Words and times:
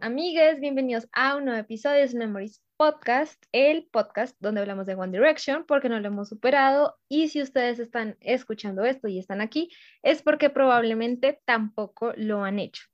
amigas, 0.00 0.60
bienvenidos 0.60 1.08
a 1.12 1.36
un 1.36 1.44
nuevo 1.44 1.60
episodio 1.60 2.06
de 2.06 2.14
Memories 2.14 2.62
Podcast, 2.76 3.44
el 3.52 3.86
podcast 3.86 4.36
donde 4.40 4.60
hablamos 4.60 4.86
de 4.86 4.94
One 4.94 5.12
Direction 5.12 5.64
porque 5.66 5.88
no 5.88 6.00
lo 6.00 6.08
hemos 6.08 6.28
superado 6.28 6.98
y 7.08 7.28
si 7.28 7.42
ustedes 7.42 7.78
están 7.78 8.16
escuchando 8.20 8.84
esto 8.84 9.08
y 9.08 9.18
están 9.18 9.40
aquí 9.40 9.70
es 10.02 10.22
porque 10.22 10.50
probablemente 10.50 11.40
tampoco 11.44 12.12
lo 12.16 12.44
han 12.44 12.58
hecho. 12.58 12.84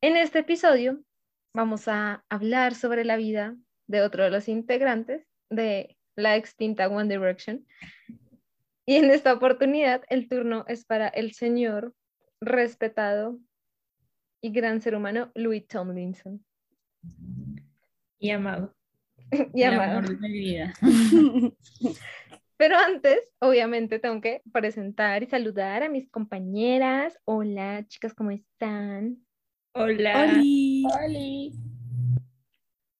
En 0.00 0.16
este 0.16 0.40
episodio 0.40 1.00
vamos 1.54 1.88
a 1.88 2.24
hablar 2.28 2.74
sobre 2.74 3.04
la 3.04 3.16
vida 3.16 3.56
de 3.86 4.02
otro 4.02 4.24
de 4.24 4.30
los 4.30 4.48
integrantes 4.48 5.26
de 5.50 5.96
la 6.16 6.36
extinta 6.36 6.88
One 6.88 7.08
Direction 7.08 7.66
y 8.86 8.96
en 8.96 9.10
esta 9.10 9.32
oportunidad 9.32 10.02
el 10.08 10.28
turno 10.28 10.64
es 10.68 10.84
para 10.84 11.08
el 11.08 11.32
señor 11.32 11.94
respetado 12.40 13.38
y 14.42 14.50
gran 14.50 14.80
ser 14.80 14.96
humano 14.96 15.30
Louis 15.34 15.66
Tomlinson. 15.66 16.44
Y 18.18 18.30
amado. 18.30 18.74
y 19.54 19.62
amado. 19.62 20.02
de 20.02 20.28
mi 20.28 20.38
vida. 20.38 20.74
Pero 22.56 22.76
antes, 22.76 23.18
obviamente, 23.40 23.98
tengo 23.98 24.20
que 24.20 24.42
presentar 24.52 25.22
y 25.22 25.26
saludar 25.26 25.82
a 25.84 25.88
mis 25.88 26.08
compañeras. 26.10 27.18
Hola, 27.24 27.84
chicas, 27.86 28.14
¿cómo 28.14 28.30
están? 28.30 29.24
Hola. 29.74 30.34
Hola. 30.34 31.56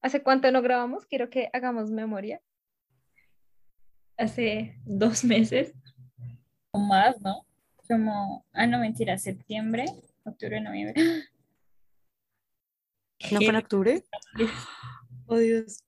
¿Hace 0.00 0.22
cuánto 0.22 0.50
no 0.50 0.62
grabamos? 0.62 1.06
Quiero 1.06 1.28
que 1.28 1.50
hagamos 1.52 1.90
memoria. 1.90 2.40
Hace 4.16 4.80
dos 4.84 5.24
meses. 5.24 5.74
O 6.72 6.78
más, 6.78 7.20
¿no? 7.20 7.46
Como, 7.88 8.44
ah, 8.52 8.66
no, 8.66 8.78
mentira, 8.78 9.18
septiembre, 9.18 9.84
octubre, 10.24 10.60
noviembre. 10.60 10.94
¿No 13.30 13.38
fue 13.38 13.48
en 13.48 13.56
octubre? 13.56 14.04
Oh, 15.26 15.36
Dios. 15.36 15.84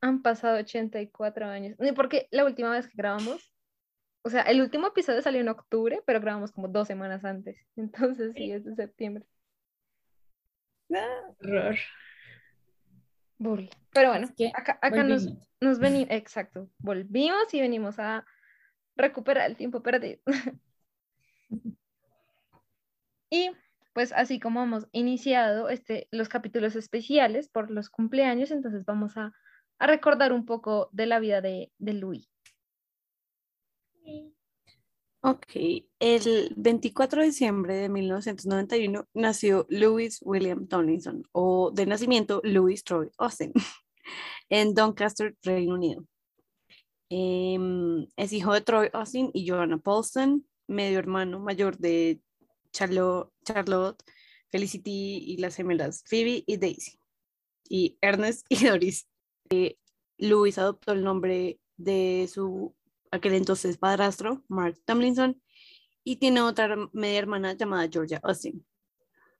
Han 0.00 0.22
pasado 0.22 0.58
84 0.58 1.46
años. 1.46 1.76
Porque 1.94 2.28
la 2.30 2.44
última 2.44 2.70
vez 2.70 2.86
que 2.86 2.96
grabamos, 2.96 3.52
o 4.22 4.30
sea, 4.30 4.42
el 4.42 4.60
último 4.60 4.88
episodio 4.88 5.22
salió 5.22 5.40
en 5.40 5.48
octubre, 5.48 6.00
pero 6.06 6.20
grabamos 6.20 6.52
como 6.52 6.68
dos 6.68 6.86
semanas 6.86 7.24
antes. 7.24 7.56
Entonces 7.76 8.32
sí, 8.34 8.52
es 8.52 8.64
de 8.64 8.74
septiembre. 8.74 9.24
Horror. 11.40 11.76
Bull. 13.38 13.70
Pero 13.92 14.10
bueno, 14.10 14.26
Es 14.26 14.32
que 14.32 14.52
acá, 14.54 14.78
acá 14.82 15.02
nos, 15.02 15.28
nos 15.60 15.78
venimos, 15.78 16.08
exacto, 16.10 16.68
volvimos 16.78 17.52
y 17.54 17.60
venimos 17.60 17.98
a 17.98 18.24
recuperar 18.96 19.48
el 19.48 19.56
tiempo 19.56 19.82
perdido. 19.82 20.20
y 23.30 23.50
pues 23.92 24.12
así 24.12 24.40
como 24.40 24.62
hemos 24.62 24.86
iniciado 24.92 25.68
este, 25.68 26.08
los 26.10 26.28
capítulos 26.28 26.76
especiales 26.76 27.48
por 27.48 27.70
los 27.70 27.90
cumpleaños, 27.90 28.50
entonces 28.50 28.84
vamos 28.84 29.16
a, 29.16 29.32
a 29.78 29.86
recordar 29.86 30.32
un 30.32 30.46
poco 30.46 30.88
de 30.92 31.06
la 31.06 31.20
vida 31.20 31.40
de, 31.40 31.72
de 31.78 31.94
Louis. 31.94 32.28
Ok, 35.22 35.52
el 35.98 36.54
24 36.56 37.20
de 37.20 37.26
diciembre 37.26 37.74
de 37.74 37.88
1991 37.90 39.06
nació 39.12 39.66
Louis 39.68 40.18
William 40.22 40.66
Tomlinson, 40.66 41.24
o 41.32 41.70
de 41.70 41.84
nacimiento 41.84 42.40
Louis 42.42 42.82
Troy 42.82 43.10
Austin, 43.18 43.52
en 44.48 44.72
Doncaster, 44.72 45.36
Reino 45.42 45.74
Unido. 45.74 46.06
Em, 47.10 48.06
es 48.16 48.32
hijo 48.32 48.54
de 48.54 48.62
Troy 48.62 48.88
Austin 48.94 49.30
y 49.34 49.46
Joanna 49.46 49.76
Paulson, 49.76 50.46
medio 50.66 50.98
hermano 50.98 51.38
mayor 51.38 51.76
de 51.76 52.20
Charlo- 52.72 53.32
Charlotte, 53.44 54.02
Felicity 54.50 55.24
y 55.26 55.36
las 55.38 55.56
gemelas 55.56 56.02
Phoebe 56.06 56.44
y 56.46 56.56
Daisy, 56.56 56.98
y 57.68 57.98
Ernest 58.00 58.46
y 58.48 58.64
Doris. 58.64 59.08
Eh, 59.50 59.76
Louis 60.18 60.58
adoptó 60.58 60.92
el 60.92 61.02
nombre 61.02 61.58
de 61.76 62.28
su 62.32 62.74
aquel 63.10 63.34
entonces 63.34 63.78
padrastro, 63.78 64.44
Mark 64.48 64.80
Tomlinson, 64.84 65.40
y 66.04 66.16
tiene 66.16 66.40
otra 66.42 66.76
media 66.92 67.18
hermana 67.18 67.52
llamada 67.54 67.88
Georgia 67.90 68.20
Austin. 68.22 68.64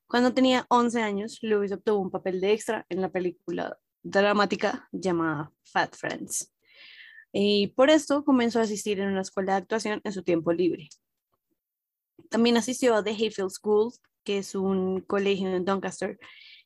Cuando 0.06 0.34
tenía 0.34 0.66
11 0.68 1.02
años, 1.02 1.38
Louis 1.42 1.70
obtuvo 1.72 2.00
un 2.00 2.10
papel 2.10 2.40
de 2.40 2.52
extra 2.52 2.84
en 2.88 3.00
la 3.00 3.10
película 3.10 3.78
dramática 4.02 4.88
llamada 4.90 5.52
Fat 5.62 5.94
Friends. 5.94 6.52
Y 7.32 7.68
por 7.68 7.90
esto 7.90 8.24
comenzó 8.24 8.58
a 8.58 8.62
asistir 8.62 8.98
en 8.98 9.08
una 9.08 9.20
escuela 9.20 9.52
de 9.52 9.58
actuación 9.58 10.00
en 10.02 10.12
su 10.12 10.22
tiempo 10.24 10.52
libre. 10.52 10.88
También 12.28 12.56
asistió 12.56 12.94
a 12.94 13.02
The 13.02 13.10
Hayfield 13.10 13.50
School, 13.50 13.92
que 14.24 14.38
es 14.38 14.54
un 14.54 15.00
colegio 15.00 15.48
en 15.48 15.64
Doncaster, 15.64 16.18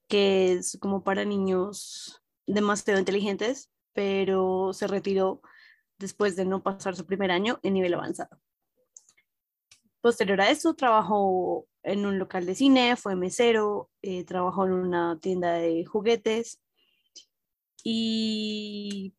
que 0.08 0.52
es 0.52 0.78
como 0.80 1.02
para 1.02 1.24
niños 1.24 2.22
demasiado 2.46 2.98
inteligentes, 2.98 3.70
pero 3.92 4.72
se 4.72 4.86
retiró 4.86 5.40
después 5.98 6.36
de 6.36 6.44
no 6.44 6.62
pasar 6.62 6.96
su 6.96 7.06
primer 7.06 7.30
año 7.30 7.58
en 7.62 7.74
nivel 7.74 7.94
avanzado. 7.94 8.40
Posterior 10.00 10.40
a 10.40 10.50
eso, 10.50 10.74
trabajó 10.74 11.66
en 11.82 12.04
un 12.04 12.18
local 12.18 12.44
de 12.44 12.54
cine, 12.54 12.96
fue 12.96 13.16
mesero, 13.16 13.90
eh, 14.02 14.24
trabajó 14.24 14.66
en 14.66 14.72
una 14.72 15.18
tienda 15.18 15.52
de 15.54 15.84
juguetes 15.84 16.60
y 17.82 19.14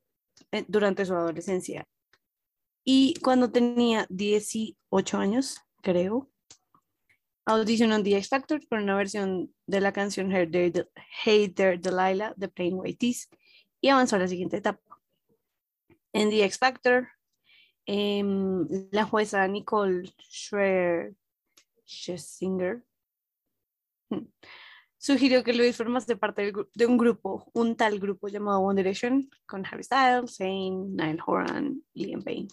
eh, 0.52 0.66
durante 0.68 1.06
su 1.06 1.14
adolescencia. 1.14 1.88
Y 2.84 3.16
cuando 3.24 3.52
tenía 3.52 4.06
18 4.10 5.18
años, 5.18 5.58
creo, 5.86 6.32
audicionó 7.46 8.02
The 8.02 8.18
X 8.18 8.30
Factor 8.30 8.68
con 8.68 8.82
una 8.82 8.98
versión 8.98 9.54
de 9.68 9.82
la 9.82 9.94
canción 9.94 10.32
Hey 10.32 10.50
There, 10.50 10.90
Hey 11.24 11.50
There 11.50 11.78
Delilah 11.78 12.34
de 12.36 12.48
Plain 12.48 12.74
White 12.74 13.14
y 13.82 13.90
avanzó 13.90 14.16
a 14.16 14.20
la 14.20 14.28
siguiente 14.28 14.58
etapa. 14.58 15.00
En 16.12 16.32
The 16.32 16.44
X 16.46 16.58
Factor, 16.58 17.08
em, 17.86 18.68
la 18.92 19.06
jueza 19.06 19.48
Nicole 19.48 20.12
Schreier 20.28 21.14
Schesinger 21.86 22.84
hmm, 24.10 24.26
sugirió 24.98 25.44
que 25.44 25.54
Luis 25.54 25.78
formase 25.78 26.18
parte 26.18 26.52
de 26.74 26.86
un 26.88 26.98
grupo, 26.98 27.46
un 27.54 27.76
tal 27.76 28.00
grupo 28.00 28.28
llamado 28.28 28.62
One 28.62 28.82
Direction, 28.82 29.30
con 29.46 29.64
Harry 29.68 29.84
Styles, 29.84 30.36
Zayn, 30.36 30.96
Niall 30.96 31.20
Horan 31.28 31.84
y 31.94 32.06
Liam 32.06 32.24
Payne. 32.24 32.48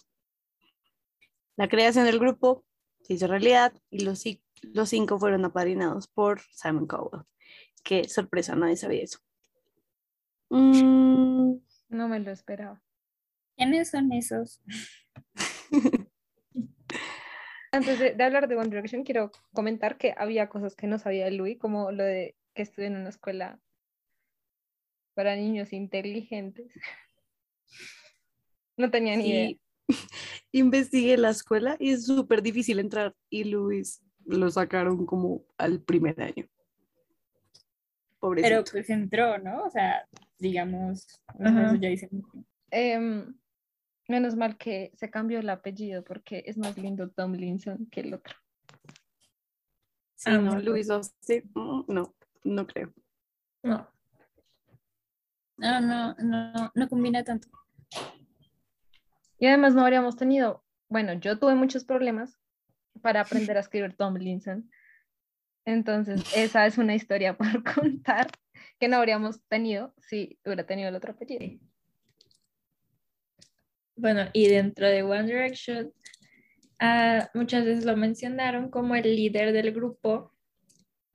La 1.55 1.67
creación 1.67 2.05
del 2.05 2.19
grupo 2.19 2.63
se 3.03 3.13
hizo 3.13 3.27
realidad 3.27 3.73
y 3.89 4.03
los, 4.03 4.25
ci- 4.25 4.41
los 4.61 4.89
cinco 4.89 5.19
fueron 5.19 5.45
apadrinados 5.45 6.07
por 6.07 6.41
Simon 6.51 6.87
Cowell. 6.87 7.23
Qué 7.83 8.07
sorpresa, 8.09 8.55
nadie 8.55 8.77
sabía 8.77 9.03
eso. 9.03 9.19
Mm, 10.49 11.55
No 11.89 12.07
me 12.07 12.19
lo 12.19 12.31
esperaba. 12.31 12.81
¿Quiénes 13.57 13.89
son 13.91 14.11
esos? 14.13 14.61
Antes 17.71 17.97
de, 17.99 18.13
de 18.13 18.23
hablar 18.23 18.47
de 18.47 18.55
One 18.55 18.69
Direction, 18.69 19.03
quiero 19.03 19.31
comentar 19.51 19.97
que 19.97 20.13
había 20.17 20.47
cosas 20.47 20.75
que 20.75 20.85
no 20.87 20.99
sabía 20.99 21.25
de 21.25 21.31
Louis, 21.31 21.57
como 21.59 21.91
lo 21.91 22.03
de 22.03 22.35
que 22.53 22.61
estudió 22.61 22.87
en 22.87 22.97
una 22.97 23.09
escuela 23.09 23.59
para 25.15 25.35
niños 25.35 25.73
inteligentes. 25.73 26.71
No 28.75 28.89
tenía 28.89 29.15
ni 29.15 29.29
idea. 29.29 29.49
investigué 30.51 31.17
la 31.17 31.29
escuela 31.29 31.77
y 31.79 31.91
es 31.91 32.05
súper 32.05 32.41
difícil 32.41 32.79
entrar 32.79 33.15
y 33.29 33.45
Luis 33.45 34.01
lo 34.25 34.49
sacaron 34.49 35.05
como 35.05 35.45
al 35.57 35.81
primer 35.81 36.21
año. 36.21 36.47
Pobrecito. 38.19 38.49
Pero 38.49 38.63
pues 38.71 38.89
entró, 38.89 39.37
¿no? 39.37 39.65
O 39.65 39.69
sea, 39.69 40.07
digamos, 40.39 41.07
eso 41.39 41.75
ya. 41.75 41.89
Em, 42.71 43.35
menos 44.07 44.35
mal 44.35 44.57
que 44.57 44.91
se 44.95 45.09
cambió 45.09 45.39
el 45.39 45.49
apellido 45.49 46.03
porque 46.03 46.43
es 46.45 46.57
más 46.57 46.77
lindo 46.77 47.09
Tomlinson 47.09 47.87
que 47.87 48.01
el 48.01 48.13
otro. 48.13 48.35
sí, 50.15 50.29
Ah, 50.29 50.37
no, 50.37 50.55
no. 50.55 50.59
Luis 50.61 50.89
Austin, 50.89 51.51
mm, 51.53 51.83
no, 51.87 52.15
no 52.43 52.67
creo. 52.67 52.93
No. 53.61 53.89
No, 55.57 55.81
no, 55.81 56.15
no, 56.15 56.71
no 56.73 56.89
combina 56.89 57.23
tanto. 57.23 57.47
Y 59.39 59.47
además 59.47 59.73
no 59.75 59.81
habríamos 59.81 60.15
tenido, 60.15 60.63
bueno, 60.89 61.13
yo 61.13 61.39
tuve 61.39 61.55
muchos 61.55 61.83
problemas 61.83 62.39
para 63.01 63.21
aprender 63.21 63.57
a 63.57 63.61
escribir 63.61 63.95
Tomlinson. 63.95 64.69
Entonces, 65.65 66.23
esa 66.35 66.65
es 66.65 66.77
una 66.77 66.95
historia 66.95 67.37
por 67.37 67.63
contar 67.63 68.27
que 68.79 68.87
no 68.87 68.97
habríamos 68.97 69.41
tenido 69.47 69.93
si 69.97 70.39
hubiera 70.45 70.65
tenido 70.65 70.89
el 70.89 70.95
otro 70.95 71.13
apellido. 71.13 71.59
Bueno, 73.95 74.29
y 74.33 74.47
dentro 74.47 74.87
de 74.87 75.03
One 75.03 75.25
Direction, 75.25 75.93
ah, 76.79 77.29
muchas 77.33 77.63
veces 77.65 77.85
lo 77.85 77.95
mencionaron 77.95 78.69
como 78.69 78.95
el 78.95 79.03
líder 79.03 79.53
del 79.53 79.71
grupo, 79.71 80.33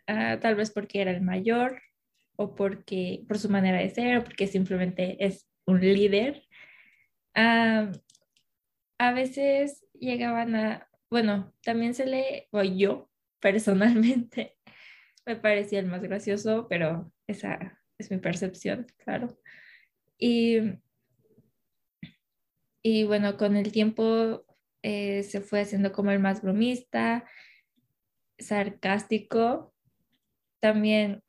ah, 0.07 0.39
tal 0.41 0.55
vez 0.55 0.71
porque 0.71 1.01
era 1.01 1.11
el 1.11 1.21
mayor 1.21 1.83
o 2.37 2.55
porque 2.55 3.25
por 3.27 3.39
su 3.39 3.49
manera 3.49 3.79
de 3.79 3.91
ser 3.91 4.19
o 4.19 4.25
porque 4.25 4.47
simplemente 4.47 5.17
es 5.25 5.47
un 5.67 5.81
líder. 5.81 6.45
Ah, 7.35 7.91
a 8.99 9.13
veces 9.13 9.85
llegaban 9.95 10.55
a, 10.57 10.89
bueno, 11.11 11.55
también 11.63 11.95
se 11.95 12.07
le, 12.07 12.49
o 12.51 12.63
yo 12.63 13.11
personalmente, 13.41 14.57
me 15.27 15.37
parecía 15.37 15.79
el 15.79 15.87
más 15.87 16.03
gracioso, 16.03 16.67
pero 16.69 17.13
esa 17.27 17.81
es 17.99 18.11
mi 18.11 18.19
percepción, 18.19 18.87
claro. 18.99 19.39
Y, 20.19 20.59
y 22.83 23.05
bueno, 23.05 23.37
con 23.37 23.57
el 23.57 23.73
tiempo 23.73 24.45
eh, 24.83 25.23
se 25.23 25.41
fue 25.41 25.61
haciendo 25.61 25.93
como 25.93 26.11
el 26.11 26.21
más 26.21 26.43
bromista, 26.43 27.25
sarcástico. 28.39 29.75
También, 30.61 31.23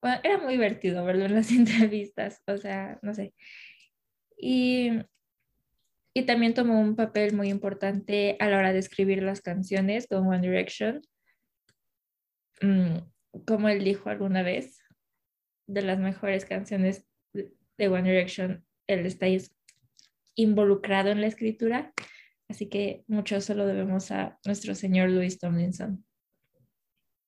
bueno, 0.00 0.20
era 0.22 0.38
muy 0.38 0.54
divertido 0.54 1.04
verlo 1.04 1.24
en 1.26 1.34
las 1.34 1.50
entrevistas, 1.52 2.42
o 2.46 2.56
sea, 2.56 2.98
no 3.02 3.14
sé. 3.14 3.34
Y, 4.36 4.90
y 6.14 6.26
también 6.26 6.54
tomó 6.54 6.80
un 6.80 6.96
papel 6.96 7.34
muy 7.34 7.48
importante 7.48 8.36
a 8.40 8.48
la 8.48 8.58
hora 8.58 8.72
de 8.72 8.78
escribir 8.78 9.22
las 9.22 9.40
canciones 9.40 10.06
con 10.06 10.26
One 10.26 10.40
Direction. 10.40 11.02
Mm, 12.60 12.98
como 13.46 13.68
él 13.68 13.84
dijo 13.84 14.08
alguna 14.08 14.42
vez, 14.42 14.80
de 15.66 15.82
las 15.82 15.98
mejores 15.98 16.44
canciones 16.44 17.06
de 17.32 17.88
One 17.88 18.10
Direction, 18.10 18.64
él 18.86 19.06
está 19.06 19.26
involucrado 20.34 21.10
en 21.10 21.20
la 21.20 21.26
escritura, 21.26 21.92
así 22.48 22.68
que 22.68 23.04
mucho 23.06 23.40
se 23.40 23.54
lo 23.54 23.66
debemos 23.66 24.10
a 24.10 24.38
nuestro 24.44 24.74
señor 24.74 25.10
Louis 25.10 25.38
Tomlinson. 25.38 26.04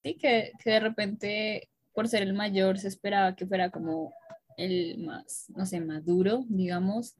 Sí, 0.03 0.15
que, 0.15 0.51
que 0.61 0.69
de 0.71 0.79
repente, 0.79 1.69
por 1.93 2.07
ser 2.07 2.23
el 2.23 2.33
mayor, 2.33 2.79
se 2.79 2.87
esperaba 2.87 3.35
que 3.35 3.45
fuera 3.45 3.69
como 3.69 4.13
el 4.57 4.97
más, 5.05 5.45
no 5.55 5.65
sé, 5.65 5.79
maduro, 5.79 6.43
digamos. 6.49 7.15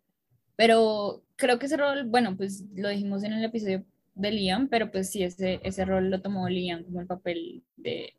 Pero 0.56 1.24
creo 1.36 1.60
que 1.60 1.66
ese 1.66 1.78
rol, 1.78 2.04
bueno, 2.08 2.36
pues 2.38 2.66
lo 2.76 2.90
dijimos 2.90 3.24
en 3.24 3.34
el 3.34 3.44
episodio 3.44 3.86
de 4.16 4.32
Liam, 4.32 4.68
pero 4.68 4.92
pues 4.92 5.10
sí, 5.10 5.24
ese, 5.24 5.60
ese 5.64 5.86
rol 5.86 6.10
lo 6.10 6.22
tomó 6.22 6.48
Liam 6.50 6.84
como 6.84 7.02
el 7.02 7.08
papel 7.08 7.64
de, 7.78 8.14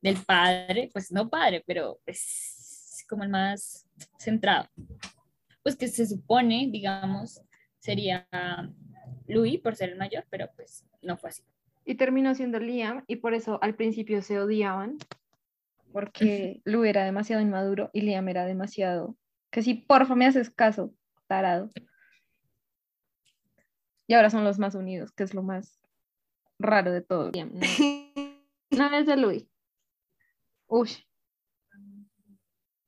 del 0.00 0.16
padre, 0.16 0.90
pues 0.92 1.12
no 1.12 1.28
padre, 1.28 1.62
pero 1.66 2.00
es 2.06 3.04
como 3.08 3.24
el 3.24 3.28
más 3.28 3.86
centrado. 4.18 4.68
Pues 5.62 5.76
que 5.76 5.88
se 5.88 6.06
supone, 6.06 6.68
digamos, 6.70 7.40
sería 7.78 8.26
Louis 9.26 9.60
por 9.60 9.76
ser 9.76 9.90
el 9.90 9.98
mayor, 9.98 10.24
pero 10.30 10.48
pues 10.54 10.84
no 11.02 11.16
fue 11.16 11.30
así. 11.30 11.42
Y 11.84 11.94
terminó 11.96 12.34
siendo 12.34 12.58
Liam 12.58 13.04
y 13.06 13.16
por 13.16 13.34
eso 13.34 13.58
al 13.62 13.74
principio 13.74 14.22
se 14.22 14.40
odiaban, 14.40 14.98
porque 15.92 16.60
Louis 16.64 16.90
era 16.90 17.04
demasiado 17.04 17.42
inmaduro 17.42 17.90
y 17.92 18.02
Liam 18.02 18.28
era 18.28 18.44
demasiado, 18.44 19.16
que 19.50 19.62
si 19.62 19.74
porfa 19.74 20.14
me 20.14 20.26
haces 20.26 20.50
caso, 20.50 20.92
tarado. 21.26 21.70
Y 24.06 24.14
ahora 24.14 24.30
son 24.30 24.44
los 24.44 24.58
más 24.58 24.74
unidos, 24.74 25.12
que 25.12 25.24
es 25.24 25.34
lo 25.34 25.42
más 25.42 25.80
raro 26.58 26.92
de 26.92 27.02
todo. 27.02 27.32
Liam, 27.32 27.50
no, 27.52 27.60
no 28.90 28.96
es 28.96 29.06
de 29.06 29.16
Louis. 29.16 29.46
Uy. 30.68 30.90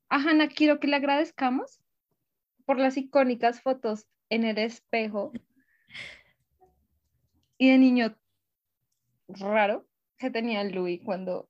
A 0.09 0.17
Hannah 0.17 0.47
quiero 0.47 0.79
que 0.79 0.87
le 0.87 0.95
agradezcamos 0.95 1.81
por 2.65 2.79
las 2.79 2.97
icónicas 2.97 3.61
fotos 3.61 4.07
en 4.29 4.43
el 4.43 4.57
espejo 4.57 5.31
y 7.57 7.69
de 7.69 7.77
niño 7.77 8.15
raro 9.27 9.87
que 10.17 10.31
tenía 10.31 10.63
Louis 10.63 11.01
cuando 11.03 11.49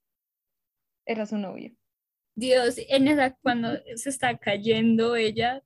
era 1.05 1.25
su 1.25 1.37
novio. 1.37 1.71
Dios, 2.35 2.75
en 2.77 3.07
esa, 3.07 3.35
cuando 3.41 3.69
se 3.95 4.09
está 4.09 4.37
cayendo 4.37 5.15
ella, 5.15 5.61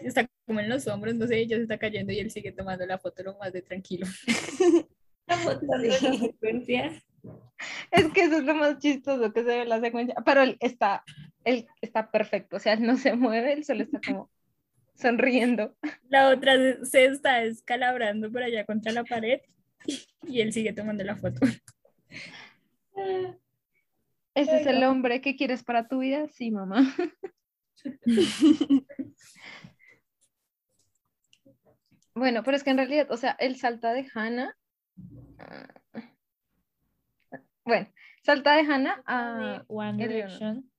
está 0.00 0.28
como 0.46 0.60
en 0.60 0.68
los 0.68 0.86
hombros, 0.86 1.14
no 1.14 1.26
sé, 1.26 1.38
ella 1.38 1.56
se 1.56 1.62
está 1.62 1.78
cayendo 1.78 2.12
y 2.12 2.18
él 2.20 2.30
sigue 2.30 2.52
tomando 2.52 2.84
la 2.86 2.98
foto 2.98 3.22
lo 3.22 3.36
más 3.38 3.52
de 3.52 3.62
tranquilo. 3.62 4.06
La 5.26 5.36
foto 5.38 5.66
de 5.80 5.88
esa 5.88 6.12
secuencia. 6.12 7.02
Es 7.90 8.12
que 8.12 8.24
eso 8.24 8.36
es 8.36 8.44
lo 8.44 8.54
más 8.54 8.78
chistoso 8.78 9.32
que 9.32 9.40
se 9.40 9.46
ve 9.46 9.62
en 9.62 9.70
la 9.70 9.80
secuencia, 9.80 10.14
pero 10.22 10.42
él 10.42 10.58
está, 10.60 11.02
él 11.44 11.66
está 11.80 12.10
perfecto, 12.10 12.56
o 12.56 12.60
sea, 12.60 12.74
él 12.74 12.82
no 12.82 12.98
se 12.98 13.16
mueve, 13.16 13.54
él 13.54 13.64
solo 13.64 13.84
está 13.84 14.00
como 14.06 14.30
sonriendo. 14.94 15.74
La 16.10 16.28
otra 16.28 16.54
se- 16.84 17.06
está 17.06 17.36
descalabrando 17.40 18.30
por 18.30 18.42
allá 18.42 18.66
contra 18.66 18.92
la 18.92 19.02
pared 19.04 19.40
y 20.28 20.42
él 20.42 20.52
sigue 20.52 20.74
tomando 20.74 21.02
la 21.04 21.16
foto. 21.16 21.40
¿Ese 24.34 24.60
es 24.60 24.66
el 24.66 24.84
hombre 24.84 25.22
que 25.22 25.36
quieres 25.36 25.64
para 25.64 25.88
tu 25.88 26.00
vida? 26.00 26.28
Sí, 26.28 26.50
mamá. 26.50 26.94
Bueno, 32.14 32.42
pero 32.44 32.56
es 32.56 32.62
que 32.62 32.70
en 32.70 32.76
realidad, 32.76 33.10
o 33.10 33.16
sea, 33.16 33.32
él 33.40 33.56
salta 33.56 33.92
de 33.92 34.06
Hannah. 34.14 34.56
ah, 35.38 35.68
Bueno, 37.64 37.88
salta 38.22 38.54
de 38.54 38.62
Hannah 38.62 38.96
de 38.96 39.02
a. 39.06 39.64
One. 39.68 40.06
Direction, 40.06 40.70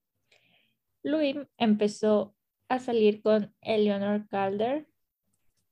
Louis 1.03 1.37
empezó 1.57 2.35
a 2.69 2.79
salir 2.79 3.21
con 3.21 3.53
Eleanor 3.61 4.27
Calder, 4.27 4.87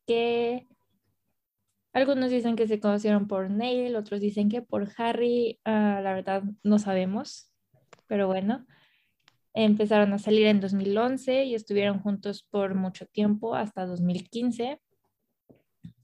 que 0.05 0.67
algunos 1.93 2.31
dicen 2.31 2.55
que 2.55 2.67
se 2.67 2.79
conocieron 2.79 3.27
por 3.27 3.49
Neil, 3.49 3.95
otros 3.95 4.19
dicen 4.19 4.49
que 4.49 4.61
por 4.61 4.89
Harry, 4.97 5.59
ah, 5.63 6.01
la 6.03 6.13
verdad 6.13 6.43
no 6.63 6.77
sabemos, 6.77 7.51
pero 8.07 8.27
bueno, 8.27 8.65
empezaron 9.53 10.11
a 10.13 10.19
salir 10.19 10.47
en 10.47 10.59
2011 10.59 11.45
y 11.45 11.55
estuvieron 11.55 11.99
juntos 11.99 12.43
por 12.49 12.75
mucho 12.75 13.05
tiempo, 13.05 13.55
hasta 13.55 13.85
2015, 13.85 14.81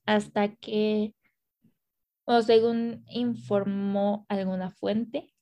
hasta 0.10 0.56
que, 0.56 1.14
o 2.26 2.42
según 2.42 3.06
informó 3.10 4.26
alguna 4.28 4.72
fuente, 4.72 5.36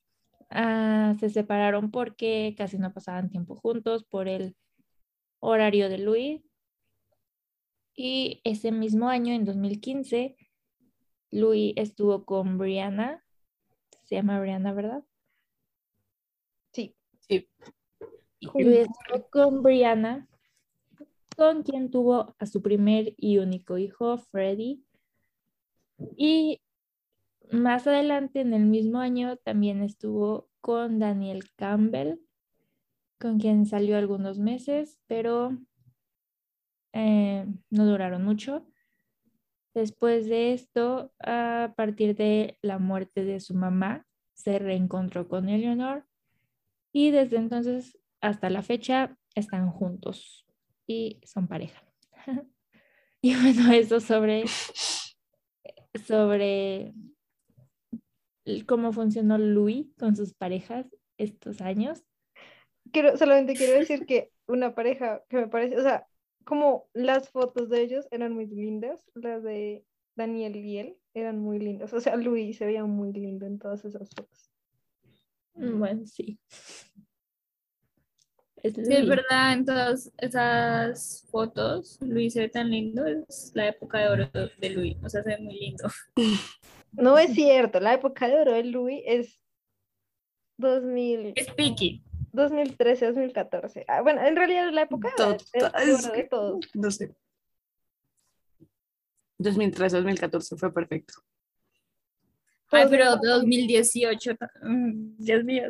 ah, 0.50 1.14
se 1.18 1.30
separaron 1.30 1.90
porque 1.90 2.54
casi 2.54 2.76
no 2.76 2.92
pasaban 2.92 3.30
tiempo 3.30 3.56
juntos 3.56 4.04
por 4.04 4.28
el 4.28 4.56
horario 5.40 5.88
de 5.88 5.96
Louis. 5.96 6.42
Y 7.94 8.42
ese 8.44 8.70
mismo 8.70 9.08
año, 9.08 9.32
en 9.32 9.46
2015, 9.46 10.36
Louis 11.30 11.72
estuvo 11.76 12.26
con 12.26 12.58
Brianna. 12.58 13.24
Se 14.04 14.16
llama 14.16 14.38
Brianna, 14.38 14.74
¿verdad? 14.74 15.02
Sí. 16.72 16.94
Sí. 17.20 17.48
Louis 18.42 18.86
estuvo 18.86 19.30
con 19.30 19.62
Brianna, 19.62 20.27
con 21.38 21.62
quien 21.62 21.88
tuvo 21.88 22.34
a 22.40 22.46
su 22.46 22.62
primer 22.62 23.14
y 23.16 23.38
único 23.38 23.78
hijo, 23.78 24.18
Freddie. 24.18 24.80
Y 26.16 26.60
más 27.52 27.86
adelante, 27.86 28.40
en 28.40 28.54
el 28.54 28.64
mismo 28.64 28.98
año, 28.98 29.36
también 29.36 29.80
estuvo 29.80 30.48
con 30.60 30.98
Daniel 30.98 31.44
Campbell, 31.54 32.16
con 33.20 33.38
quien 33.38 33.66
salió 33.66 33.96
algunos 33.96 34.40
meses, 34.40 34.98
pero 35.06 35.56
eh, 36.92 37.46
no 37.70 37.86
duraron 37.86 38.24
mucho. 38.24 38.66
Después 39.74 40.26
de 40.26 40.54
esto, 40.54 41.12
a 41.20 41.72
partir 41.76 42.16
de 42.16 42.58
la 42.62 42.80
muerte 42.80 43.24
de 43.24 43.38
su 43.38 43.54
mamá, 43.54 44.08
se 44.34 44.58
reencontró 44.58 45.28
con 45.28 45.48
Eleanor 45.48 46.04
y 46.90 47.12
desde 47.12 47.36
entonces 47.36 47.96
hasta 48.20 48.50
la 48.50 48.62
fecha 48.62 49.16
están 49.36 49.70
juntos 49.70 50.47
y 50.88 51.20
son 51.24 51.46
pareja. 51.46 51.80
y 53.22 53.34
bueno, 53.36 53.72
eso 53.72 54.00
sobre, 54.00 54.44
sobre 56.06 56.94
cómo 58.66 58.92
funcionó 58.92 59.38
Louis 59.38 59.86
con 59.98 60.16
sus 60.16 60.34
parejas 60.34 60.86
estos 61.18 61.60
años. 61.60 62.02
Quiero, 62.90 63.16
solamente 63.16 63.54
quiero 63.54 63.78
decir 63.78 64.06
que 64.06 64.32
una 64.46 64.74
pareja 64.74 65.22
que 65.28 65.36
me 65.36 65.48
parece, 65.48 65.76
o 65.76 65.82
sea, 65.82 66.06
como 66.44 66.88
las 66.94 67.28
fotos 67.28 67.68
de 67.68 67.82
ellos 67.82 68.08
eran 68.10 68.32
muy 68.32 68.46
lindas, 68.46 68.98
las 69.14 69.42
de 69.42 69.84
Daniel 70.16 70.56
y 70.56 70.78
él 70.78 70.96
eran 71.12 71.38
muy 71.38 71.58
lindas. 71.58 71.92
O 71.92 72.00
sea, 72.00 72.16
Luis 72.16 72.56
se 72.56 72.64
veía 72.64 72.84
muy 72.86 73.12
lindo 73.12 73.44
en 73.44 73.58
todas 73.58 73.84
esas 73.84 74.08
fotos. 74.08 74.50
Mm, 75.54 75.78
Bueno, 75.78 76.06
sí. 76.06 76.38
Es 78.68 78.74
Sí, 78.86 78.92
es 78.94 79.04
Louis. 79.04 79.08
verdad, 79.08 79.52
en 79.52 79.64
todas 79.64 80.12
esas 80.18 81.26
fotos, 81.30 81.98
Luis 82.00 82.32
se 82.34 82.40
ve 82.40 82.48
tan 82.48 82.70
lindo, 82.70 83.06
es 83.06 83.50
la 83.54 83.68
época 83.68 83.98
de 83.98 84.08
oro 84.08 84.30
de 84.58 84.70
Luis, 84.70 84.96
o 85.02 85.08
sea, 85.08 85.22
se 85.22 85.30
ve 85.30 85.38
muy 85.38 85.58
lindo. 85.58 85.88
No 86.92 87.18
es 87.18 87.34
cierto, 87.34 87.80
la 87.80 87.94
época 87.94 88.26
de 88.26 88.40
oro 88.40 88.52
de 88.54 88.64
Louis 88.64 89.02
es 89.06 89.38
2000, 90.56 91.34
Es 91.36 91.52
piqui. 91.52 92.02
2013, 92.32 93.06
2014. 93.06 93.84
Ah, 93.88 94.00
bueno, 94.02 94.22
en 94.26 94.34
realidad 94.36 94.68
es 94.68 94.74
la 94.74 94.82
época 94.82 95.08
de, 95.16 95.24
de- 95.24 95.36
Total, 95.60 95.88
es 95.88 96.04
oro 96.04 96.14
de 96.14 96.24
todos. 96.24 96.60
No 96.74 96.90
sé. 96.90 97.14
2013, 99.38 99.96
2014 99.96 100.56
fue 100.56 100.72
perfecto. 100.72 101.14
Ay, 102.70 102.86
pero 102.90 103.04
eran- 103.04 103.20
2018, 103.20 104.32
mm, 104.62 105.16
Dios 105.18 105.44
mío. 105.44 105.64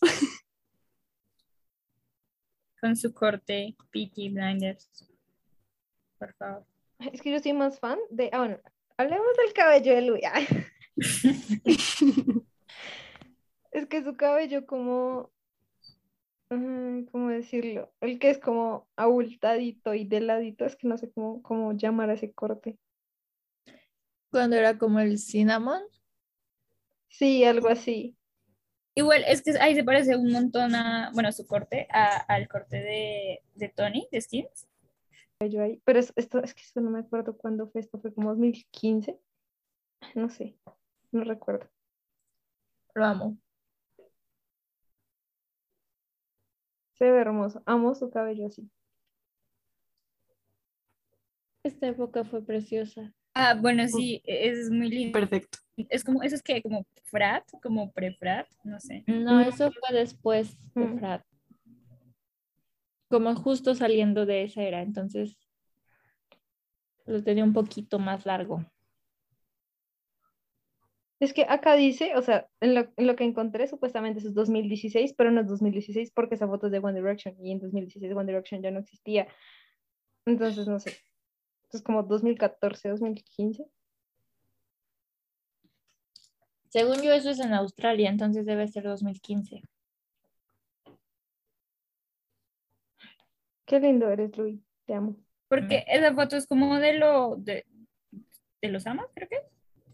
Con 2.82 2.96
su 2.96 3.14
corte, 3.14 3.76
Peaky 3.92 4.30
Blinders. 4.30 4.90
Por 6.18 6.34
favor. 6.34 6.66
Es 7.12 7.22
que 7.22 7.30
yo 7.30 7.38
soy 7.38 7.52
más 7.52 7.78
fan 7.78 7.96
de. 8.10 8.28
Ah, 8.32 8.38
bueno, 8.38 8.58
hablemos 8.96 9.36
del 9.36 9.52
cabello 9.52 9.94
de. 9.94 10.20
Ay, 10.26 10.48
Es 13.70 13.86
que 13.86 14.02
su 14.02 14.16
cabello 14.16 14.66
como, 14.66 15.30
¿cómo 16.48 17.28
decirlo? 17.28 17.92
El 18.00 18.18
que 18.18 18.30
es 18.30 18.38
como 18.38 18.88
abultadito 18.96 19.94
y 19.94 20.04
de 20.04 20.20
ladito, 20.20 20.64
es 20.66 20.74
que 20.74 20.88
no 20.88 20.98
sé 20.98 21.08
cómo, 21.12 21.40
cómo 21.40 21.72
llamar 21.74 22.10
a 22.10 22.14
ese 22.14 22.32
corte. 22.32 22.76
Cuando 24.30 24.56
era 24.56 24.76
como 24.76 24.98
el 24.98 25.18
cinnamon. 25.18 25.82
Sí, 27.08 27.44
algo 27.44 27.68
así. 27.68 28.16
Igual, 28.94 29.24
es 29.26 29.42
que 29.42 29.52
ahí 29.60 29.74
se 29.74 29.84
parece 29.84 30.16
un 30.16 30.30
montón 30.32 30.74
a, 30.74 31.10
bueno, 31.14 31.32
su 31.32 31.46
corte, 31.46 31.86
a- 31.90 32.16
al 32.28 32.46
corte 32.48 32.76
de, 32.76 33.40
de 33.54 33.68
Tony, 33.70 34.06
de 34.12 34.20
Skins. 34.20 34.66
Yo 35.50 35.62
ahí. 35.62 35.82
Pero 35.84 36.00
es- 36.00 36.12
esto, 36.16 36.42
es 36.42 36.54
que 36.54 36.62
esto 36.62 36.80
no 36.82 36.90
me 36.90 37.00
acuerdo 37.00 37.36
cuándo 37.36 37.68
fue, 37.70 37.80
esto 37.82 38.00
fue 38.00 38.14
como 38.14 38.30
2015. 38.30 39.18
No 40.16 40.28
sé, 40.30 40.56
no 41.12 41.24
recuerdo. 41.24 41.70
Lo 42.94 43.04
amo. 43.04 43.36
Se 46.94 47.10
ve 47.10 47.20
hermoso. 47.20 47.62
Amo 47.66 47.94
su 47.94 48.08
cabello 48.10 48.46
así. 48.46 48.70
Esta 51.64 51.88
época 51.88 52.22
fue 52.22 52.40
preciosa. 52.40 53.12
Ah, 53.34 53.54
bueno, 53.54 53.88
sí, 53.88 54.20
es 54.24 54.70
muy 54.70 54.88
lindo. 54.88 55.18
Perfecto. 55.18 55.58
Es 55.88 56.04
como, 56.04 56.22
eso 56.22 56.34
es 56.34 56.42
que, 56.42 56.60
como 56.62 56.86
frat, 57.04 57.44
como 57.62 57.90
pre-frat, 57.92 58.46
no 58.62 58.78
sé. 58.78 59.04
No, 59.06 59.40
eso 59.40 59.70
fue 59.72 59.96
después 59.98 60.56
de 60.74 60.84
Mm. 60.84 60.98
Frat. 60.98 61.24
Como 63.08 63.34
justo 63.36 63.74
saliendo 63.74 64.26
de 64.26 64.44
esa 64.44 64.62
era, 64.62 64.82
entonces 64.82 65.38
lo 67.06 67.22
tenía 67.22 67.44
un 67.44 67.52
poquito 67.52 67.98
más 67.98 68.26
largo. 68.26 68.64
Es 71.20 71.32
que 71.32 71.46
acá 71.48 71.76
dice, 71.76 72.16
o 72.16 72.22
sea, 72.22 72.48
en 72.60 72.74
lo, 72.74 72.92
en 72.96 73.06
lo 73.06 73.14
que 73.14 73.24
encontré 73.24 73.68
supuestamente 73.68 74.18
eso 74.18 74.28
es 74.28 74.34
2016, 74.34 75.14
pero 75.16 75.30
no 75.30 75.40
es 75.40 75.46
2016 75.46 76.10
porque 76.10 76.34
esa 76.34 76.48
foto 76.48 76.66
es 76.66 76.72
de 76.72 76.80
One 76.80 77.00
Direction 77.00 77.36
y 77.40 77.52
en 77.52 77.60
2016 77.60 78.12
One 78.12 78.26
Direction 78.26 78.60
ya 78.60 78.70
no 78.72 78.80
existía. 78.80 79.28
Entonces, 80.26 80.66
no 80.66 80.80
sé. 80.80 80.96
Es 81.72 81.82
como 81.82 82.02
2014, 82.02 82.90
2015. 82.90 83.66
Según 86.68 87.02
yo, 87.02 87.12
eso 87.12 87.30
es 87.30 87.40
en 87.40 87.52
Australia, 87.54 88.10
entonces 88.10 88.46
debe 88.46 88.68
ser 88.68 88.84
2015. 88.84 89.62
Qué 93.66 93.80
lindo 93.80 94.10
eres, 94.10 94.36
Luis. 94.36 94.60
Te 94.86 94.94
amo. 94.94 95.16
Porque 95.48 95.84
esa 95.86 96.14
foto 96.14 96.36
es 96.36 96.46
como 96.46 96.78
de 96.78 96.94
lo, 96.94 97.36
de, 97.36 97.66
de 98.60 98.68
los 98.68 98.86
amas, 98.86 99.06
creo 99.14 99.28
que. 99.28 99.40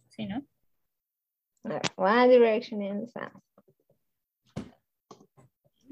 Sí, 0.08 0.26
¿no? 0.26 0.44
A 1.64 1.68
ver, 1.68 1.82
One 1.97 2.28
Direction 2.28 2.82
and 2.82 3.04
the 3.04 3.08
Sound. 3.08 3.42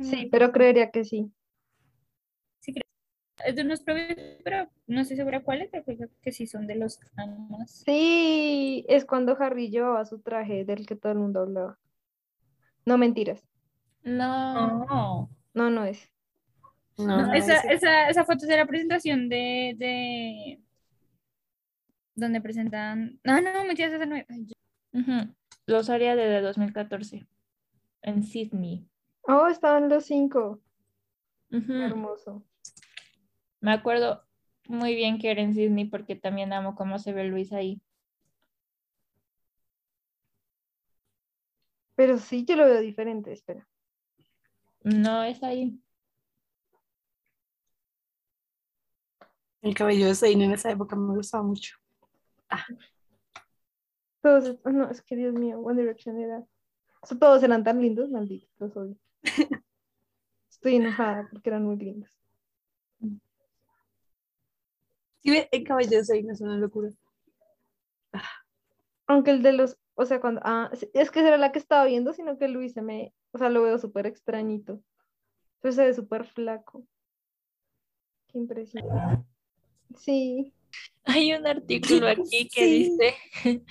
Sí, 0.01 0.29
pero 0.31 0.53
creería 0.53 0.91
que 0.91 1.05
sí. 1.05 1.33
Es 3.45 3.55
de 3.55 3.63
unos 3.63 3.81
propios, 3.81 4.17
pero 4.45 4.69
no 4.87 5.01
estoy 5.03 5.17
segura 5.17 5.43
cuáles, 5.43 5.69
pero 5.71 5.85
creo 5.85 6.09
que 6.23 6.33
sí 6.33 6.47
son 6.47 6.67
de 6.67 6.77
los 6.77 6.99
amas. 7.17 7.83
Sí, 7.85 8.85
es 8.89 9.05
cuando 9.05 9.37
Harry 9.39 9.69
llevaba 9.71 10.05
su 10.07 10.21
traje 10.21 10.65
del 10.65 10.87
que 10.87 10.97
todo 10.97 11.13
el 11.13 11.19
mundo 11.19 11.41
hablaba. 11.41 11.79
No 12.87 12.97
mentiras. 12.99 13.43
No, 14.03 14.85
No, 14.87 15.31
No, 15.55 15.71
no 15.71 15.85
es. 15.85 16.11
No, 16.99 17.35
esa, 17.35 17.59
ese- 17.59 17.75
esa, 17.75 18.09
esa 18.09 18.25
foto 18.25 18.45
es 18.45 18.49
de 18.49 18.57
la 18.57 18.67
presentación 18.67 19.29
de, 19.29 19.75
de 19.77 20.61
donde 22.15 22.41
presentan. 22.41 23.21
No, 23.23 23.41
no, 23.43 23.65
mentiras, 23.65 23.93
esa 23.93 24.07
no 24.07 24.17
es. 24.17 24.25
Ay, 24.31 24.47
yo- 24.47 25.01
Ujú. 25.01 25.35
Los 25.67 25.91
haría 25.91 26.17
desde 26.17 26.41
2014 26.41 27.27
en 28.03 28.23
Sydney. 28.23 28.89
Oh, 29.23 29.49
estaban 29.49 29.89
los 29.91 30.07
cinco. 30.07 30.61
Hermoso. 31.51 32.45
Me 33.61 33.71
acuerdo 33.73 34.25
muy 34.67 34.95
bien 34.95 35.19
que 35.19 35.31
era 35.31 35.43
en 35.43 35.53
Sydney 35.55 35.85
porque 35.85 36.17
también 36.17 36.53
amo 36.55 36.75
cómo 36.75 36.99
se 36.99 37.13
ve 37.13 37.25
Luis 37.25 37.53
ahí. 37.53 37.83
Pero 41.95 42.17
sí, 42.19 42.45
yo 42.47 42.57
lo 42.57 42.65
veo 42.65 42.81
diferente, 42.81 43.33
espera. 43.33 43.67
No 44.85 45.23
es 45.23 45.43
ahí. 45.43 45.79
El 49.61 49.75
cabello 49.75 50.07
de 50.07 50.15
Zayn 50.15 50.41
en 50.41 50.53
esa 50.53 50.71
época 50.71 50.97
me 50.97 51.15
gustaba 51.15 51.43
mucho. 51.45 51.77
Todos, 54.23 54.45
est- 54.47 54.61
oh, 54.67 54.71
no, 54.71 54.91
es 54.91 55.01
que 55.03 55.17
Dios 55.17 55.33
mío, 55.35 55.59
One 55.61 55.81
Direction 55.81 56.19
era. 56.19 56.39
o 57.03 57.07
sea, 57.07 57.19
todos 57.19 57.43
eran 57.43 57.65
tan 57.65 57.81
lindos, 57.83 58.11
malditos, 58.11 58.51
los 58.59 58.77
odio. 58.77 58.97
Estoy 60.51 60.77
enojada 60.77 61.29
porque 61.31 61.51
eran 61.51 61.65
muy 61.65 61.77
lindos. 61.77 62.11
Sí, 65.27 65.33
ve, 65.33 65.49
el 65.51 65.65
cabello 65.65 65.91
de 65.99 66.05
Zayn 66.05 66.31
es 66.31 66.41
una 66.41 66.57
locura. 66.57 66.91
Aunque 69.09 69.33
el 69.33 69.43
de 69.43 69.53
los, 69.53 69.77
o 69.95 70.05
sea, 70.05 70.21
cuando, 70.21 70.41
ah, 70.45 70.71
es 70.95 71.11
que 71.11 71.19
esa 71.21 71.29
era 71.29 71.37
la 71.37 71.51
que 71.53 71.59
estaba 71.59 71.85
viendo, 71.85 72.13
sino 72.13 72.39
que 72.39 72.47
Luis 72.49 72.73
se 72.75 72.83
me, 72.83 73.13
o 73.33 73.39
sea, 73.39 73.49
lo 73.49 73.63
veo 73.63 73.77
súper 73.79 74.07
extrañito. 74.07 74.81
Entonces 75.57 75.77
se 75.77 75.85
ve 75.85 75.95
súper 75.95 76.27
flaco. 76.27 76.87
Qué 78.29 78.39
impresión. 78.39 78.85
Sí, 79.97 80.53
Hay 81.05 81.33
un 81.33 81.47
artículo 81.47 82.07
aquí 82.09 82.49
que 82.49 82.65
Sí. 82.65 82.91
dice 82.91 83.65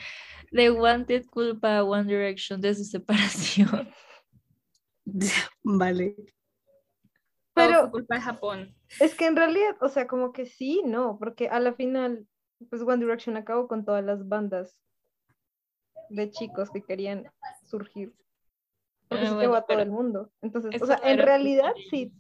The 0.52 0.72
Wanted 0.72 1.26
culpa 1.28 1.78
a 1.78 1.84
One 1.84 2.04
Direction 2.12 2.60
de 2.60 2.74
su 2.76 2.84
separación. 2.84 3.90
Vale. 5.64 6.16
Pero- 7.56 7.82
fue 7.82 7.92
culpa 7.92 8.16
de 8.16 8.22
Japón. 8.22 8.76
es 9.00 9.16
que 9.16 9.26
en 9.28 9.36
realidad, 9.36 9.76
o 9.82 9.90
sea, 9.90 10.08
como 10.08 10.32
que 10.34 10.46
sí, 10.46 10.82
no, 10.86 11.18
porque 11.18 11.48
a 11.50 11.60
la 11.60 11.74
final, 11.74 12.28
pues 12.70 12.82
One 12.82 12.98
Direction 12.98 13.38
acabó 13.38 13.68
con 13.68 13.86
todas 13.86 14.04
las 14.04 14.28
bandas 14.28 14.78
de 16.10 16.30
chicos 16.30 16.70
que 16.70 16.82
querían 16.84 17.32
surgir. 17.64 18.14
Porque 19.08 19.24
Ah, 19.26 19.28
se 19.28 19.34
bueno, 19.36 19.42
llevó 19.42 19.56
a 19.56 19.66
todo 19.66 19.80
el 19.80 19.90
mundo. 19.92 20.32
Entonces, 20.42 20.82
o 20.82 20.86
sea, 20.86 21.00
en 21.04 21.18
realidad 21.20 21.74
sí 21.90 22.14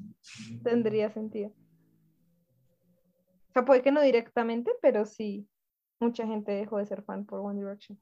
tendría 0.63 1.10
sentido. 1.12 1.50
O 3.50 3.54
sea, 3.54 3.65
puede 3.65 3.82
que 3.82 3.92
no 3.92 4.01
directamente, 4.01 4.72
pero 4.82 5.06
sí, 5.06 5.48
mucha 6.00 6.25
gente 6.27 6.51
dejó 6.51 6.77
de 6.77 6.86
ser 6.86 7.04
fan 7.04 7.25
por 7.25 7.39
One 7.39 7.60
Direction. 7.60 8.00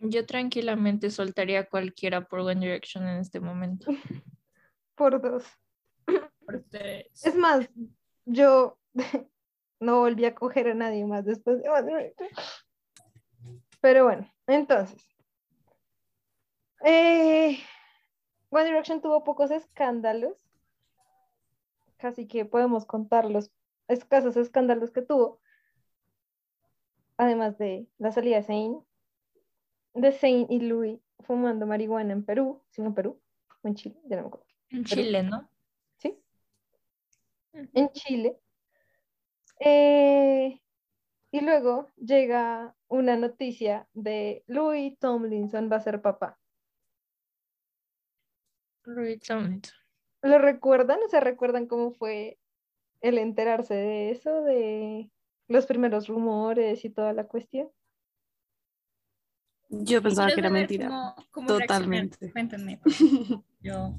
Yo 0.00 0.26
tranquilamente 0.26 1.10
soltaría 1.10 1.60
a 1.60 1.64
cualquiera 1.68 2.26
por 2.26 2.40
One 2.40 2.60
Direction 2.60 3.06
en 3.06 3.18
este 3.18 3.40
momento. 3.40 3.86
Por 4.94 5.20
dos. 5.20 5.44
por. 6.46 6.64
Es 6.72 7.34
más, 7.36 7.68
yo 8.24 8.78
no 9.80 10.00
volví 10.00 10.24
a 10.24 10.34
coger 10.34 10.68
a 10.68 10.74
nadie 10.74 11.04
más 11.04 11.24
después 11.24 11.62
de 11.62 11.68
One 11.68 11.86
Direction. 11.86 12.28
Pero 13.80 14.04
bueno, 14.04 14.26
entonces. 14.46 15.04
eh, 16.84 17.58
One 18.50 18.64
Direction 18.64 19.00
tuvo 19.00 19.24
pocos 19.24 19.50
escándalos. 19.50 20.38
Casi 21.96 22.26
que 22.26 22.44
podemos 22.44 22.84
contar 22.86 23.30
los 23.30 23.50
escasos 23.88 24.36
escándalos 24.36 24.90
que 24.90 25.02
tuvo. 25.02 25.40
Además 27.16 27.58
de 27.58 27.86
la 27.98 28.12
salida 28.12 28.36
de 28.36 28.42
Zayn. 28.42 28.84
De 29.94 30.12
Zayn 30.12 30.46
y 30.50 30.60
Louis 30.60 31.00
fumando 31.20 31.66
marihuana 31.66 32.12
en 32.12 32.24
Perú. 32.24 32.62
¿Sí 32.70 32.76
fue 32.82 32.86
en 32.86 32.94
Perú? 32.94 33.20
¿O 33.62 33.68
en 33.68 33.74
Chile? 33.74 33.96
Ya 34.06 34.16
no 34.16 34.22
me 34.22 34.28
acuerdo. 34.28 34.53
En 34.74 34.84
Chile, 34.84 35.22
¿no? 35.22 35.48
¿sí? 35.98 36.18
En 37.52 37.88
Chile. 37.92 38.36
Eh, 39.60 40.60
y 41.30 41.40
luego 41.40 41.90
llega 41.96 42.74
una 42.88 43.16
noticia 43.16 43.88
de 43.94 44.42
Louis 44.46 44.98
Tomlinson 44.98 45.70
va 45.70 45.76
a 45.76 45.80
ser 45.80 46.02
papá. 46.02 46.38
Louis 48.84 49.20
Tomlinson. 49.20 49.74
¿Lo 50.22 50.38
recuerdan? 50.38 50.98
O 51.06 51.08
sea, 51.08 51.20
¿recuerdan 51.20 51.66
cómo 51.66 51.92
fue 51.92 52.38
el 53.00 53.18
enterarse 53.18 53.74
de 53.74 54.10
eso, 54.10 54.42
de 54.42 55.10
los 55.48 55.66
primeros 55.66 56.08
rumores 56.08 56.84
y 56.84 56.90
toda 56.90 57.12
la 57.12 57.24
cuestión? 57.28 57.70
Yo 59.68 60.02
pensaba 60.02 60.28
que 60.32 60.40
era 60.40 60.50
mentira. 60.50 60.88
cómo- 60.88 61.14
cómo 61.30 61.46
Totalmente. 61.48 62.32
Cuéntenme. 62.32 62.80
Yo, 63.60 63.94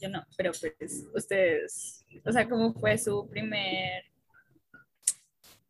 yo 0.00 0.08
no, 0.08 0.24
pero 0.36 0.52
pues 0.60 1.06
ustedes, 1.14 2.04
o 2.24 2.32
sea, 2.32 2.48
¿cómo 2.48 2.72
fue 2.74 2.96
su 2.98 3.28
primer... 3.28 4.04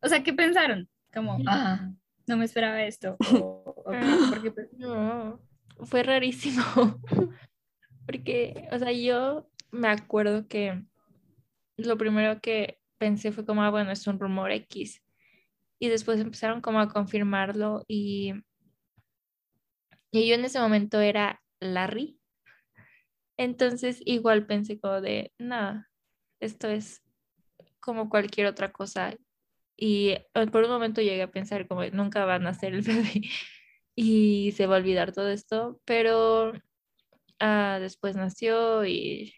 O 0.01 0.07
sea, 0.09 0.23
¿qué 0.23 0.33
pensaron? 0.33 0.89
Como, 1.13 1.37
ah, 1.47 1.91
no 2.27 2.37
me 2.37 2.45
esperaba 2.45 2.83
esto. 2.83 3.17
O, 3.33 3.83
o- 3.85 3.91
porque 4.29 4.51
pues, 4.51 4.67
No, 4.73 5.39
fue 5.85 6.03
rarísimo. 6.03 6.63
Porque, 8.05 8.67
o 8.71 8.79
sea, 8.79 8.91
yo 8.91 9.47
me 9.71 9.87
acuerdo 9.87 10.47
que 10.47 10.83
lo 11.77 11.97
primero 11.97 12.41
que 12.41 12.79
pensé 12.97 13.31
fue 13.31 13.45
como, 13.45 13.63
ah, 13.63 13.69
bueno, 13.69 13.91
es 13.91 14.05
un 14.07 14.19
rumor 14.19 14.51
X. 14.51 15.01
Y 15.79 15.87
después 15.87 16.19
empezaron 16.19 16.61
como 16.61 16.79
a 16.79 16.89
confirmarlo 16.89 17.85
y 17.87 18.33
Y 20.11 20.27
yo 20.27 20.35
en 20.35 20.45
ese 20.45 20.59
momento 20.59 20.99
era 20.99 21.41
Larry. 21.59 22.19
Entonces 23.41 24.03
igual 24.05 24.45
pensé 24.45 24.79
como 24.79 25.01
de, 25.01 25.33
nada, 25.39 25.89
esto 26.39 26.67
es 26.67 27.01
como 27.79 28.07
cualquier 28.07 28.45
otra 28.45 28.71
cosa. 28.71 29.15
Y 29.75 30.09
eh, 30.11 30.47
por 30.51 30.63
un 30.63 30.69
momento 30.69 31.01
llegué 31.01 31.23
a 31.23 31.31
pensar 31.31 31.67
como 31.67 31.83
nunca 31.85 32.23
van 32.25 32.45
a 32.45 32.53
ser 32.53 32.75
el 32.75 32.81
bebé 32.83 33.23
y 33.95 34.51
se 34.51 34.67
va 34.67 34.75
a 34.75 34.79
olvidar 34.79 35.11
todo 35.11 35.29
esto, 35.29 35.81
pero 35.85 36.53
ah, 37.39 37.79
después 37.81 38.15
nació 38.15 38.85
y, 38.85 39.33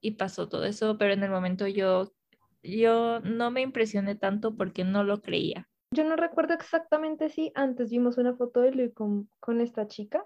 y 0.00 0.12
pasó 0.12 0.48
todo 0.48 0.64
eso, 0.64 0.96
pero 0.96 1.12
en 1.12 1.22
el 1.22 1.30
momento 1.30 1.66
yo, 1.66 2.14
yo 2.62 3.20
no 3.20 3.50
me 3.50 3.60
impresioné 3.60 4.14
tanto 4.14 4.56
porque 4.56 4.84
no 4.84 5.04
lo 5.04 5.20
creía. 5.20 5.68
Yo 5.90 6.04
no 6.04 6.16
recuerdo 6.16 6.54
exactamente 6.54 7.28
si 7.28 7.52
antes 7.54 7.90
vimos 7.90 8.16
una 8.16 8.34
foto 8.36 8.62
de 8.62 8.72
Louis 8.72 8.94
con, 8.94 9.28
con 9.38 9.60
esta 9.60 9.86
chica, 9.86 10.24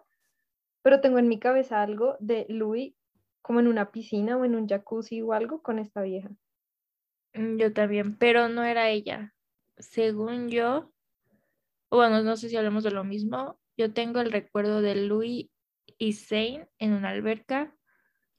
pero 0.82 1.00
tengo 1.00 1.18
en 1.18 1.26
mi 1.26 1.40
cabeza 1.40 1.82
algo 1.82 2.16
de 2.20 2.46
Louis 2.48 2.94
como 3.42 3.61
en 3.61 3.68
una 3.68 3.90
piscina 3.92 4.37
o 4.37 4.45
en 4.45 4.54
un 4.54 4.68
jacuzzi 4.68 5.23
o 5.23 5.33
algo 5.33 5.62
con 5.62 5.78
esta 5.78 6.02
vieja. 6.02 6.30
Mm, 7.35 7.57
Yo 7.59 7.73
también, 7.73 8.16
pero 8.18 8.49
no 8.49 8.64
era 8.64 8.90
ella. 8.90 9.35
Según 9.78 10.49
yo, 10.49 10.92
bueno, 11.90 12.23
no 12.23 12.37
sé 12.37 12.49
si 12.49 12.57
hablamos 12.57 12.85
de 12.85 12.90
lo 12.90 13.04
mismo, 13.04 13.61
yo 13.76 13.92
tengo 13.92 14.21
el 14.21 14.33
recuerdo 14.33 14.83
de 14.83 14.95
Louis 14.97 15.50
y 15.99 16.12
Zane 16.14 16.68
en 16.78 16.92
una 16.95 17.11
alberca 17.11 17.75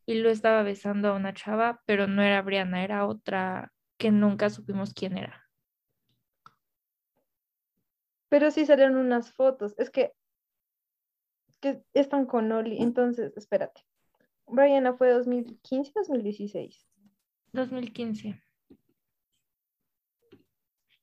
y 0.06 0.16
lo 0.16 0.30
estaba 0.30 0.64
besando 0.64 1.10
a 1.10 1.16
una 1.16 1.34
chava, 1.34 1.82
pero 1.86 2.08
no 2.08 2.24
era 2.24 2.42
Brianna, 2.42 2.84
era 2.84 3.08
otra 3.08 3.74
que 3.98 4.12
nunca 4.12 4.50
supimos 4.50 4.94
quién 4.94 5.18
era. 5.18 5.50
Pero 8.28 8.50
sí 8.50 8.66
salieron 8.66 8.98
unas 8.98 9.32
fotos. 9.34 9.76
Es 9.78 9.92
que, 9.92 10.14
que 11.62 11.84
están 11.94 12.26
con 12.26 12.52
Oli. 12.52 12.82
Entonces, 12.82 13.32
espérate. 13.38 13.84
Brianna 14.52 14.94
fue 14.94 15.10
2015 15.12 15.92
2016. 15.96 16.88
2015. 17.54 18.42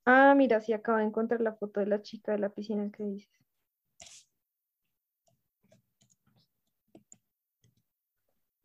Ah, 0.05 0.35
mira, 0.37 0.61
sí 0.61 0.73
acabo 0.73 0.99
de 0.99 1.05
encontrar 1.05 1.41
la 1.41 1.55
foto 1.55 1.81
de 1.81 1.87
la 1.87 2.00
chica 2.00 2.33
de 2.33 2.38
la 2.38 2.50
piscina 2.50 2.91
que 2.91 3.03
dices. 3.03 3.47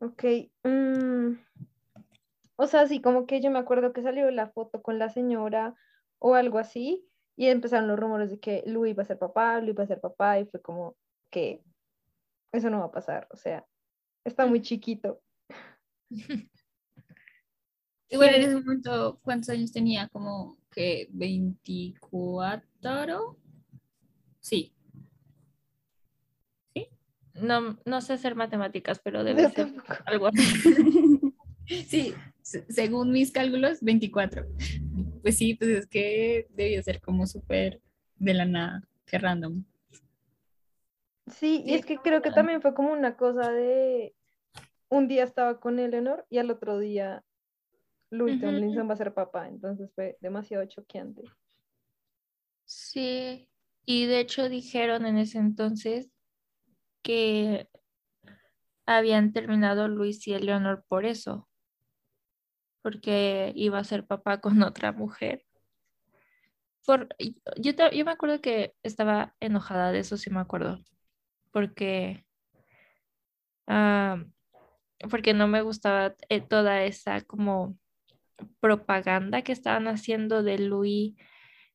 Ok. 0.00 0.24
mm, 0.64 1.34
O 2.56 2.66
sea, 2.66 2.86
sí, 2.86 3.00
como 3.00 3.26
que 3.26 3.40
yo 3.40 3.50
me 3.50 3.58
acuerdo 3.58 3.92
que 3.92 4.02
salió 4.02 4.30
la 4.30 4.48
foto 4.50 4.82
con 4.82 4.98
la 4.98 5.08
señora 5.08 5.74
o 6.18 6.34
algo 6.34 6.58
así, 6.58 7.08
y 7.36 7.48
empezaron 7.48 7.88
los 7.88 7.98
rumores 7.98 8.30
de 8.30 8.38
que 8.40 8.62
Louis 8.66 8.92
iba 8.92 9.02
a 9.02 9.06
ser 9.06 9.18
papá, 9.18 9.58
Louis 9.60 9.74
iba 9.74 9.84
a 9.84 9.86
ser 9.86 10.00
papá, 10.00 10.38
y 10.38 10.46
fue 10.46 10.60
como 10.62 10.96
que 11.30 11.64
eso 12.52 12.70
no 12.70 12.80
va 12.80 12.86
a 12.86 12.92
pasar. 12.92 13.26
O 13.30 13.36
sea, 13.36 13.66
está 14.24 14.46
muy 14.46 14.60
chiquito. 14.62 15.20
Igual 18.10 18.34
en 18.34 18.42
ese 18.42 18.54
momento, 18.56 19.20
¿cuántos 19.22 19.48
años 19.50 19.72
tenía? 19.72 20.08
Como 20.08 20.58
que 20.70 21.08
24. 21.12 23.38
Sí. 24.40 24.72
No, 27.34 27.78
no 27.86 28.00
sé 28.02 28.12
hacer 28.12 28.34
matemáticas, 28.34 29.00
pero 29.02 29.24
debe 29.24 29.40
Yo 29.42 29.48
ser 29.48 29.56
tampoco. 29.72 29.94
algo 30.06 30.26
así. 30.28 30.38
Sí, 31.86 32.12
se- 32.42 32.66
según 32.70 33.12
mis 33.12 33.30
cálculos, 33.30 33.80
24. 33.80 34.44
Pues 35.22 35.38
sí, 35.38 35.54
pues 35.54 35.70
es 35.70 35.86
que 35.86 36.46
debió 36.50 36.82
ser 36.82 37.00
como 37.00 37.26
súper 37.26 37.80
de 38.16 38.34
la 38.34 38.44
nada, 38.44 38.82
que 39.06 39.16
random. 39.16 39.64
Sí, 41.38 41.62
y 41.66 41.74
es 41.74 41.84
que 41.84 41.98
creo 41.98 42.22
que 42.22 42.30
también 42.30 42.62
fue 42.62 42.74
como 42.74 42.92
una 42.92 43.16
cosa 43.16 43.50
de 43.50 44.14
un 44.88 45.08
día 45.08 45.24
estaba 45.24 45.58
con 45.58 45.78
Eleanor 45.78 46.26
y 46.28 46.38
al 46.38 46.50
otro 46.50 46.78
día 46.78 47.24
Louis. 48.10 48.40
Tomlinson 48.40 48.88
va 48.88 48.94
a 48.94 48.98
ser 48.98 49.14
papá, 49.14 49.48
entonces 49.48 49.90
fue 49.94 50.18
demasiado 50.20 50.64
choqueante. 50.66 51.22
Sí, 52.64 53.48
y 53.86 54.06
de 54.06 54.20
hecho 54.20 54.48
dijeron 54.48 55.06
en 55.06 55.16
ese 55.16 55.38
entonces 55.38 56.10
que 57.02 57.68
habían 58.86 59.32
terminado 59.32 59.88
Luis 59.88 60.26
y 60.28 60.34
Eleanor 60.34 60.84
por 60.88 61.06
eso, 61.06 61.48
porque 62.82 63.52
iba 63.56 63.78
a 63.78 63.84
ser 63.84 64.06
papá 64.06 64.40
con 64.40 64.62
otra 64.62 64.92
mujer. 64.92 65.44
Por, 66.84 67.08
yo, 67.56 67.72
yo 67.92 68.04
me 68.04 68.10
acuerdo 68.10 68.40
que 68.40 68.74
estaba 68.82 69.34
enojada 69.40 69.92
de 69.92 70.00
eso, 70.00 70.16
sí 70.16 70.30
me 70.30 70.40
acuerdo, 70.40 70.80
porque, 71.52 72.24
ah, 73.66 74.24
porque 75.10 75.34
no 75.34 75.48
me 75.48 75.62
gustaba 75.62 76.14
eh, 76.28 76.40
toda 76.40 76.84
esa 76.84 77.20
como 77.22 77.76
propaganda 78.60 79.42
que 79.42 79.52
estaban 79.52 79.86
haciendo 79.88 80.42
de 80.42 80.58
Louis, 80.58 81.14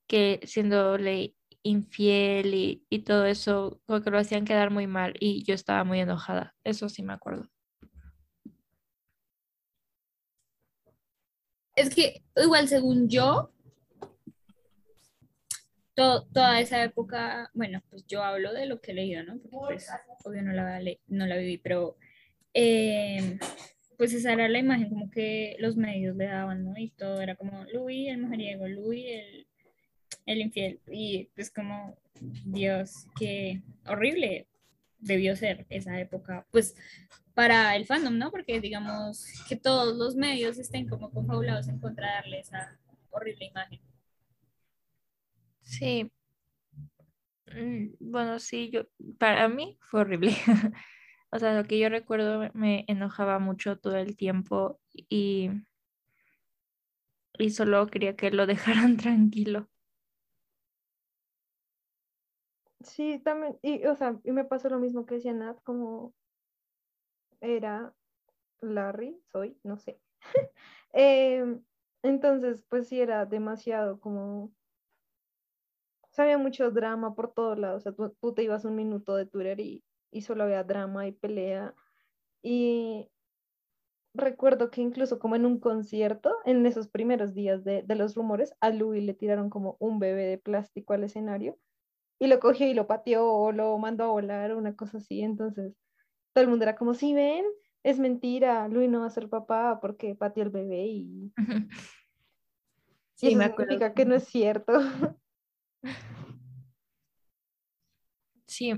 que 0.08 0.40
siéndole 0.44 1.36
infiel 1.64 2.54
y, 2.54 2.86
y 2.90 3.00
todo 3.00 3.26
eso, 3.26 3.82
como 3.86 4.02
que 4.02 4.12
lo 4.12 4.20
hacían 4.20 4.46
quedar 4.46 4.72
muy 4.72 4.88
mal 4.88 5.14
y 5.20 5.44
yo 5.44 5.54
estaba 5.54 5.84
muy 5.84 6.00
enojada, 6.00 6.56
eso 6.64 6.90
sí 6.90 7.04
me 7.04 7.14
acuerdo. 7.14 7.50
Es 11.76 11.94
que 11.94 12.24
igual 12.36 12.68
según 12.68 13.08
yo, 13.08 13.52
to- 15.98 16.26
toda 16.32 16.62
esa 16.62 16.84
época, 16.84 17.50
bueno, 17.56 17.82
pues 17.90 18.06
yo 18.08 18.24
hablo 18.24 18.54
de 18.54 18.68
lo 18.68 18.80
que 18.80 18.92
he 18.92 18.96
leído, 18.96 19.24
¿no? 19.24 19.40
Porque 19.40 19.58
pues 19.76 19.90
obvio 20.24 20.44
no 20.44 20.54
la, 20.54 20.80
no 21.08 21.26
la 21.26 21.38
viví, 21.38 21.58
pero 21.58 21.98
eh, 22.54 23.40
pues 23.98 24.14
esa 24.14 24.34
era 24.34 24.48
la 24.48 24.60
imagen 24.60 24.90
como 24.90 25.10
que 25.10 25.56
los 25.60 25.76
medios 25.76 26.16
le 26.16 26.26
daban, 26.28 26.64
¿no? 26.64 26.78
Y 26.78 26.92
todo 26.92 27.20
era 27.22 27.36
como 27.36 27.66
Louis 27.74 28.10
el 28.10 28.20
mujeriego, 28.20 28.68
Louis 28.68 29.06
el, 29.10 29.48
el 30.28 30.42
infiel. 30.42 30.80
Y 30.92 31.30
pues 31.36 31.50
como, 31.50 31.98
Dios, 32.46 33.08
qué 33.20 33.64
horrible 33.88 34.48
debió 35.00 35.36
ser 35.36 35.66
esa 35.70 36.00
época, 36.00 36.46
pues 36.52 36.76
para 37.34 37.76
el 37.76 37.86
fandom, 37.88 38.18
¿no? 38.18 38.30
Porque 38.32 38.60
digamos 38.62 39.26
que 39.50 39.56
todos 39.56 39.96
los 39.98 40.16
medios 40.16 40.60
estén 40.60 40.88
como 40.88 41.10
confabulados 41.12 41.68
en 41.68 41.80
contra 41.80 42.08
de 42.08 42.14
darle 42.14 42.40
esa 42.40 42.80
horrible 43.12 43.46
imagen. 43.46 43.80
Sí. 45.74 46.12
Mm, 47.48 47.96
Bueno, 48.00 48.40
sí, 48.40 48.70
yo, 48.72 48.84
para 49.20 49.48
mí 49.48 49.78
fue 49.82 50.02
horrible. 50.02 50.32
O 51.30 51.40
sea, 51.40 51.54
lo 51.62 51.66
que 51.68 51.78
yo 51.78 51.90
recuerdo 51.90 52.50
me- 52.54 52.86
enojaba 52.88 53.38
mucho 53.40 53.78
todo 53.80 53.98
el 53.98 54.16
tiempo 54.16 54.80
y, 54.94 55.50
y 57.40 57.52
solo 57.52 57.88
quería 57.88 58.16
que 58.18 58.32
lo 58.32 58.46
dejaran 58.48 58.98
tranquilo. 58.98 59.70
Sí, 62.82 63.20
también, 63.24 63.58
y 63.62 63.86
o 63.86 63.96
sea, 63.96 64.20
y 64.24 64.32
me 64.32 64.46
pasó 64.46 64.70
lo 64.70 64.80
mismo 64.80 65.06
que 65.06 65.16
decía 65.16 65.34
Nat, 65.34 65.62
como 65.64 66.14
era 67.42 67.94
Larry, 68.62 69.22
soy, 69.32 69.60
no 69.64 69.78
sé. 69.78 70.02
Em, 70.94 71.64
entonces, 72.04 72.64
pues 72.70 72.88
sí, 72.90 73.02
era 73.02 73.26
demasiado 73.26 74.00
como, 74.00 74.54
había 76.24 76.38
mucho 76.38 76.72
drama 76.72 77.16
por 77.16 77.34
todos 77.34 77.58
lados, 77.60 77.78
o 77.80 77.84
sea, 77.84 77.92
tú, 77.94 78.16
tú 78.22 78.34
te 78.34 78.44
ibas 78.44 78.66
un 78.66 78.76
minuto 78.76 79.16
de 79.16 79.26
Twitter 79.28 79.60
y, 79.60 79.84
y 80.12 80.22
solo 80.22 80.44
había 80.44 80.64
drama 80.64 81.08
y 81.08 81.12
pelea, 81.14 81.76
y 82.44 83.12
recuerdo 84.14 84.72
que 84.72 84.82
incluso 84.82 85.20
como 85.20 85.36
en 85.36 85.46
un 85.46 85.60
concierto, 85.60 86.36
en 86.46 86.66
esos 86.66 86.88
primeros 86.90 87.34
días 87.34 87.64
de, 87.64 87.84
de 87.84 87.96
los 87.96 88.16
rumores, 88.16 88.54
a 88.60 88.70
Louis 88.72 89.04
le 89.04 89.14
tiraron 89.14 89.50
como 89.50 89.78
un 89.80 90.00
bebé 90.00 90.26
de 90.26 90.38
plástico 90.38 90.94
al 90.94 91.04
escenario 91.04 91.58
y 92.20 92.28
lo 92.28 92.40
cogió 92.40 92.68
y 92.68 92.74
lo 92.76 92.88
pateó 92.88 93.28
o 93.34 93.52
lo 93.54 93.78
mandó 93.80 94.06
a 94.06 94.10
volar 94.10 94.52
o 94.52 94.58
una 94.60 94.76
cosa 94.76 94.98
así. 95.00 95.22
Entonces, 95.22 95.76
todo 96.34 96.44
el 96.44 96.50
mundo 96.50 96.64
era 96.66 96.76
como, 96.78 96.94
si 96.96 97.14
ven, 97.14 97.46
es 97.84 98.00
mentira, 98.00 98.68
Louis 98.70 98.90
no 98.90 99.02
va 99.02 99.08
a 99.08 99.12
ser 99.12 99.30
papá 99.30 99.80
porque 99.82 100.16
pateó 100.16 100.44
el 100.46 100.52
bebé 100.52 100.88
y, 100.88 101.34
y 103.22 103.28
Sí, 103.28 103.28
eso 103.28 103.40
me 103.40 103.46
acuerdo. 103.46 103.76
significa 103.78 103.94
que 103.94 104.06
no 104.06 104.16
es 104.16 104.26
cierto. 104.26 104.74
Sí. 108.48 108.74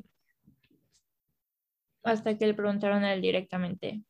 Hasta 2.03 2.37
que 2.37 2.47
le 2.47 2.53
preguntaron 2.53 3.03
a 3.03 3.13
él 3.13 3.21
directamente. 3.21 4.03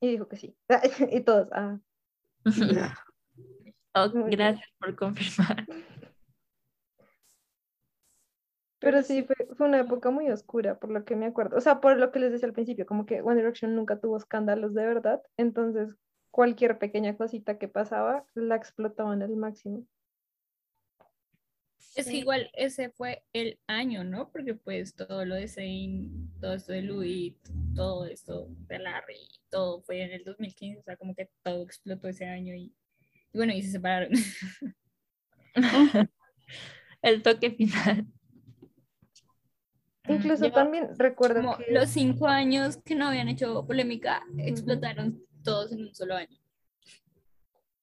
Y 0.00 0.08
dijo 0.08 0.28
que 0.28 0.36
sí. 0.36 0.56
Y 1.10 1.20
todos, 1.22 1.48
ah, 1.52 1.78
Oh, 3.92 4.08
gracias 4.12 4.68
por 4.78 4.94
confirmar. 4.94 5.66
pero 8.78 9.02
sí, 9.02 9.24
fue, 9.24 9.34
fue 9.56 9.66
una 9.66 9.80
época 9.80 10.10
muy 10.10 10.30
oscura, 10.30 10.78
por 10.78 10.90
lo 10.90 11.04
que 11.04 11.16
me 11.16 11.26
acuerdo. 11.26 11.56
O 11.56 11.60
sea, 11.60 11.80
por 11.80 11.98
lo 11.98 12.12
que 12.12 12.20
les 12.20 12.32
decía 12.32 12.46
al 12.46 12.54
principio, 12.54 12.86
como 12.86 13.04
que 13.04 13.20
One 13.20 13.36
Direction 13.36 13.74
nunca 13.74 13.98
tuvo 13.98 14.16
escándalos 14.16 14.74
de 14.74 14.86
verdad, 14.86 15.20
entonces 15.36 15.96
cualquier 16.30 16.78
pequeña 16.78 17.16
cosita 17.16 17.58
que 17.58 17.68
pasaba 17.68 18.24
la 18.34 18.56
explotaban 18.56 19.22
al 19.22 19.36
máximo. 19.36 19.84
Es 21.96 22.06
que 22.06 22.18
igual 22.18 22.50
ese 22.54 22.90
fue 22.90 23.24
el 23.32 23.58
año, 23.66 24.04
¿no? 24.04 24.30
Porque 24.30 24.54
pues 24.54 24.94
todo 24.94 25.24
lo 25.24 25.34
de 25.34 25.48
Zayn, 25.48 26.30
todo 26.40 26.54
esto 26.54 26.72
de 26.72 26.82
Louis, 26.82 27.34
todo 27.74 28.06
esto 28.06 28.46
de 28.68 28.78
Larry, 28.78 29.26
todo 29.50 29.82
fue 29.82 30.02
en 30.02 30.12
el 30.12 30.22
2015, 30.24 30.78
o 30.80 30.82
sea, 30.84 30.96
como 30.96 31.14
que 31.16 31.28
todo 31.42 31.64
explotó 31.64 32.06
ese 32.08 32.26
año 32.26 32.54
y, 32.54 32.72
y 33.32 33.36
bueno, 33.38 33.52
y 33.52 33.62
se 33.62 33.72
separaron. 33.72 34.12
El 37.02 37.22
toque 37.22 37.50
final. 37.50 38.06
Incluso 40.08 40.46
Yo- 40.46 40.52
también 40.52 40.88
recuerdo 40.96 41.56
que 41.58 41.72
los 41.72 41.88
cinco 41.90 42.28
años 42.28 42.76
que 42.78 42.94
no 42.94 43.08
habían 43.08 43.28
hecho 43.28 43.66
polémica, 43.66 44.22
explotaron 44.38 45.24
todos 45.42 45.72
en 45.72 45.82
un 45.82 45.94
solo 45.94 46.14
año. 46.14 46.36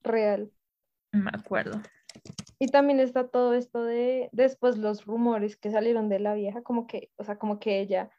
real. 0.04 0.52
Me 1.12 1.30
acuerdo. 1.34 1.82
Y 2.60 2.68
también 2.68 3.00
está 3.00 3.28
todo 3.28 3.54
esto 3.54 3.84
de 3.84 4.30
después 4.32 4.78
los 4.78 5.06
rumores 5.06 5.58
que 5.58 5.72
salieron 5.72 6.10
de 6.10 6.20
la 6.20 6.34
vieja, 6.34 6.64
como 6.64 6.88
que, 6.88 7.12
o 7.18 7.24
sea, 7.24 7.38
como 7.38 7.60
que 7.60 7.80
ella 7.80 8.10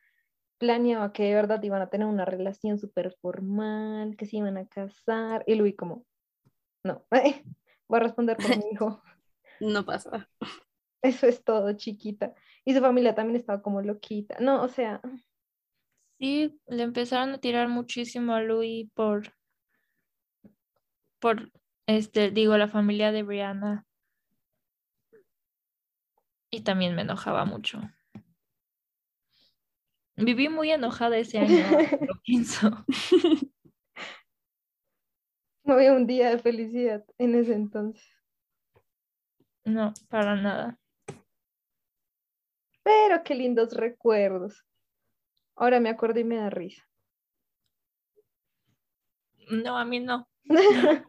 planeaba 0.59 1.13
que 1.13 1.25
de 1.25 1.35
verdad 1.35 1.63
iban 1.63 1.83
a 1.83 1.91
tener 1.91 2.07
una 2.07 2.25
relación 2.25 2.79
súper 2.79 3.13
formal, 3.21 4.17
que 4.17 4.27
se 4.27 4.37
iban 4.37 4.57
a 4.57 4.67
casar, 4.67 5.45
y 5.47 5.55
Luis 5.55 5.77
como, 5.77 6.05
no, 6.85 7.05
voy 7.89 7.97
a 7.97 8.03
responder 8.03 8.37
por 8.37 8.57
mi 8.57 8.71
hijo, 8.73 9.03
No 9.61 9.85
pasa. 9.85 10.29
eso 11.03 11.27
es 11.27 11.43
todo, 11.43 11.73
chiquita. 11.73 12.33
Y 12.65 12.75
su 12.75 12.81
familia 12.81 13.15
también 13.15 13.37
estaba 13.37 13.61
como 13.61 13.83
loquita, 13.83 14.37
no, 14.41 14.63
o 14.63 14.69
sea, 14.69 15.01
Sí, 16.19 16.61
le 16.67 16.83
empezaron 16.83 17.31
a 17.35 17.39
tirar 17.39 17.69
muchísimo 17.69 18.35
a 18.35 18.43
Louis 18.43 18.89
por, 18.93 19.33
por, 21.21 21.53
este, 21.87 22.31
digo, 22.33 22.57
la 22.57 22.67
familia 22.67 23.13
de 23.13 23.23
Brianna. 23.23 23.87
Y 26.51 26.63
también 26.63 26.97
me 26.97 27.03
enojaba 27.03 27.45
mucho. 27.45 27.81
Viví 30.17 30.49
muy 30.49 30.73
enojada 30.73 31.17
ese 31.19 31.39
año, 31.39 31.49
lo 32.09 32.21
pienso. 32.23 32.85
no 35.63 35.75
había 35.75 35.93
un 35.93 36.09
día 36.09 36.31
de 36.31 36.39
felicidad 36.39 37.05
en 37.19 37.37
ese 37.37 37.55
entonces. 37.55 38.05
No, 39.65 39.95
para 40.09 40.35
nada. 40.35 40.81
Pero 42.83 43.23
qué 43.23 43.37
lindos 43.37 43.75
recuerdos. 43.75 44.65
Ahora 45.59 45.81
me 45.81 45.89
acuerdo 45.89 46.21
y 46.21 46.25
me 46.25 46.37
da 46.37 46.51
risa. 46.51 46.85
No, 49.51 49.77
a 49.77 49.85
mí 49.85 49.99
no. 50.01 50.29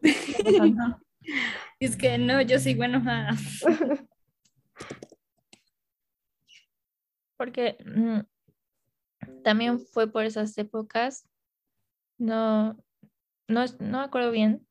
Es 1.78 1.96
que 1.96 2.18
no, 2.18 2.42
yo 2.42 2.58
sigo 2.58 2.84
enojada. 2.84 3.30
Porque 7.36 7.78
mm, 7.86 8.20
también 9.42 9.78
fue 9.78 10.10
por 10.10 10.24
esas 10.24 10.58
épocas, 10.58 11.28
no, 12.18 12.74
no, 13.48 13.64
no 13.78 13.98
me 13.98 14.04
acuerdo 14.04 14.30
bien, 14.30 14.66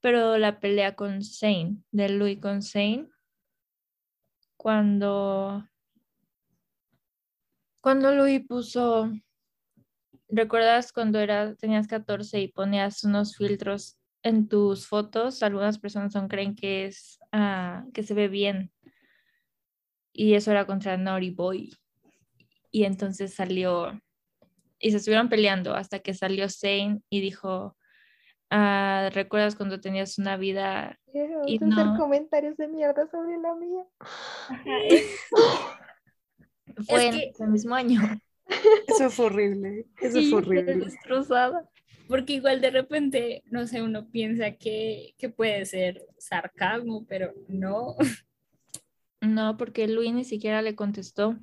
pero 0.00 0.38
la 0.38 0.60
pelea 0.60 0.94
con 0.94 1.22
Zane, 1.24 1.78
de 1.90 2.08
Louis 2.08 2.38
con 2.40 2.62
Zane, 2.62 3.08
cuando, 4.56 5.66
cuando 7.80 8.12
Louis 8.12 8.46
puso, 8.46 9.10
¿recuerdas 10.28 10.92
cuando 10.92 11.18
era, 11.18 11.54
tenías 11.54 11.86
14 11.86 12.40
y 12.40 12.48
ponías 12.48 13.04
unos 13.04 13.36
filtros 13.36 13.98
en 14.22 14.48
tus 14.48 14.86
fotos? 14.86 15.42
Algunas 15.42 15.78
personas 15.78 16.14
aún 16.16 16.28
creen 16.28 16.54
que 16.54 16.86
es, 16.86 17.18
ah, 17.32 17.84
que 17.94 18.02
se 18.02 18.14
ve 18.14 18.28
bien. 18.28 18.72
Y 20.12 20.34
eso 20.34 20.50
era 20.50 20.66
contra 20.66 20.96
Naughty 20.96 21.30
Boy 21.30 21.70
y 22.70 22.84
entonces 22.84 23.34
salió 23.34 24.00
y 24.78 24.90
se 24.90 24.98
estuvieron 24.98 25.28
peleando 25.28 25.74
hasta 25.74 25.98
que 25.98 26.14
salió 26.14 26.48
Zane 26.48 27.00
y 27.10 27.20
dijo, 27.20 27.76
"Ah, 28.50 29.10
¿recuerdas 29.12 29.56
cuando 29.56 29.80
tenías 29.80 30.18
una 30.18 30.36
vida? 30.36 30.98
Y 31.46 31.56
hacer 31.56 31.86
no. 31.86 31.98
comentarios 31.98 32.56
de 32.56 32.68
mierda 32.68 33.08
sobre 33.10 33.38
la 33.38 33.54
mía. 33.54 33.84
Fue 36.86 37.06
en 37.06 37.12
que- 37.12 37.28
ese 37.30 37.46
mismo 37.46 37.74
año. 37.74 38.00
Eso 38.86 39.10
fue 39.10 39.26
horrible. 39.26 39.86
Eso 40.00 40.20
Sí, 40.20 40.30
fue 40.30 40.38
horrible. 40.38 40.76
destrozada. 40.76 41.68
Porque 42.08 42.32
igual 42.34 42.60
de 42.62 42.70
repente, 42.70 43.42
no 43.50 43.66
sé, 43.66 43.82
uno 43.82 44.08
piensa 44.10 44.52
que, 44.52 45.14
que 45.18 45.28
puede 45.28 45.66
ser 45.66 46.06
sarcasmo, 46.18 47.04
pero 47.06 47.34
no. 47.48 47.96
No, 49.20 49.56
porque 49.56 49.88
Luis 49.88 50.12
ni 50.14 50.22
siquiera 50.24 50.62
le 50.62 50.76
contestó. 50.76 51.36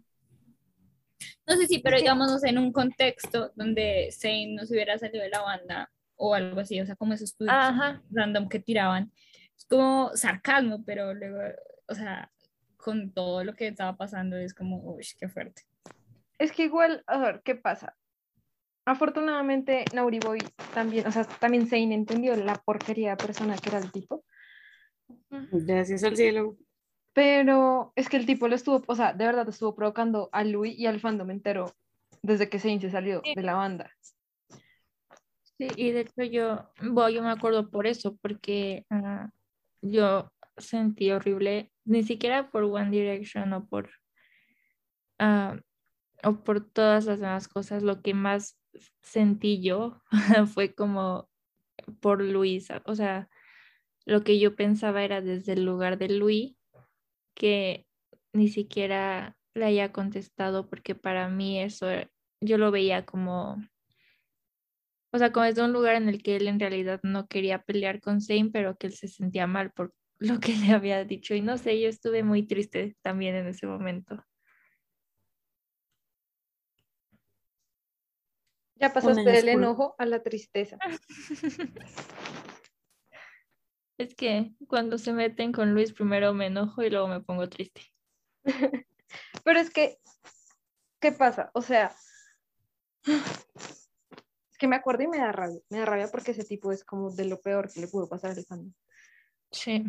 No 1.45 1.55
sé 1.57 1.67
si, 1.67 1.79
pero 1.79 1.97
digamos, 1.97 2.31
no 2.31 2.39
sé, 2.39 2.47
en 2.49 2.57
un 2.57 2.71
contexto 2.71 3.51
donde 3.55 4.09
Zayn 4.17 4.55
no 4.55 4.65
se 4.65 4.73
hubiera 4.73 4.97
salido 4.97 5.21
de 5.21 5.29
la 5.29 5.41
banda 5.41 5.91
o 6.15 6.33
algo 6.33 6.61
así, 6.61 6.79
o 6.79 6.85
sea, 6.85 6.95
como 6.95 7.13
esos 7.13 7.35
tweets 7.35 7.53
Ajá. 7.53 8.01
random 8.11 8.47
que 8.47 8.59
tiraban, 8.59 9.11
es 9.57 9.65
como 9.65 10.11
sarcasmo, 10.15 10.83
pero 10.85 11.13
luego, 11.13 11.37
o 11.89 11.93
sea, 11.95 12.31
con 12.85 13.09
todo 13.09 13.43
lo 13.43 13.55
que 13.55 13.67
estaba 13.67 13.97
pasando 13.97 14.37
es 14.37 14.53
como, 14.53 14.77
uy, 14.77 15.03
qué 15.19 15.27
fuerte. 15.27 15.63
Es 16.37 16.51
que 16.51 16.65
igual, 16.65 17.03
a 17.07 17.17
ver, 17.17 17.41
¿qué 17.43 17.55
pasa? 17.55 17.97
Afortunadamente, 18.85 19.85
Nauri 19.91 20.19
Boy 20.19 20.37
también, 20.75 21.07
o 21.07 21.11
sea, 21.11 21.23
también 21.23 21.67
Zane 21.67 21.95
entendió 21.95 22.35
la 22.35 22.53
porquería 22.53 23.15
de 23.15 23.25
persona 23.25 23.57
que 23.57 23.69
era 23.69 23.79
el 23.79 23.91
tipo, 23.91 24.23
Gracias 25.31 26.03
al 26.03 26.15
cielo. 26.15 26.57
pero 27.11 27.91
es 27.95 28.07
que 28.07 28.17
el 28.17 28.27
tipo 28.27 28.47
lo 28.47 28.53
estuvo, 28.53 28.83
o 28.85 28.95
sea, 28.95 29.13
de 29.13 29.25
verdad 29.25 29.49
estuvo 29.49 29.73
provocando 29.73 30.29
a 30.31 30.43
Louis 30.43 30.77
y 30.77 30.85
al 30.85 30.99
fandom 30.99 31.31
entero 31.31 31.73
desde 32.21 32.49
que 32.49 32.59
Zane 32.59 32.81
se 32.81 32.91
salió 32.91 33.23
de 33.35 33.41
la 33.41 33.55
banda. 33.55 33.89
Sí, 35.57 35.69
y 35.75 35.89
de 35.89 36.01
hecho 36.01 36.23
yo, 36.23 36.69
bueno, 36.83 37.09
yo 37.09 37.23
me 37.23 37.31
acuerdo 37.31 37.71
por 37.71 37.87
eso, 37.87 38.15
porque 38.21 38.85
ah, 38.91 39.31
yo 39.81 40.31
sentí 40.57 41.09
horrible, 41.09 41.71
ni 41.85 42.03
siquiera 42.03 42.49
por 42.51 42.63
One 42.63 42.91
Direction 42.91 43.53
o 43.53 43.67
por, 43.67 43.89
ah, 45.19 45.59
o 46.23 46.43
por 46.43 46.61
todas 46.61 47.05
las 47.05 47.19
demás 47.19 47.47
cosas, 47.47 47.83
lo 47.83 48.01
que 48.01 48.13
más 48.13 48.59
sentí 49.01 49.61
yo 49.61 50.01
fue 50.53 50.73
como 50.73 51.29
por 52.01 52.21
Luisa, 52.21 52.81
o 52.85 52.95
sea, 52.95 53.29
lo 54.05 54.23
que 54.23 54.39
yo 54.39 54.55
pensaba 54.55 55.03
era 55.03 55.21
desde 55.21 55.53
el 55.53 55.65
lugar 55.65 55.97
de 55.97 56.09
Luis, 56.09 56.55
que 57.35 57.87
ni 58.33 58.49
siquiera 58.49 59.37
le 59.53 59.65
haya 59.65 59.91
contestado, 59.91 60.69
porque 60.69 60.95
para 60.95 61.29
mí 61.29 61.59
eso, 61.61 61.87
yo 62.41 62.57
lo 62.57 62.71
veía 62.71 63.05
como 63.05 63.57
o 65.15 65.17
sea, 65.17 65.31
como 65.31 65.45
desde 65.45 65.63
un 65.63 65.71
lugar 65.71 65.95
en 65.95 66.09
el 66.09 66.21
que 66.21 66.35
él 66.35 66.45
en 66.49 66.59
realidad 66.59 66.99
no 67.01 67.27
quería 67.27 67.63
pelear 67.63 68.01
con 68.01 68.19
Zane, 68.19 68.49
pero 68.51 68.75
que 68.75 68.87
él 68.87 68.93
se 68.93 69.07
sentía 69.07 69.47
mal 69.47 69.71
por 69.71 69.93
lo 70.19 70.39
que 70.39 70.55
le 70.55 70.73
había 70.73 71.03
dicho. 71.03 71.33
Y 71.35 71.41
no 71.41 71.57
sé, 71.57 71.79
yo 71.79 71.89
estuve 71.89 72.23
muy 72.23 72.47
triste 72.47 72.97
también 73.01 73.35
en 73.35 73.47
ese 73.47 73.67
momento. 73.67 74.23
Ya 78.75 78.91
pasaste 78.91 79.29
del 79.29 79.49
enojo 79.49 79.95
a 79.97 80.05
la 80.05 80.21
tristeza. 80.21 80.77
Es 83.97 84.13
que 84.13 84.53
cuando 84.67 84.97
se 84.97 85.13
meten 85.13 85.53
con 85.53 85.73
Luis, 85.73 85.93
primero 85.93 86.33
me 86.33 86.47
enojo 86.47 86.83
y 86.83 86.89
luego 86.89 87.07
me 87.07 87.21
pongo 87.21 87.47
triste. 87.47 87.81
Pero 89.45 89.59
es 89.59 89.69
que, 89.69 89.99
¿qué 90.99 91.13
pasa? 91.13 91.49
O 91.53 91.61
sea, 91.61 91.95
es 93.05 94.57
que 94.59 94.67
me 94.67 94.75
acuerdo 94.75 95.03
y 95.03 95.07
me 95.07 95.19
da 95.19 95.31
rabia. 95.31 95.61
Me 95.69 95.79
da 95.79 95.85
rabia 95.85 96.09
porque 96.11 96.31
ese 96.31 96.43
tipo 96.43 96.73
es 96.73 96.83
como 96.83 97.09
de 97.09 97.23
lo 97.25 97.39
peor 97.39 97.71
que 97.71 97.79
le 97.79 97.87
pudo 97.87 98.09
pasar 98.09 98.31
al 98.31 98.43
fandom. 98.43 98.73
Sí. 99.51 99.85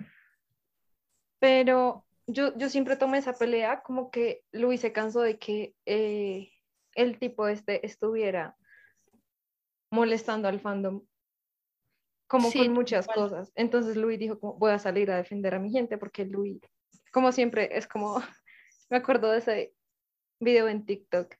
Pero 1.38 2.04
yo, 2.26 2.56
yo 2.56 2.68
siempre 2.68 2.96
tomé 2.96 3.18
esa 3.18 3.34
pelea 3.34 3.82
como 3.82 4.10
que 4.10 4.42
Luis 4.52 4.80
se 4.80 4.92
cansó 4.92 5.20
de 5.20 5.38
que 5.38 5.74
eh, 5.84 6.50
el 6.94 7.18
tipo 7.18 7.46
este 7.48 7.86
estuviera 7.86 8.56
molestando 9.90 10.48
al 10.48 10.60
fandom 10.60 11.02
como 12.26 12.50
Sí, 12.50 12.58
con 12.58 12.72
muchas 12.72 13.06
cosas. 13.06 13.52
Entonces 13.54 13.96
Luis 13.96 14.18
dijo, 14.18 14.38
como, 14.40 14.54
voy 14.54 14.72
a 14.72 14.78
salir 14.78 15.10
a 15.10 15.16
defender 15.16 15.54
a 15.54 15.60
mi 15.60 15.70
gente 15.70 15.96
porque 15.96 16.24
Luis, 16.24 16.60
como 17.12 17.30
siempre, 17.32 17.76
es 17.76 17.86
como, 17.86 18.16
me 18.90 18.96
acuerdo 18.96 19.30
de 19.30 19.38
ese 19.38 19.74
video 20.40 20.68
en 20.68 20.84
TikTok 20.84 21.34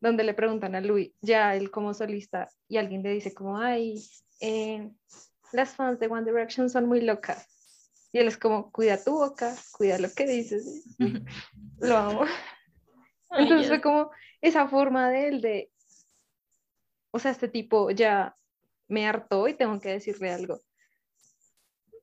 donde 0.00 0.22
le 0.22 0.34
preguntan 0.34 0.74
a 0.74 0.82
Luis, 0.82 1.12
ya 1.22 1.56
él 1.56 1.70
como 1.70 1.94
solista, 1.94 2.50
y 2.68 2.76
alguien 2.76 3.02
le 3.02 3.10
dice 3.10 3.32
como, 3.32 3.58
ay, 3.58 4.04
eh, 4.40 4.90
las 5.52 5.74
fans 5.74 5.98
de 5.98 6.08
One 6.08 6.30
Direction 6.30 6.68
son 6.68 6.86
muy 6.86 7.00
locas. 7.00 7.48
Y 8.14 8.18
él 8.20 8.28
es 8.28 8.38
como, 8.38 8.70
cuida 8.70 9.02
tu 9.02 9.10
boca, 9.10 9.54
cuida 9.72 9.98
lo 9.98 10.08
que 10.08 10.24
dices. 10.26 10.84
Lo 11.80 11.96
amo. 11.96 12.24
Entonces 13.32 13.66
fue 13.66 13.80
como 13.80 14.12
esa 14.40 14.68
forma 14.68 15.10
de 15.10 15.28
él 15.28 15.40
de, 15.40 15.72
o 17.10 17.18
sea, 17.18 17.32
este 17.32 17.48
tipo 17.48 17.90
ya 17.90 18.36
me 18.86 19.08
hartó 19.08 19.48
y 19.48 19.54
tengo 19.54 19.80
que 19.80 19.88
decirle 19.88 20.30
algo. 20.30 20.60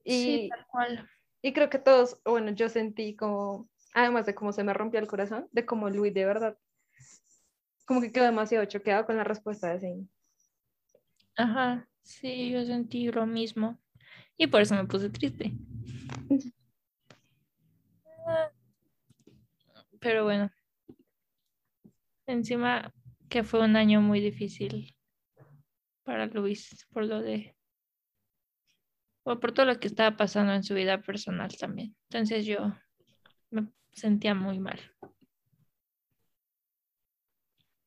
Sí, 0.06 0.44
Y, 0.44 0.50
tal 0.50 0.66
cual. 0.68 1.10
y 1.42 1.54
creo 1.54 1.70
que 1.70 1.80
todos, 1.80 2.20
bueno, 2.26 2.52
yo 2.52 2.68
sentí 2.68 3.16
como 3.16 3.70
Además 3.94 4.26
de 4.26 4.36
cómo 4.36 4.54
se 4.54 4.64
me 4.64 4.74
rompió 4.74 5.00
el 5.00 5.08
corazón, 5.08 5.48
de 5.52 5.66
cómo 5.66 5.90
Luis 5.90 6.14
de 6.14 6.26
verdad, 6.26 6.58
como 7.86 8.00
que 8.02 8.12
quedó 8.12 8.24
demasiado 8.24 8.66
choqueado 8.66 9.06
con 9.06 9.18
la 9.18 9.24
respuesta 9.24 9.70
de 9.70 9.80
Zane. 9.80 10.08
Ajá, 11.36 11.90
sí, 12.04 12.52
yo 12.52 12.64
sentí 12.66 13.12
lo 13.12 13.26
mismo. 13.26 13.78
Y 14.38 14.48
por 14.48 14.62
eso 14.62 14.76
me 14.76 14.86
puse 14.86 15.10
triste. 15.10 15.54
Pero 20.00 20.24
bueno, 20.24 20.50
encima 22.26 22.92
que 23.30 23.44
fue 23.44 23.64
un 23.64 23.76
año 23.76 24.02
muy 24.02 24.20
difícil 24.20 24.96
para 26.04 26.26
Luis 26.26 26.86
por 26.92 27.06
lo 27.06 27.22
de, 27.22 27.56
o 29.24 29.40
por 29.40 29.54
todo 29.54 29.68
lo 29.68 29.80
que 29.80 29.88
estaba 29.88 30.18
pasando 30.18 30.54
en 30.54 30.64
su 30.64 30.74
vida 30.74 31.02
personal 31.02 31.50
también. 31.58 31.96
Entonces 32.10 32.46
yo 32.46 32.74
me 33.52 33.68
sentía 33.94 34.34
muy 34.34 34.60
mal. 34.60 34.80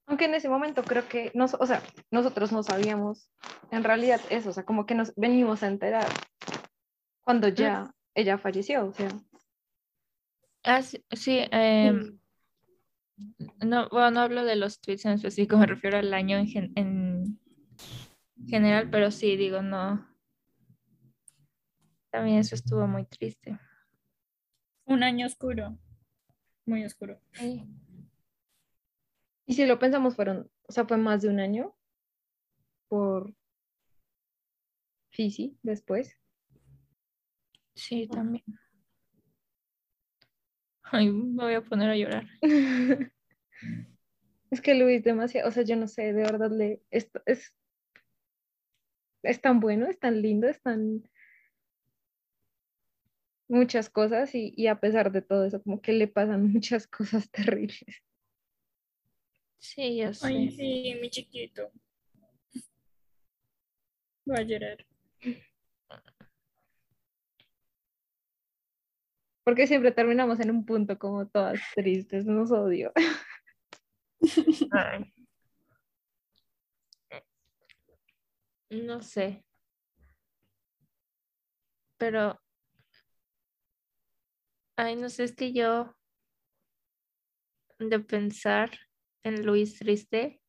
Aunque 0.06 0.26
en 0.26 0.34
ese 0.34 0.48
momento 0.48 0.84
creo 0.84 1.08
que, 1.08 1.32
nos, 1.34 1.54
o 1.54 1.66
sea, 1.66 1.82
nosotros 2.10 2.52
no 2.52 2.62
sabíamos 2.62 3.30
en 3.70 3.82
realidad 3.82 4.20
eso, 4.30 4.50
o 4.50 4.52
sea, 4.52 4.64
como 4.64 4.86
que 4.86 4.94
nos 4.94 5.14
venimos 5.16 5.62
a 5.62 5.68
enterar 5.68 6.06
cuando 7.24 7.48
ya 7.48 7.94
ella 8.14 8.38
falleció, 8.38 8.86
o 8.86 8.92
sea. 8.92 9.08
Ah, 10.62 10.82
sí, 10.82 11.04
sí, 11.12 11.40
em, 11.50 12.18
no, 13.64 13.88
bueno, 13.90 14.10
no 14.12 14.20
hablo 14.20 14.44
de 14.44 14.56
los 14.56 14.80
tweets 14.80 15.04
en 15.04 15.12
específico, 15.12 15.56
me 15.56 15.66
refiero 15.66 15.98
al 15.98 16.12
año 16.14 16.38
en, 16.38 16.46
gen- 16.46 16.72
en 16.76 17.40
general, 18.46 18.88
pero 18.90 19.10
sí, 19.10 19.36
digo, 19.36 19.62
no. 19.62 20.06
También 22.10 22.38
eso 22.38 22.54
estuvo 22.54 22.86
muy 22.86 23.04
triste. 23.06 23.58
Un 24.86 25.02
año 25.02 25.26
oscuro. 25.26 25.76
Muy 26.66 26.84
oscuro. 26.84 27.20
Y 29.46 29.54
si 29.54 29.66
lo 29.66 29.78
pensamos, 29.78 30.14
fueron, 30.16 30.50
o 30.68 30.72
sea, 30.72 30.86
fue 30.86 30.96
más 30.96 31.20
de 31.22 31.28
un 31.28 31.40
año 31.40 31.74
por 32.88 33.34
Fisi 35.10 35.58
después. 35.62 36.16
Sí, 37.74 38.06
también. 38.06 38.44
Ay, 40.82 41.10
me 41.10 41.44
voy 41.44 41.54
a 41.54 41.62
poner 41.62 41.90
a 41.90 41.96
llorar. 41.96 42.26
Es 44.50 44.60
que 44.60 44.74
Luis 44.76 45.02
demasiado, 45.02 45.48
o 45.48 45.50
sea, 45.50 45.64
yo 45.64 45.74
no 45.74 45.88
sé, 45.88 46.12
de 46.12 46.22
verdad 46.22 46.52
le 46.52 46.80
es, 46.92 47.10
es, 47.26 47.52
es 49.24 49.40
tan 49.40 49.58
bueno, 49.58 49.86
es 49.88 49.98
tan 49.98 50.22
lindo, 50.22 50.46
es 50.46 50.62
tan 50.62 51.02
muchas 53.48 53.90
cosas 53.90 54.32
y, 54.36 54.54
y 54.56 54.68
a 54.68 54.78
pesar 54.78 55.10
de 55.10 55.22
todo 55.22 55.44
eso, 55.44 55.60
como 55.60 55.80
que 55.80 55.92
le 55.92 56.06
pasan 56.06 56.46
muchas 56.52 56.86
cosas 56.86 57.28
terribles. 57.30 57.84
Sí, 59.58 59.96
ya 59.96 60.12
sé. 60.12 60.26
Ay, 60.26 60.50
sí, 60.50 60.94
mi 61.00 61.10
chiquito. 61.10 61.72
Voy 64.26 64.36
a 64.38 64.42
llorar. 64.42 64.86
Porque 69.44 69.66
siempre 69.66 69.92
terminamos 69.92 70.40
en 70.40 70.50
un 70.50 70.64
punto 70.64 70.98
como 70.98 71.28
todas 71.28 71.60
tristes, 71.74 72.24
nos 72.26 72.50
odio. 72.50 72.92
Ay. 74.72 75.12
No 78.70 79.00
sé. 79.02 79.44
Pero, 81.98 82.40
ay, 84.76 84.96
no 84.96 85.08
sé, 85.08 85.24
es 85.24 85.34
que 85.34 85.52
yo 85.52 85.94
de 87.78 88.00
pensar 88.00 88.70
en 89.22 89.44
Luis 89.46 89.78
triste, 89.78 90.40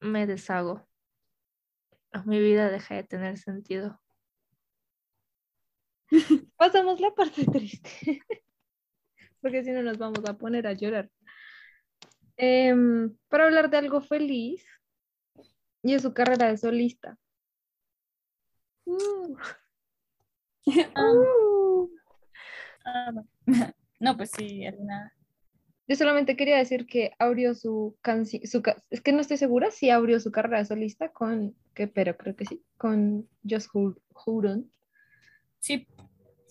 me 0.00 0.26
deshago. 0.26 0.86
Mi 2.24 2.40
vida 2.40 2.70
deja 2.70 2.94
de 2.94 3.04
tener 3.04 3.38
sentido. 3.38 4.00
Pasamos 6.56 7.00
la 7.00 7.10
parte 7.14 7.44
triste, 7.52 8.22
porque 9.40 9.62
si 9.62 9.70
no 9.72 9.82
nos 9.82 9.98
vamos 9.98 10.24
a 10.28 10.36
poner 10.36 10.66
a 10.66 10.72
llorar. 10.72 11.10
Em, 12.36 13.16
para 13.28 13.44
hablar 13.44 13.70
de 13.70 13.78
algo 13.78 14.00
feliz, 14.00 14.64
y 15.82 15.94
es 15.94 16.02
su 16.02 16.12
carrera 16.12 16.48
de 16.48 16.56
solista. 16.56 17.16
Uh, 18.84 19.36
uh. 20.96 21.90
no. 24.00 24.16
Pues 24.16 24.30
sí, 24.36 24.64
Elena. 24.64 25.12
Yo 25.88 25.94
solamente 25.94 26.36
quería 26.36 26.56
decir 26.56 26.86
que 26.86 27.12
abrió 27.18 27.54
su 27.54 27.96
canción, 28.00 28.42
es 28.90 29.00
que 29.00 29.12
no 29.12 29.20
estoy 29.20 29.36
segura 29.36 29.70
si 29.70 29.90
abrió 29.90 30.18
su 30.18 30.32
carrera 30.32 30.58
de 30.58 30.64
solista 30.64 31.12
con, 31.12 31.54
que, 31.74 31.86
pero 31.86 32.16
creo 32.16 32.34
que 32.34 32.44
sí, 32.44 32.64
con 32.76 33.28
Just 33.48 33.68
Hold, 33.72 33.96
Hold 34.12 34.46
On, 34.46 34.72
Sí, 35.60 35.86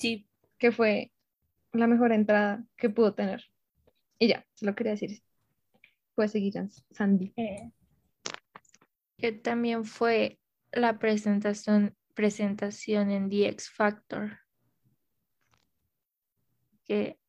sí. 0.06 0.30
que 0.58 0.72
fue 0.72 1.12
la 1.74 1.88
mejor 1.88 2.12
entrada 2.12 2.64
que 2.78 2.90
pudo 2.90 3.14
tener. 3.14 3.44
Y 4.20 4.28
ya, 4.30 4.46
solo 4.54 4.76
quería 4.76 4.94
decir. 4.94 5.22
Puedes 6.16 6.32
seguir, 6.32 6.54
Sandy. 6.92 7.34
eh, 7.36 7.72
Que 9.18 9.32
también 9.34 9.84
fue 9.84 10.40
la 10.72 10.98
presentación, 11.00 11.96
presentación 12.14 13.12
en 13.12 13.30
The 13.30 13.50
X 13.50 13.70
Factor. 13.70 14.40
Que 16.86 17.20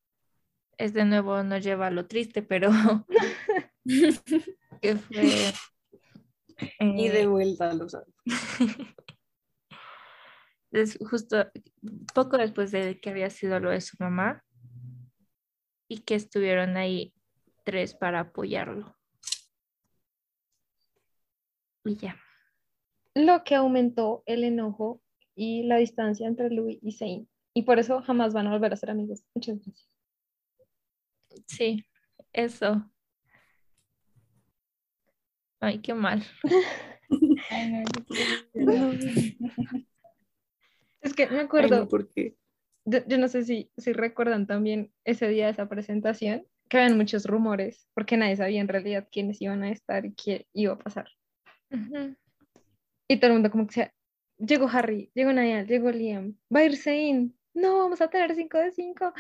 es 0.79 0.93
de 0.93 1.05
nuevo, 1.05 1.43
nos 1.43 1.65
lleva 1.65 1.89
a 1.89 1.91
lo 1.91 2.07
triste, 2.07 2.43
pero 2.43 2.71
que 4.83 4.97
fue 4.97 5.53
Y 6.81 7.07
eh, 7.07 7.11
de 7.13 7.27
vuelta, 7.27 7.73
lo 7.75 7.89
sabes. 7.89 8.15
des- 10.77 10.99
justo 11.11 11.51
poco 12.15 12.39
después 12.39 12.71
de 12.71 13.01
que 13.01 13.11
había 13.11 13.31
sido 13.31 13.59
lo 13.61 13.71
de 13.71 13.81
su 13.81 13.97
mamá 13.99 14.45
y 15.89 15.99
que 16.03 16.15
estuvieron 16.15 16.77
ahí 16.77 17.15
tres 17.65 17.95
para 17.95 18.21
apoyarlo. 18.21 18.97
Y 21.85 21.97
ya. 21.97 22.17
Lo 23.15 23.45
que 23.45 23.55
aumentó 23.55 24.23
el 24.27 24.45
enojo 24.45 25.01
y 25.35 25.63
la 25.65 25.77
distancia 25.77 26.27
entre 26.27 26.51
Louis 26.51 26.79
y 26.83 26.93
Zane. 26.93 27.27
Y 27.55 27.63
por 27.63 27.79
eso 27.79 28.03
jamás 28.03 28.35
van 28.35 28.47
a 28.47 28.51
volver 28.51 28.73
a 28.73 28.77
ser 28.77 28.91
amigos. 28.91 29.25
Muchas 29.35 29.57
gracias. 29.57 29.89
Sí, 31.47 31.87
eso. 32.33 32.91
Ay, 35.61 35.81
qué 35.81 35.95
mal. 35.95 36.23
ay, 37.51 37.85
no. 38.55 38.93
Es 41.07 41.15
que 41.15 41.29
me 41.29 41.39
Ay, 41.39 41.45
acuerdo, 41.45 41.77
no, 41.81 41.89
¿por 41.89 42.09
qué? 42.09 42.37
yo, 42.85 42.99
yo 43.07 43.19
no 43.19 43.29
sé 43.29 43.45
si, 43.45 43.71
si 43.77 43.93
recuerdan 43.93 44.47
también 44.47 44.93
ese 45.05 45.29
día 45.29 45.47
de 45.47 45.53
esa 45.53 45.69
presentación, 45.69 46.47
que 46.69 46.79
habían 46.79 46.97
muchos 46.97 47.27
rumores, 47.27 47.89
porque 47.95 48.17
nadie 48.17 48.37
sabía 48.37 48.61
en 48.61 48.67
realidad 48.69 49.09
quiénes 49.11 49.41
iban 49.41 49.63
a 49.63 49.71
estar 49.71 50.05
y 50.05 50.15
qué 50.15 50.49
iba 50.53 50.73
a 50.75 50.79
pasar. 50.79 51.09
Ujú. 51.71 52.17
Y 53.09 53.17
todo 53.19 53.29
el 53.29 53.33
mundo 53.35 53.51
como 53.53 53.65
que 53.67 53.69
decía, 53.69 53.95
llegó 54.39 54.69
Harry, 54.69 55.11
llegó 55.15 55.33
Niall, 55.33 55.67
llegó 55.67 55.91
Liam, 55.93 56.37
va 56.55 56.61
a 56.61 56.65
ir 56.65 56.77
Zane, 56.77 57.31
no, 57.55 57.79
vamos 57.79 58.01
a 58.01 58.11
tener 58.11 58.35
5 58.35 58.59
de 58.59 58.73
5. 58.73 59.13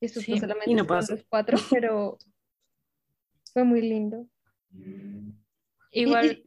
Y 0.00 0.06
esto 0.06 0.20
Sí, 0.20 0.32
fue 0.32 0.40
solamente 0.40 0.70
y 0.70 0.74
no 0.74 0.86
pasó. 0.86 1.14
los 1.14 1.24
cuatro, 1.28 1.58
pero 1.70 2.18
fue 3.52 3.62
muy 3.62 3.82
lindo. 3.82 4.26
Igual 5.92 6.44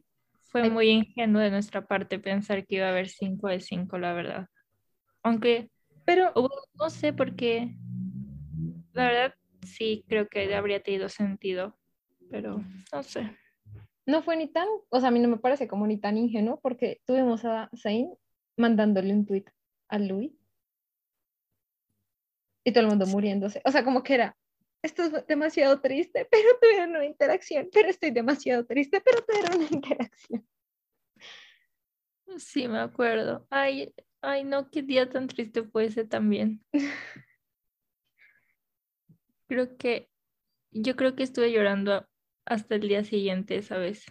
fue 0.60 0.70
muy 0.70 0.88
ingenuo 0.88 1.42
de 1.42 1.50
nuestra 1.50 1.86
parte 1.86 2.18
pensar 2.18 2.66
que 2.66 2.76
iba 2.76 2.86
a 2.86 2.90
haber 2.90 3.08
5 3.08 3.48
de 3.48 3.60
5, 3.60 3.98
la 3.98 4.12
verdad. 4.12 4.46
Aunque 5.22 5.70
Pero 6.04 6.32
no 6.74 6.88
sé 6.90 7.12
por 7.12 7.34
qué. 7.36 7.76
La 8.92 9.08
verdad, 9.08 9.34
sí 9.62 10.04
creo 10.08 10.28
que 10.28 10.54
habría 10.54 10.82
tenido 10.82 11.08
sentido, 11.08 11.76
pero 12.30 12.64
no 12.92 13.02
sé. 13.02 13.36
no 14.06 14.22
fue 14.22 14.36
ni 14.36 14.48
tan, 14.48 14.66
o 14.88 15.00
sea, 15.00 15.08
a 15.08 15.12
mí 15.12 15.18
no 15.18 15.28
me 15.28 15.36
parece 15.36 15.68
como 15.68 15.86
ni 15.86 15.98
tan 15.98 16.16
ingenuo, 16.16 16.60
porque 16.62 17.00
tuvimos 17.04 17.44
a 17.44 17.68
Zane 17.76 18.10
mandándole 18.56 19.12
un 19.12 19.26
tweet 19.26 19.44
a 19.88 19.98
Louis 19.98 20.32
y 22.64 22.72
todo 22.72 22.84
el 22.84 22.88
mundo 22.88 23.06
muriéndose. 23.06 23.60
O 23.64 23.70
sea, 23.70 23.84
como 23.84 24.02
que 24.02 24.14
era, 24.14 24.36
esto 24.82 25.02
es 25.04 25.26
demasiado 25.26 25.80
triste, 25.80 26.26
pero 26.30 26.48
tuvieron 26.60 26.90
una 26.90 27.04
interacción, 27.04 27.68
pero 27.72 27.88
estoy 27.88 28.10
demasiado 28.10 28.64
triste, 28.66 29.00
pero 29.00 29.22
tuvieron 29.24 29.56
una 29.56 29.68
interacción. 29.70 30.46
Sí, 32.38 32.68
me 32.68 32.78
acuerdo. 32.80 33.46
Ay, 33.50 33.94
ay, 34.20 34.44
no, 34.44 34.70
qué 34.70 34.82
día 34.82 35.08
tan 35.08 35.28
triste 35.28 35.62
fue 35.64 35.86
ese 35.86 36.04
también. 36.04 36.64
Creo 39.48 39.76
que, 39.76 40.10
yo 40.72 40.96
creo 40.96 41.14
que 41.14 41.22
estuve 41.22 41.52
llorando 41.52 42.06
hasta 42.44 42.74
el 42.74 42.88
día 42.88 43.04
siguiente, 43.04 43.62
¿sabes? 43.62 44.04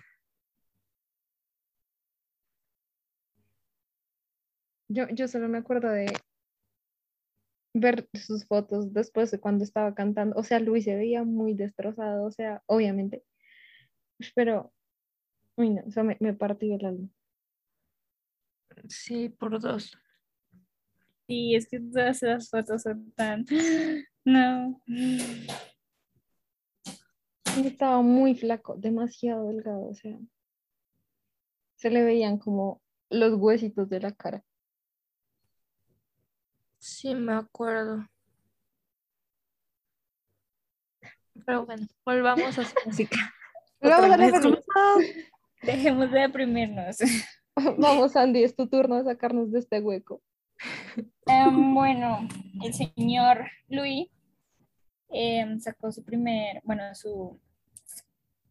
Yo, 4.88 5.08
yo 5.10 5.28
solo 5.28 5.49
me 5.49 5.58
acuerdo 5.58 5.89
de 5.89 6.06
ver 7.75 8.07
sus 8.13 8.45
fotos 8.45 8.93
después 8.93 9.29
de 9.31 9.39
cuando 9.39 9.63
estaba 9.63 9.93
cantando. 9.93 10.35
O 10.38 10.43
sea, 10.43 10.59
Luis 10.59 10.85
se 10.85 10.95
veía 10.95 11.23
muy 11.23 11.53
destrozado, 11.53 12.25
o 12.25 12.31
sea, 12.31 12.63
obviamente. 12.67 13.23
Pero, 14.33 14.73
uy, 15.57 15.71
no, 15.71 15.81
eso 15.85 16.03
me, 16.03 16.17
me 16.21 16.33
partió 16.33 16.73
el 16.75 16.85
alma. 16.85 17.09
Sí, 18.88 19.29
por 19.29 19.59
dos. 19.59 19.91
Sí, 21.27 21.55
es 21.55 21.67
que 21.67 21.79
todas 21.79 22.23
esas 22.23 22.49
fotos 22.49 22.81
son 22.81 23.11
tan... 23.11 23.45
No. 24.27 24.81
Estaba 27.63 28.01
muy 28.01 28.33
flaco, 28.33 28.75
demasiado 28.75 29.49
delgado, 29.49 29.85
o 29.88 29.93
sea. 29.93 30.17
Se 31.75 31.91
le 31.91 32.03
veían 32.03 32.39
como 32.39 32.81
los 33.11 33.35
huesitos 33.35 33.88
de 33.88 33.99
la 33.99 34.13
cara. 34.13 34.43
Sí, 36.85 37.15
me 37.15 37.33
acuerdo. 37.33 38.07
Pero 41.43 41.65
bueno, 41.65 41.87
volvamos 42.05 42.59
a 42.59 42.63
su 42.63 42.75
música. 42.85 43.17
Vamos 43.81 44.11
a 44.11 44.17
dejarlo. 44.17 44.61
Dejemos 45.63 46.11
de 46.11 46.19
deprimirnos. 46.19 46.97
Vamos, 47.79 48.15
Andy, 48.15 48.43
es 48.43 48.55
tu 48.55 48.67
turno 48.67 48.97
de 48.97 49.03
sacarnos 49.03 49.51
de 49.51 49.59
este 49.59 49.79
hueco. 49.79 50.21
Em, 51.25 51.73
bueno, 51.73 52.27
el 52.63 52.73
señor 52.75 53.47
Louis 53.67 54.07
em, 55.09 55.59
sacó 55.59 55.91
su 55.91 56.03
primer, 56.03 56.61
bueno, 56.65 56.83
su 56.93 57.41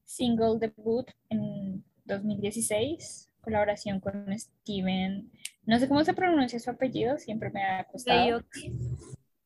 single 0.05 0.59
debut 0.59 1.09
en 1.29 1.85
2016, 2.05 3.31
colaboración 3.41 4.01
con 4.01 4.37
Steven, 4.37 5.31
no 5.67 5.79
sé 5.79 5.89
cómo 5.89 6.05
se 6.05 6.15
pronuncia 6.15 6.59
su 6.59 6.71
apellido, 6.71 7.19
siempre 7.19 7.51
me 7.51 7.63
ha 7.65 7.85
costado. 7.85 8.43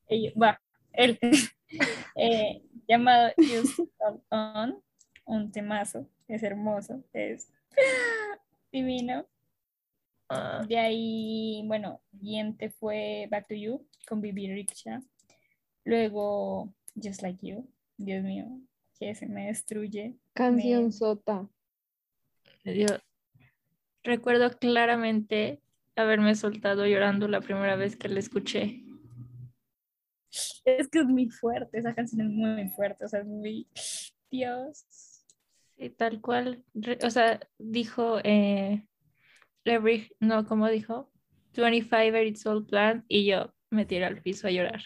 Ello- 0.08 0.32
va, 0.40 0.60
él, 0.92 1.18
eh, 2.16 2.62
llamado 2.88 3.30
Just 3.36 3.78
On, 4.30 4.82
un 5.26 5.52
temazo, 5.52 6.08
es 6.26 6.42
hermoso, 6.42 7.04
es 7.12 7.52
divino. 8.72 9.26
Ah, 10.30 10.64
De 10.68 10.78
ahí, 10.78 11.62
bueno, 11.66 12.00
siguiente 12.10 12.68
fue 12.70 13.28
Back 13.30 13.48
to 13.48 13.54
You 13.54 13.86
con 14.06 14.20
Bibi 14.20 14.52
Riksha. 14.52 15.00
Luego 15.84 16.74
Just 17.02 17.22
Like 17.22 17.46
You, 17.46 17.66
Dios 17.96 18.22
mío, 18.24 18.46
que 18.98 19.14
se 19.14 19.26
me 19.26 19.46
destruye. 19.46 20.16
Canción 20.34 20.86
Me- 20.86 20.92
sota. 20.92 21.48
yo 22.64 22.86
recuerdo 24.02 24.50
claramente 24.58 25.60
haberme 25.98 26.34
soltado 26.34 26.86
llorando 26.86 27.28
la 27.28 27.40
primera 27.40 27.76
vez 27.76 27.96
que 27.96 28.08
la 28.08 28.18
escuché. 28.20 28.84
Es 30.64 30.88
que 30.88 30.98
es 31.00 31.06
muy 31.06 31.28
fuerte, 31.30 31.78
esa 31.78 31.94
canción 31.94 32.20
es 32.26 32.32
muy 32.32 32.68
fuerte, 32.70 33.04
o 33.04 33.08
sea, 33.08 33.20
es 33.20 33.26
muy... 33.26 33.66
Dios. 34.30 34.84
Sí, 35.76 35.90
tal 35.90 36.20
cual. 36.20 36.64
O 37.02 37.10
sea, 37.10 37.40
dijo, 37.58 38.18
eh, 38.24 38.84
every, 39.64 40.10
no, 40.20 40.44
como 40.46 40.68
dijo? 40.68 41.10
25 41.56 42.16
It's 42.18 42.46
All 42.46 42.66
Planned 42.66 43.04
y 43.08 43.26
yo 43.26 43.54
me 43.70 43.86
tiré 43.86 44.04
al 44.04 44.20
piso 44.20 44.46
a 44.46 44.50
llorar. 44.50 44.82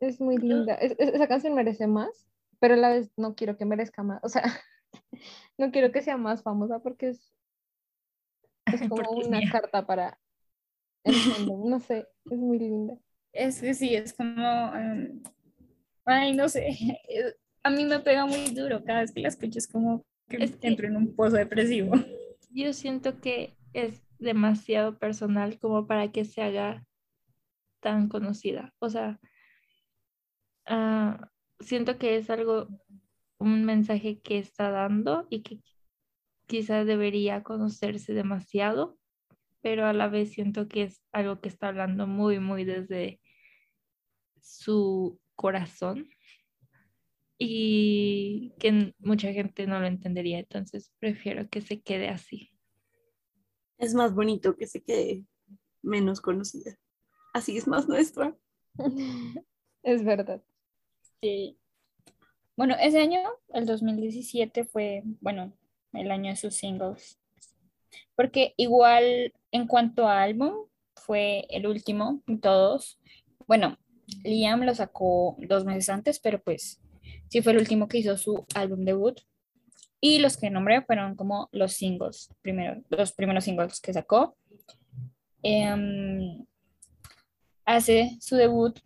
Es 0.00 0.20
muy 0.20 0.38
linda. 0.38 0.74
Es- 0.74 0.96
es- 0.98 1.14
esa 1.14 1.28
canción 1.28 1.54
merece 1.54 1.86
más, 1.86 2.26
pero 2.58 2.74
a 2.74 2.76
la 2.78 2.88
vez 2.90 3.10
no 3.16 3.34
quiero 3.34 3.56
que 3.56 3.64
merezca 3.64 4.02
más. 4.02 4.20
O 4.24 4.28
sea, 4.28 4.42
no 5.58 5.70
quiero 5.70 5.92
que 5.92 6.02
sea 6.02 6.16
más 6.16 6.42
famosa 6.42 6.80
porque 6.80 7.10
es, 7.10 7.32
es 8.66 8.80
como 8.88 9.02
Porque 9.02 9.26
una 9.28 9.40
carta 9.50 9.86
para 9.86 10.18
el 11.04 11.14
fandom. 11.14 11.68
No 11.68 11.80
sé, 11.80 12.06
es 12.26 12.38
muy 12.38 12.58
linda. 12.58 12.96
Es 13.32 13.60
que 13.60 13.74
sí, 13.74 13.94
es 13.94 14.12
como... 14.12 14.74
em, 14.74 15.22
ay, 16.04 16.34
no 16.34 16.48
sé, 16.48 16.68
a 17.62 17.70
mí 17.70 17.84
me 17.84 18.00
pega 18.00 18.26
muy 18.26 18.50
duro 18.54 18.84
cada 18.84 19.00
vez 19.00 19.12
que 19.12 19.20
la 19.20 19.28
escucho, 19.28 19.58
es 19.58 19.68
como 19.68 20.04
que 20.28 20.36
Es 20.44 20.56
que- 20.56 20.68
entro 20.68 20.86
en 20.86 20.96
un 20.96 21.14
pozo 21.14 21.36
depresivo. 21.36 21.92
Yo 22.54 22.72
siento 22.74 23.20
que 23.20 23.54
es 23.72 24.02
demasiado 24.18 24.98
personal 24.98 25.58
como 25.58 25.86
para 25.86 26.12
que 26.12 26.24
se 26.24 26.42
haga 26.42 26.84
tan 27.80 28.08
conocida. 28.08 28.74
O 28.78 28.90
sea, 28.90 29.18
ah, 30.66 31.28
siento 31.60 31.98
que 31.98 32.16
es 32.16 32.28
algo, 32.30 32.68
un 33.42 33.64
mensaje 33.64 34.20
que 34.20 34.38
está 34.38 34.70
dando 34.70 35.26
y 35.30 35.42
que 35.42 35.60
quizás 36.46 36.86
debería 36.86 37.42
conocerse 37.42 38.14
demasiado, 38.14 38.98
pero 39.60 39.86
a 39.86 39.92
la 39.92 40.08
vez 40.08 40.32
siento 40.32 40.68
que 40.68 40.84
es 40.84 41.02
algo 41.12 41.40
que 41.40 41.48
está 41.48 41.68
hablando 41.68 42.06
muy, 42.06 42.40
muy 42.40 42.64
desde 42.64 43.20
su 44.40 45.20
corazón 45.34 46.08
y 47.38 48.52
que 48.58 48.94
mucha 48.98 49.32
gente 49.32 49.66
no 49.66 49.80
lo 49.80 49.86
entendería, 49.86 50.38
entonces 50.38 50.92
prefiero 50.98 51.48
que 51.48 51.60
se 51.60 51.80
quede 51.80 52.08
así. 52.08 52.50
Es 53.78 53.94
más 53.94 54.14
bonito 54.14 54.56
que 54.56 54.66
se 54.66 54.82
quede 54.82 55.24
menos 55.82 56.20
conocida. 56.20 56.78
Así 57.34 57.56
es 57.56 57.66
más 57.66 57.88
nuestra. 57.88 58.36
Es 59.82 60.04
verdad. 60.04 60.40
Sí. 61.20 61.58
Bueno, 62.62 62.76
ese 62.78 63.00
año, 63.00 63.18
el 63.54 63.66
2017, 63.66 64.62
fue, 64.62 65.02
bueno, 65.20 65.52
el 65.94 66.12
año 66.12 66.30
de 66.30 66.36
sus 66.36 66.54
singles. 66.54 67.18
Porque 68.14 68.54
igual 68.56 69.32
en 69.50 69.66
cuanto 69.66 70.06
a 70.06 70.22
álbum, 70.22 70.68
fue 70.94 71.44
el 71.50 71.66
último 71.66 72.22
todos. 72.40 73.00
Bueno, 73.48 73.76
Liam 74.22 74.62
lo 74.62 74.76
sacó 74.76 75.36
dos 75.40 75.64
meses 75.64 75.88
antes, 75.88 76.20
pero 76.20 76.40
pues 76.40 76.80
sí 77.30 77.42
fue 77.42 77.50
el 77.50 77.58
último 77.58 77.88
que 77.88 77.98
hizo 77.98 78.16
su 78.16 78.46
álbum 78.54 78.84
debut. 78.84 79.18
Y 80.00 80.20
los 80.20 80.36
que 80.36 80.48
nombré 80.48 80.82
fueron 80.82 81.16
como 81.16 81.48
los 81.50 81.72
singles, 81.72 82.32
primero, 82.42 82.80
los 82.90 83.10
primeros 83.10 83.42
singles 83.42 83.80
que 83.80 83.92
sacó. 83.92 84.36
Em, 85.42 86.46
hace 87.64 88.16
su 88.20 88.36
debut 88.36 88.78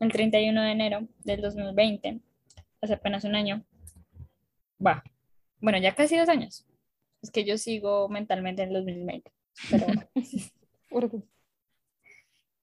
el 0.00 0.10
31 0.10 0.62
de 0.62 0.72
enero 0.72 1.06
del 1.22 1.42
2020, 1.42 2.22
hace 2.80 2.94
apenas 2.94 3.24
un 3.24 3.34
año. 3.34 3.64
Va, 4.84 5.02
bueno, 5.60 5.78
ya 5.78 5.94
casi 5.94 6.16
dos 6.16 6.28
años. 6.28 6.66
Es 7.22 7.30
que 7.30 7.44
yo 7.44 7.58
sigo 7.58 8.08
mentalmente 8.08 8.62
en 8.62 8.68
el 8.68 8.74
2020. 8.74 9.32
Pero 9.70 9.86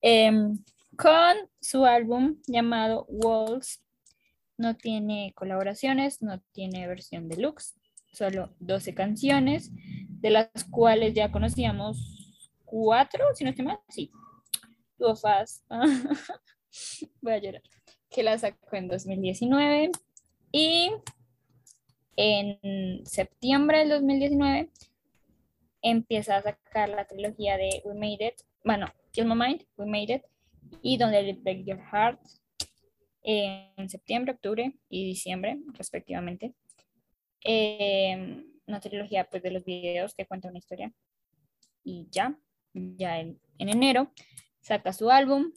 Em, 0.02 0.64
con 0.96 1.36
su 1.60 1.86
álbum 1.86 2.38
llamado 2.48 3.06
Walls. 3.10 3.84
No 4.58 4.76
tiene 4.76 5.34
colaboraciones, 5.36 6.22
no 6.24 6.40
tiene 6.52 6.88
versión 6.88 7.30
deluxe, 7.30 7.76
solo 8.12 8.56
12 8.60 8.96
canciones, 8.96 9.70
de 10.10 10.32
las 10.32 10.50
cuales 10.72 11.14
ya 11.14 11.32
conocíamos 11.32 12.56
cuatro, 12.66 13.24
si 13.36 13.44
no 13.44 13.52
estoy 13.52 13.66
mal, 13.66 13.80
sí. 13.90 14.12
Tuvo 14.98 15.16
Fast, 15.16 15.64
voy 17.22 17.34
a 17.34 17.38
llorar, 17.38 17.62
que 18.10 18.24
la 18.24 18.36
sacó 18.40 18.76
en 18.76 18.88
2019 18.88 19.92
y 20.52 20.92
en 22.16 23.06
septiembre 23.06 23.80
del 23.80 23.90
2019 23.90 24.72
empieza 25.82 26.38
a 26.38 26.42
sacar 26.42 26.90
la 26.90 27.06
trilogía 27.06 27.58
de 27.58 27.82
We 27.86 27.94
Made 27.94 28.28
It, 28.28 28.42
bueno, 28.64 28.88
Kill 29.12 29.26
My 29.26 29.36
Mind, 29.36 29.66
We 29.78 29.86
Made 29.86 30.16
It, 30.16 30.22
y 30.82 30.98
Don't 30.98 31.14
Let 31.14 31.28
It 31.30 31.44
Break 31.44 31.66
Your 31.66 31.80
Heart 31.92 32.20
en 33.24 33.90
septiembre, 33.90 34.34
octubre 34.34 34.74
y 34.90 35.06
diciembre, 35.06 35.60
respectivamente. 35.74 36.56
Eh, 37.44 38.44
una 38.66 38.80
trilogía 38.80 39.26
pues, 39.30 39.44
de 39.44 39.52
los 39.52 39.64
videos 39.66 40.14
que 40.14 40.26
cuenta 40.26 40.48
una 40.50 40.58
historia. 40.60 40.94
Y 41.84 42.08
ya, 42.10 42.38
ya 42.74 43.20
en, 43.20 43.40
en 43.58 43.70
enero, 43.70 44.12
saca 44.62 44.92
su 44.94 45.10
álbum 45.10 45.52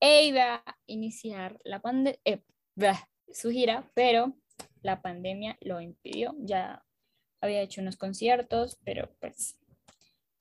e 0.00 0.26
iba 0.26 0.54
a 0.66 0.78
iniciar 0.86 1.58
la 1.64 1.80
pande- 1.80 2.18
eh, 2.24 2.42
su 3.32 3.50
gira, 3.50 3.90
pero 3.94 4.34
la 4.82 5.02
pandemia 5.02 5.56
lo 5.60 5.80
impidió. 5.80 6.34
Ya 6.38 6.84
había 7.40 7.62
hecho 7.62 7.80
unos 7.80 7.96
conciertos, 7.96 8.78
pero 8.84 9.10
pues 9.20 9.58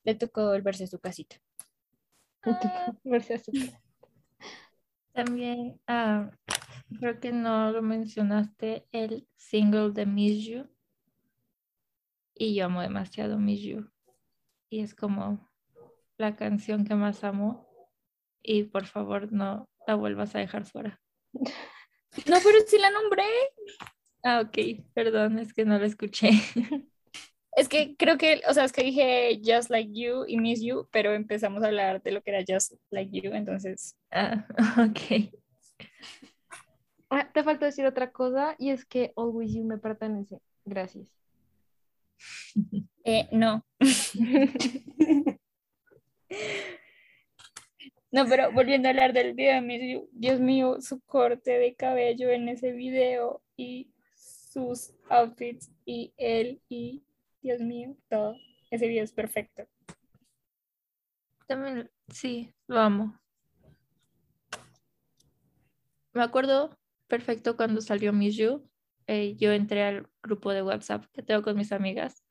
le 0.04 0.16
tocó 0.16 0.48
volverse 0.48 0.86
a 0.86 0.88
su 0.88 1.00
casita. 1.00 1.38
Verse 3.04 3.36
así. 3.36 3.52
También 5.14 5.80
ah, 5.88 6.32
creo 7.00 7.20
que 7.20 7.32
no 7.32 7.72
lo 7.72 7.82
mencionaste, 7.82 8.88
el 8.92 9.28
single 9.36 9.92
de 9.92 10.06
Miss 10.06 10.46
You. 10.46 10.70
Y 12.34 12.56
yo 12.56 12.66
amo 12.66 12.82
demasiado 12.82 13.38
Miss 13.38 13.62
You. 13.62 13.92
Y 14.70 14.82
es 14.82 14.96
como 14.96 15.52
la 16.18 16.36
canción 16.36 16.86
que 16.86 16.96
más 16.96 17.24
amo. 17.24 17.68
Y 18.42 18.64
por 18.64 18.86
favor 18.86 19.32
no 19.32 19.70
la 19.86 19.96
vuelvas 19.96 20.36
a 20.36 20.40
dejar 20.40 20.66
fuera. 20.66 21.00
No, 22.28 22.38
pero 22.44 22.60
sí 22.68 22.78
la 22.78 22.92
nombré. 22.92 23.24
Ah, 24.24 24.42
ok, 24.42 24.84
perdón, 24.94 25.40
es 25.40 25.54
que 25.54 25.66
no 25.66 25.80
la 25.80 25.86
escuché. 25.86 26.30
Es 27.54 27.68
que 27.68 27.98
creo 27.98 28.18
que, 28.18 28.42
o 28.48 28.54
sea, 28.54 28.64
es 28.64 28.72
que 28.72 28.84
dije 28.84 29.42
Just 29.44 29.70
Like 29.70 29.92
You 29.94 30.24
y 30.26 30.38
Miss 30.38 30.62
You, 30.62 30.88
pero 30.90 31.14
empezamos 31.14 31.62
a 31.64 31.68
hablar 31.68 32.02
de 32.02 32.12
lo 32.12 32.22
que 32.22 32.32
era 32.32 32.46
Just 32.48 32.76
Like 32.92 33.12
You, 33.12 33.34
entonces. 33.34 33.98
Ah, 34.10 34.46
ok. 34.90 35.34
Ah, 37.10 37.30
te 37.34 37.44
falta 37.44 37.66
decir 37.66 37.86
otra 37.86 38.12
cosa 38.12 38.56
y 38.58 38.70
es 38.70 38.86
que 38.86 39.12
Always 39.18 39.54
You 39.54 39.66
me 39.66 39.78
pertenece. 39.78 40.40
Gracias. 40.64 41.08
Eh, 43.04 43.28
no. 43.34 43.66
No, 48.12 48.26
pero 48.28 48.52
volviendo 48.52 48.88
a 48.88 48.92
hablar 48.92 49.14
del 49.14 49.34
video 49.34 50.08
Dios 50.12 50.40
mío, 50.42 50.82
su 50.82 51.00
corte 51.02 51.52
de 51.58 51.76
cabello 51.76 52.30
en 52.30 52.50
ese 52.50 52.74
video 52.74 53.42
y 53.56 53.94
sus 54.16 54.94
outfits 55.10 55.72
y 55.86 56.14
él 56.18 56.62
y 56.68 57.06
Dios 57.42 57.62
mío, 57.62 57.96
todo. 58.10 58.36
Ese 58.70 58.88
video 58.88 59.04
es 59.04 59.14
perfecto. 59.14 59.64
También, 61.48 61.90
sí, 62.10 62.54
lo 62.68 62.80
amo. 62.80 63.20
Me 66.14 66.24
acuerdo 66.24 66.78
perfecto 67.08 67.56
cuando 67.56 67.80
salió 67.82 68.12
Miss 68.12 68.36
You. 68.36 68.68
eh, 69.08 69.36
yo 69.38 69.52
entré 69.52 69.84
al 69.84 70.08
grupo 70.22 70.52
de 70.52 70.64
WhatsApp 70.64 71.06
que 71.14 71.24
tengo 71.24 71.42
con 71.42 71.58
mis 71.58 71.72
amigas 71.72 72.24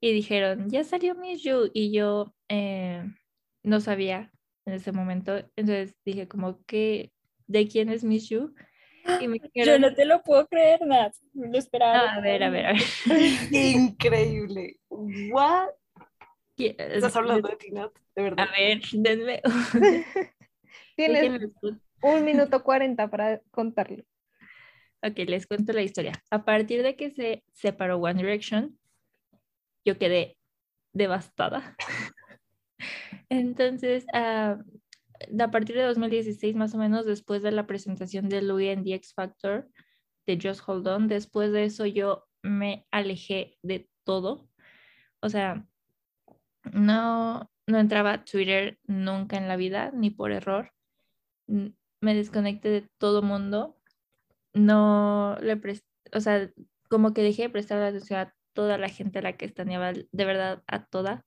y 0.00 0.12
dijeron, 0.12 0.68
ya 0.68 0.84
salió 0.84 1.14
Miss 1.14 1.42
You. 1.42 1.70
Y 1.72 1.92
yo 1.92 2.34
eh, 2.48 3.02
no 3.62 3.80
sabía 3.80 4.30
en 4.66 4.74
ese 4.74 4.92
momento. 4.92 5.36
Entonces 5.56 5.94
dije 6.04 6.28
como, 6.28 6.62
¿qué, 6.66 7.12
¿de 7.46 7.68
quién 7.68 7.88
es 7.88 8.04
Miss 8.04 8.28
You? 8.28 8.54
Y 9.20 9.28
me 9.28 9.38
Yo 9.42 9.48
dijeron, 9.54 9.80
no 9.80 9.94
te 9.94 10.04
lo 10.04 10.22
puedo 10.22 10.46
creer, 10.46 10.86
Nat. 10.86 11.14
Lo 11.34 11.58
esperaba. 11.58 12.12
"Ah, 12.12 12.14
a 12.16 12.20
ver, 12.20 12.42
a 12.42 12.50
ver, 12.50 12.66
a 12.66 12.72
ver. 12.72 12.82
Increíble. 13.52 14.78
What? 14.88 15.70
¿Quién- 16.56 16.76
¿Estás 16.78 17.16
hablando 17.16 17.48
de 17.48 17.56
ti, 17.56 17.70
Nat? 17.70 17.92
De 18.14 18.22
A 18.22 18.24
verdad. 18.24 18.48
ver, 18.56 18.80
denme. 18.92 19.42
Tienes 20.96 21.40
un 22.02 22.24
minuto 22.24 22.62
cuarenta 22.62 23.08
para 23.08 23.40
contarlo. 23.50 24.04
Ok, 25.02 25.18
les 25.26 25.46
cuento 25.46 25.72
la 25.72 25.82
historia. 25.82 26.12
A 26.30 26.44
partir 26.44 26.82
de 26.82 26.94
que 26.94 27.10
se 27.10 27.42
separó 27.52 27.96
One 27.96 28.22
Direction, 28.22 28.78
yo 29.84 29.98
quedé 29.98 30.36
devastada. 30.92 31.76
Entonces, 33.28 34.06
ah, 34.12 34.58
a 35.40 35.50
partir 35.50 35.76
de 35.76 35.82
2016, 35.82 36.54
más 36.54 36.74
o 36.74 36.78
menos, 36.78 37.06
después 37.06 37.42
de 37.42 37.52
la 37.52 37.66
presentación 37.66 38.28
de 38.28 38.42
Louis 38.42 38.70
en 38.70 38.84
The 38.84 38.94
X 38.94 39.14
Factor, 39.14 39.68
de 40.26 40.38
Just 40.42 40.62
Hold 40.66 40.86
On, 40.88 41.08
después 41.08 41.52
de 41.52 41.64
eso 41.64 41.86
yo 41.86 42.26
me 42.42 42.86
alejé 42.90 43.58
de 43.62 43.90
todo. 44.04 44.48
O 45.20 45.28
sea, 45.28 45.66
no, 46.72 47.50
no 47.66 47.78
entraba 47.78 48.24
Twitter 48.24 48.78
nunca 48.84 49.36
en 49.36 49.48
la 49.48 49.56
vida, 49.56 49.90
ni 49.94 50.10
por 50.10 50.32
error. 50.32 50.70
N- 51.48 51.74
Me 52.00 52.14
desconecté 52.14 52.70
de 52.70 52.88
todo 52.98 53.22
mundo. 53.22 53.78
No 54.54 55.36
le 55.42 55.56
presté, 55.56 55.86
o 56.14 56.20
sea, 56.20 56.50
como 56.90 57.14
que 57.14 57.22
dejé 57.22 57.44
de 57.44 57.50
prestar 57.50 57.82
atención 57.82 58.20
a 58.20 58.34
toda 58.54 58.78
la 58.78 58.88
gente 58.90 59.20
a 59.20 59.22
la 59.22 59.36
que 59.36 59.46
estaneaba, 59.46 59.92
de 59.94 60.24
verdad, 60.26 60.62
a 60.68 60.86
toda, 60.86 61.26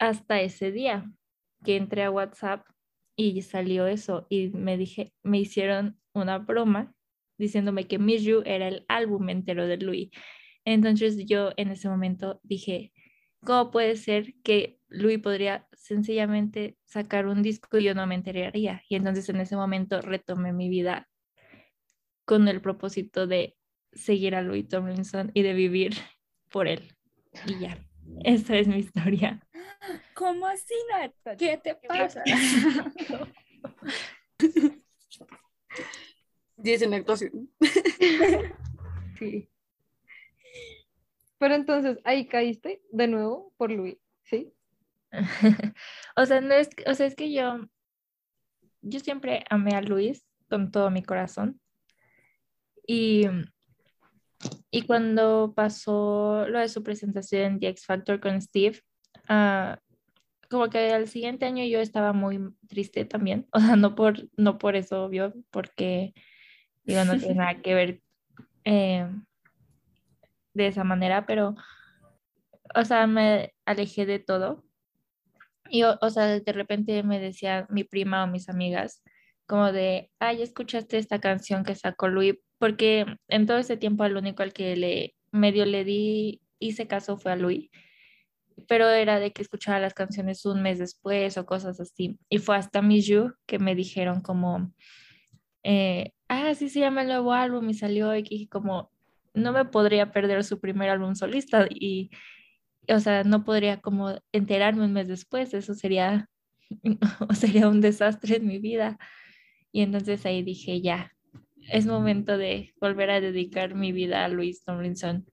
hasta 0.00 0.40
ese 0.40 0.72
día 0.72 1.08
que 1.64 1.76
entré 1.76 2.02
a 2.02 2.10
WhatsApp 2.10 2.66
y 3.14 3.42
salió 3.42 3.86
eso 3.86 4.26
y 4.30 4.48
me 4.48 4.76
dije, 4.76 5.12
hicieron 5.22 6.00
una 6.14 6.38
broma 6.38 6.94
diciéndome 7.38 7.86
que 7.86 7.98
Miss 7.98 8.22
You 8.22 8.42
era 8.44 8.66
el 8.66 8.84
álbum 8.88 9.28
entero 9.28 9.66
de 9.66 9.76
Louis. 9.76 10.10
Entonces 10.64 11.26
yo 11.26 11.52
en 11.56 11.70
ese 11.70 11.88
momento 11.88 12.40
dije, 12.42 12.92
¿cómo 13.44 13.70
puede 13.70 13.96
ser 13.96 14.34
que 14.42 14.78
Louis 14.88 15.18
podría 15.18 15.68
sencillamente 15.72 16.76
sacar 16.84 17.26
un 17.26 17.42
disco 17.42 17.78
y 17.78 17.84
yo 17.84 17.94
no 17.94 18.06
me 18.06 18.14
enteraría? 18.14 18.82
Y 18.88 18.96
entonces 18.96 19.28
en 19.28 19.40
ese 19.40 19.54
momento 19.54 20.00
retomé 20.00 20.52
mi 20.52 20.68
vida 20.68 21.08
con 22.24 22.48
el 22.48 22.60
propósito 22.60 23.26
de 23.26 23.56
seguir 23.92 24.34
a 24.34 24.42
Louis 24.42 24.66
Tomlinson 24.66 25.30
y 25.34 25.42
de 25.42 25.52
vivir 25.52 25.94
por 26.50 26.68
él. 26.68 26.94
Y 27.46 27.58
ya, 27.58 27.78
esa 28.24 28.56
es 28.56 28.68
mi 28.68 28.78
historia. 28.78 29.46
¿Cómo 30.14 30.46
así, 30.46 30.74
Nat? 30.90 31.12
¿Qué 31.38 31.58
te 31.58 31.74
pasa? 31.74 32.22
Diez 36.56 36.82
en 36.82 36.94
actuación. 36.94 37.50
Sí. 39.18 39.50
Pero 41.36 41.54
entonces 41.54 41.98
ahí 42.04 42.26
caíste 42.26 42.80
de 42.90 43.06
nuevo 43.06 43.52
por 43.58 43.70
Luis, 43.70 43.98
¿sí? 44.22 44.54
o 46.16 46.24
sea, 46.24 46.40
no 46.40 46.54
es, 46.54 46.70
o 46.86 46.94
sea, 46.94 47.06
es 47.06 47.14
que 47.14 47.30
yo, 47.30 47.68
yo 48.80 49.00
siempre 49.00 49.44
amé 49.50 49.74
a 49.74 49.82
Luis 49.82 50.26
con 50.48 50.70
todo 50.70 50.90
mi 50.90 51.02
corazón. 51.02 51.60
Y, 52.86 53.26
y 54.70 54.82
cuando 54.82 55.52
pasó 55.54 56.46
lo 56.48 56.60
de 56.60 56.68
su 56.68 56.82
presentación 56.82 57.42
en 57.42 57.60
The 57.60 57.68
X 57.68 57.86
Factor 57.86 58.20
con 58.20 58.40
Steve, 58.40 58.80
ah, 59.28 59.78
como 60.48 60.68
que 60.68 60.92
al 60.92 61.08
siguiente 61.08 61.46
año 61.46 61.64
yo 61.64 61.80
estaba 61.80 62.12
muy 62.12 62.40
triste 62.68 63.04
también. 63.04 63.46
O 63.52 63.60
sea, 63.60 63.76
no 63.76 63.94
por, 63.94 64.28
no 64.36 64.58
por 64.58 64.76
eso, 64.76 65.04
obvio, 65.04 65.34
porque 65.50 66.14
digo, 66.84 67.04
no 67.04 67.18
tiene 67.18 67.34
nada 67.34 67.60
que 67.62 67.74
ver 67.74 68.02
eh, 68.64 69.08
de 70.54 70.66
esa 70.66 70.84
manera, 70.84 71.26
pero, 71.26 71.54
o 72.74 72.84
sea, 72.84 73.06
me 73.06 73.54
alejé 73.64 74.06
de 74.06 74.18
todo. 74.18 74.64
Y, 75.68 75.84
o, 75.84 75.98
o 76.00 76.10
sea, 76.10 76.40
de 76.40 76.52
repente 76.52 77.02
me 77.02 77.20
decía 77.20 77.66
mi 77.70 77.84
prima 77.84 78.24
o 78.24 78.26
mis 78.26 78.48
amigas, 78.48 79.02
como 79.46 79.72
de, 79.72 80.10
ay, 80.18 80.42
¿escuchaste 80.42 80.98
esta 80.98 81.20
canción 81.20 81.64
que 81.64 81.74
sacó 81.74 82.08
Luis? 82.08 82.36
Porque 82.60 83.06
en 83.28 83.46
todo 83.46 83.56
ese 83.56 83.78
tiempo 83.78 84.04
al 84.04 84.18
único 84.18 84.42
al 84.42 84.52
que 84.52 84.76
le 84.76 85.14
medio 85.32 85.64
le 85.64 85.82
di, 85.84 86.42
hice 86.58 86.86
caso 86.86 87.16
fue 87.16 87.32
a 87.32 87.36
Luis, 87.36 87.70
pero 88.68 88.90
era 88.90 89.18
de 89.18 89.32
que 89.32 89.40
escuchaba 89.40 89.80
las 89.80 89.94
canciones 89.94 90.44
un 90.44 90.62
mes 90.62 90.78
después 90.78 91.38
o 91.38 91.46
cosas 91.46 91.80
así. 91.80 92.18
Y 92.28 92.38
fue 92.38 92.56
hasta 92.56 92.82
Miss 92.82 93.06
You 93.06 93.32
que 93.46 93.58
me 93.58 93.74
dijeron 93.74 94.20
como, 94.20 94.72
eh, 95.62 96.12
ah, 96.28 96.50
así 96.50 96.68
se 96.68 96.80
llama 96.80 97.00
el 97.00 97.08
nuevo 97.08 97.32
álbum 97.32 97.68
y 97.70 97.74
salió 97.74 98.14
y 98.14 98.22
dije 98.22 98.48
como, 98.48 98.90
no 99.32 99.52
me 99.52 99.64
podría 99.64 100.12
perder 100.12 100.44
su 100.44 100.60
primer 100.60 100.90
álbum 100.90 101.14
solista 101.14 101.66
y, 101.70 102.10
o 102.88 103.00
sea, 103.00 103.24
no 103.24 103.44
podría 103.44 103.80
como 103.80 104.14
enterarme 104.32 104.84
un 104.84 104.92
mes 104.92 105.08
después, 105.08 105.54
eso 105.54 105.74
sería, 105.74 106.28
sería 107.34 107.68
un 107.68 107.80
desastre 107.80 108.36
en 108.36 108.46
mi 108.46 108.58
vida. 108.58 108.98
Y 109.72 109.82
entonces 109.82 110.26
ahí 110.26 110.42
dije, 110.42 110.80
ya, 110.82 111.12
es 111.68 111.86
momento 111.86 112.38
de 112.38 112.72
volver 112.80 113.10
a 113.10 113.20
dedicar 113.20 113.74
mi 113.74 113.92
vida 113.92 114.24
a 114.24 114.28
Luis 114.28 114.64
Tomlinson. 114.64 115.26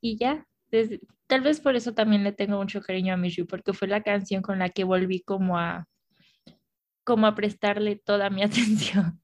Y 0.00 0.16
ya, 0.16 0.46
desde, 0.70 1.00
tal 1.26 1.40
vez 1.40 1.60
por 1.60 1.76
eso 1.76 1.94
también 1.94 2.24
le 2.24 2.32
tengo 2.32 2.58
mucho 2.58 2.80
cariño 2.80 3.14
a 3.14 3.16
Miss 3.16 3.36
You, 3.36 3.46
porque 3.46 3.72
fue 3.72 3.88
la 3.88 4.02
canción 4.02 4.42
con 4.42 4.58
la 4.58 4.68
que 4.68 4.84
volví 4.84 5.20
como 5.20 5.58
a, 5.58 5.86
como 7.04 7.26
a 7.26 7.34
prestarle 7.34 7.96
toda 7.96 8.30
mi 8.30 8.42
atención. 8.44 9.20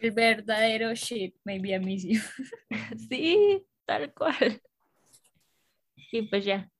El 0.00 0.12
verdadero 0.12 0.94
shit, 0.94 1.36
maybe 1.44 1.74
I 1.74 1.78
miss 1.78 2.04
you. 2.04 2.20
Sí, 3.08 3.66
tal 3.84 4.12
cual. 4.14 4.62
Y 6.12 6.22
pues 6.22 6.44
ya, 6.44 6.70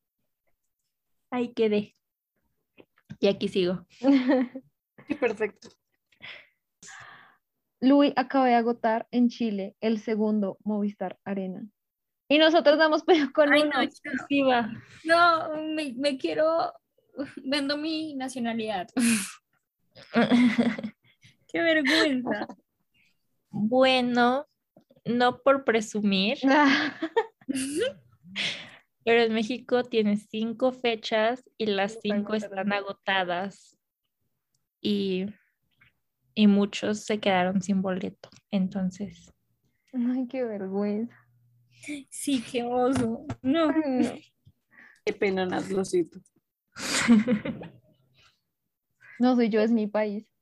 ahí 1.30 1.52
quedé. 1.52 1.94
Y 3.20 3.26
aquí 3.26 3.48
sigo. 3.48 3.86
Perfecto. 5.20 5.68
Luis 7.80 8.12
acaba 8.16 8.46
de 8.46 8.54
agotar 8.54 9.06
en 9.10 9.28
Chile 9.28 9.74
el 9.80 9.98
segundo 9.98 10.58
Movistar 10.64 11.18
Arena. 11.24 11.66
Y 12.28 12.38
nosotros 12.38 12.78
damos 12.78 13.02
con 13.32 13.52
Ay, 13.52 13.62
uno. 13.62 13.72
no, 13.74 13.80
Exclusiva. 13.80 14.70
No, 15.04 15.56
me, 15.74 15.94
me 15.96 16.16
quiero, 16.16 16.72
vendo 17.44 17.76
mi 17.76 18.14
nacionalidad. 18.14 18.86
Qué 21.52 21.60
vergüenza. 21.60 22.46
Bueno, 23.50 24.46
no 25.04 25.42
por 25.42 25.64
presumir, 25.64 26.38
pero 29.04 29.22
en 29.22 29.32
México 29.34 29.82
tiene 29.82 30.16
cinco 30.16 30.72
fechas 30.72 31.42
y 31.58 31.66
las 31.66 31.98
cinco 32.00 32.32
agotadas. 32.34 32.44
están 32.44 32.72
agotadas 32.72 33.76
y, 34.80 35.26
y 36.40 36.46
muchos 36.46 37.04
se 37.04 37.20
quedaron 37.20 37.60
sin 37.60 37.82
boleto. 37.82 38.30
Entonces, 38.50 39.30
Ay, 39.92 40.26
qué 40.26 40.42
vergüenza. 40.42 41.14
Sí, 42.08 42.42
qué 42.50 42.62
oso. 42.62 43.26
No. 43.42 43.68
Ay, 43.68 43.82
no. 43.84 44.14
Qué 45.04 45.12
pena, 45.12 45.44
Nat, 45.44 45.66
lo 45.68 45.84
siento. 45.84 46.18
No 49.18 49.34
soy 49.34 49.50
yo, 49.50 49.60
es 49.60 49.70
mi 49.70 49.86
país. 49.86 50.32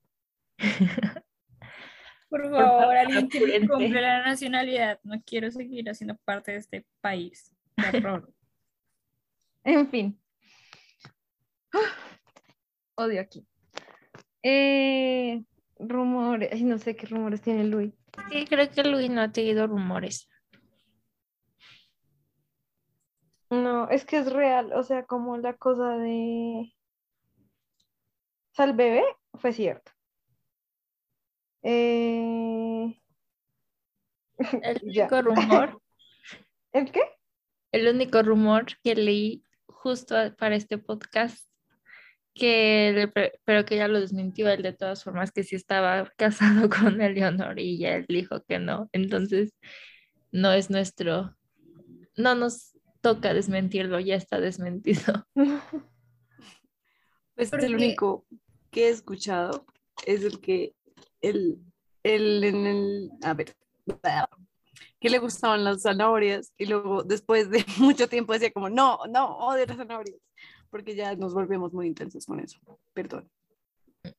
Por 2.29 2.43
favor, 2.43 2.81
favor, 2.81 2.97
alguien 2.97 3.29
que 3.29 3.41
me 3.41 3.67
compre 3.67 4.01
la 4.01 4.25
nacionalidad. 4.25 5.01
No 5.03 5.21
quiero 5.25 5.51
seguir 5.51 5.91
haciendo 5.91 6.17
parte 6.19 6.53
de 6.53 6.59
este 6.59 6.87
país. 7.01 7.53
En 9.65 9.91
fin. 9.91 10.19
Odio 12.95 13.21
aquí. 13.21 13.47
Eh, 14.43 15.45
rumores. 15.79 16.51
Ay, 16.53 16.65
no 16.65 16.79
sé 16.79 16.97
qué 16.97 17.07
rumores 17.07 17.41
tiene 17.41 17.65
Luis. 17.65 17.93
Sí, 18.31 18.47
creo 18.47 18.71
que 18.71 18.85
Luis 18.85 19.11
no 19.11 19.21
ha 19.23 19.33
tenido 19.33 19.67
rumores. 19.67 20.29
No, 23.51 23.89
es 23.89 24.05
que 24.05 24.19
es 24.19 24.33
real. 24.33 24.73
O 24.75 24.83
sea, 24.83 25.07
como 25.07 25.39
la 25.39 25.55
cosa 25.55 25.97
de. 25.97 26.75
O 27.41 28.55
sea, 28.55 28.65
el 28.67 28.73
bebé 28.75 29.05
fue 29.35 29.53
cierto. 29.53 29.93
Eh, 31.63 33.01
El 34.63 34.81
único 34.83 35.23
rumor, 35.23 35.83
¿El 36.73 36.93
qué? 36.93 37.03
el 37.73 37.89
único 37.89 38.23
rumor 38.23 38.67
que 38.83 38.95
leí 38.95 39.45
justo 39.67 40.15
para 40.37 40.55
este 40.55 40.79
podcast, 40.79 41.48
que 42.39 42.93
le 42.95 43.09
pre- 43.09 43.41
pero 43.45 43.65
que 43.65 43.77
ya 43.77 43.89
lo 43.89 44.01
desmintió 44.01 44.49
él 44.49 44.63
de 44.63 44.73
todas 44.73 45.05
formas, 45.05 45.33
que 45.33 45.43
sí 45.45 45.57
estaba 45.57 46.11
casado 46.17 46.69
con 46.71 47.01
Eleonor 47.01 47.59
y 47.59 47.79
ya 47.79 47.97
él 47.97 48.07
dijo 48.09 48.43
que 48.45 48.59
no. 48.59 48.89
Entonces, 48.93 49.53
no 50.33 50.53
es 50.53 50.71
nuestro, 50.71 51.37
no 52.17 52.35
nos 52.35 52.73
toca 53.01 53.35
desmentirlo, 53.35 54.01
ya 54.01 54.17
está 54.17 54.41
desmentido. 54.41 55.27
Pues 57.35 57.53
el 57.53 57.61
Porque- 57.61 57.75
único 57.75 58.27
que 58.73 58.87
he 58.87 58.89
escuchado 58.91 59.65
es 60.07 60.25
el 60.25 60.41
que 60.41 60.75
el, 61.21 61.59
el 62.03 62.43
en 62.43 62.67
el 62.67 63.11
a 63.23 63.33
ver 63.35 63.55
que 65.01 65.09
le 65.09 65.19
gustaban 65.19 65.63
las 65.63 65.83
zanahorias 65.83 66.53
y 66.59 66.67
luego 66.67 67.05
después 67.05 67.49
de 67.51 67.65
mucho 67.79 68.09
tiempo 68.09 68.33
decía 68.33 68.51
como 68.53 68.69
no, 68.69 68.99
no, 69.09 69.37
odio 69.39 69.67
las 69.67 69.77
zanahorias 69.77 70.17
porque 70.71 70.95
ya 70.95 71.15
nos 71.17 71.35
volvemos 71.35 71.73
muy 71.73 71.87
intensos 71.87 72.27
con 72.27 72.41
eso. 72.41 72.59
Perdón. 72.95 73.29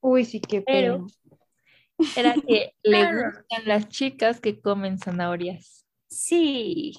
Uy, 0.01 0.25
sí, 0.25 0.39
qué 0.41 0.61
Pero-. 0.61 1.07
Era 2.15 2.33
que 2.33 2.73
le 2.83 3.05
gustan 3.05 3.63
las 3.65 3.89
chicas 3.89 4.39
que 4.39 4.61
comen 4.61 4.99
zanahorias. 4.99 5.85
Sí, 6.09 6.93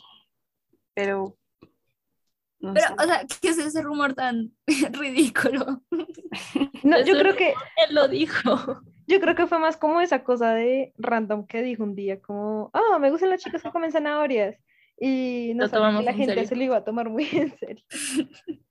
pero 0.94 1.36
no 2.60 2.74
Pero, 2.74 2.86
sé. 2.88 2.94
o 2.98 3.06
sea, 3.06 3.26
¿qué 3.40 3.48
es 3.48 3.58
ese 3.58 3.82
rumor 3.82 4.14
tan 4.14 4.52
ridículo? 4.92 5.82
No, 6.82 7.04
yo 7.04 7.18
creo 7.18 7.34
que 7.34 7.54
Él 7.88 7.94
lo 7.94 8.08
dijo. 8.08 8.82
Yo 9.06 9.20
creo 9.20 9.34
que 9.34 9.46
fue 9.46 9.58
más 9.58 9.76
como 9.76 10.00
esa 10.00 10.22
cosa 10.22 10.52
de 10.52 10.92
random 10.98 11.46
que 11.46 11.62
dijo 11.62 11.82
un 11.82 11.94
día, 11.96 12.20
como, 12.20 12.70
ah, 12.74 12.98
me 13.00 13.10
gustan 13.10 13.30
las 13.30 13.42
chicas 13.42 13.62
que 13.62 13.70
comen 13.70 13.90
zanahorias. 13.90 14.56
Y 15.00 15.52
no 15.56 15.64
que 15.64 15.72
tomamos 15.72 16.04
la 16.04 16.10
en 16.12 16.18
gente 16.18 16.34
serio. 16.34 16.48
se 16.48 16.56
lo 16.56 16.62
iba 16.62 16.76
a 16.76 16.84
tomar 16.84 17.08
muy 17.08 17.26
en 17.32 17.56
serio. 17.58 17.84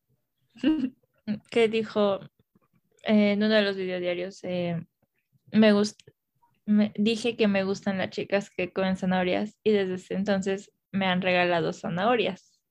que 1.52 1.68
dijo 1.68 2.20
eh, 3.04 3.32
en 3.34 3.44
uno 3.44 3.54
de 3.56 3.62
los 3.62 3.76
videodiarios, 3.76 4.44
eh, 4.44 4.86
me 5.52 5.72
gust 5.74 6.00
me, 6.66 6.92
dije 6.96 7.36
que 7.36 7.48
me 7.48 7.64
gustan 7.64 7.98
las 7.98 8.12
chicas 8.12 8.50
que 8.52 8.72
comen 8.72 8.96
zanahorias 8.96 9.58
y 9.64 9.72
desde 9.72 9.96
ese 9.96 10.14
entonces 10.14 10.72
me 10.92 11.06
han 11.08 11.22
regalado 11.22 11.74
zanahorias. 11.74 12.62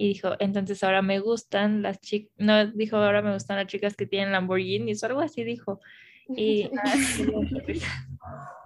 Y 0.00 0.08
dijo, 0.08 0.34
entonces 0.38 0.84
ahora 0.84 1.02
me 1.02 1.18
gustan 1.18 1.82
las 1.82 2.00
chicas, 2.00 2.32
no, 2.36 2.66
dijo, 2.68 2.96
ahora 2.98 3.20
me 3.20 3.32
gustan 3.32 3.56
las 3.56 3.66
chicas 3.66 3.96
que 3.96 4.06
tienen 4.06 4.30
Lamborghinis 4.30 5.02
o 5.02 5.06
algo 5.06 5.20
así, 5.20 5.42
dijo. 5.42 5.80
Y 6.28 6.70
risa. 7.66 8.08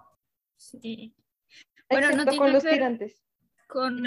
Sí. 0.56 1.14
Bueno, 1.90 2.08
no 2.08 2.22
Excepto 2.22 2.30
tiene 2.30 2.38
con 2.38 2.52
los 2.52 2.62
que 2.62 2.68
ver- 2.68 2.76
tirantes. 2.78 3.22
Con 3.66 4.06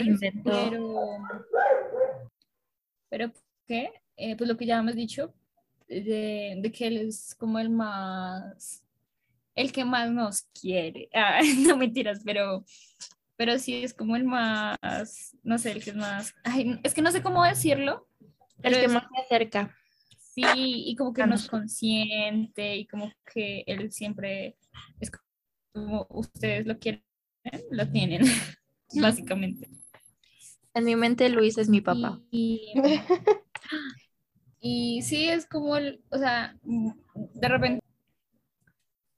inventó. 0.00 0.50
pero... 0.70 1.18
¿Pero 3.10 3.32
qué? 3.70 3.90
Eh, 4.16 4.36
pues 4.36 4.48
lo 4.50 4.56
que 4.56 4.66
ya 4.66 4.78
hemos 4.78 4.96
dicho, 4.96 5.32
de, 5.88 6.56
de 6.60 6.72
que 6.72 6.86
él 6.88 6.96
es 6.98 7.34
como 7.36 7.58
el 7.60 7.70
más... 7.70 8.84
El 9.54 9.72
que 9.72 9.84
más 9.84 10.10
nos 10.10 10.42
quiere. 10.60 11.08
Ah, 11.14 11.40
no 11.66 11.76
mentiras, 11.76 12.20
pero... 12.24 12.64
Pero 13.36 13.58
sí 13.58 13.82
es 13.84 13.94
como 13.94 14.16
el 14.16 14.24
más... 14.24 15.36
No 15.42 15.58
sé, 15.58 15.72
el 15.72 15.82
que 15.84 15.90
es 15.90 15.96
más... 15.96 16.34
Ay, 16.44 16.78
es 16.82 16.94
que 16.94 17.02
no 17.02 17.12
sé 17.12 17.22
cómo 17.22 17.44
decirlo. 17.44 18.06
El 18.62 18.74
que 18.74 18.84
es- 18.86 18.92
más 18.92 19.04
se 19.14 19.22
acerca. 19.22 19.74
Sí, 20.18 20.42
y 20.46 20.96
como 20.96 21.12
que 21.12 21.22
a 21.22 21.26
no 21.26 21.34
es 21.34 21.42
nosotros. 21.42 21.60
consciente 21.62 22.76
y 22.76 22.86
como 22.86 23.12
que 23.32 23.64
él 23.66 23.90
siempre 23.92 24.56
es 25.00 25.10
como 25.74 26.06
ustedes 26.10 26.66
lo 26.66 26.78
quieren, 26.78 27.02
lo 27.70 27.88
tienen, 27.88 28.22
básicamente. 28.94 29.68
En 30.74 30.84
mi 30.84 30.96
mente 30.96 31.28
Luis 31.28 31.58
es 31.58 31.68
mi 31.68 31.80
papá. 31.80 32.20
Y, 32.30 32.72
y 34.60 35.02
sí, 35.02 35.28
es 35.28 35.46
como, 35.46 35.76
el, 35.76 36.02
o 36.10 36.18
sea, 36.18 36.56
de 36.62 37.48
repente, 37.48 37.80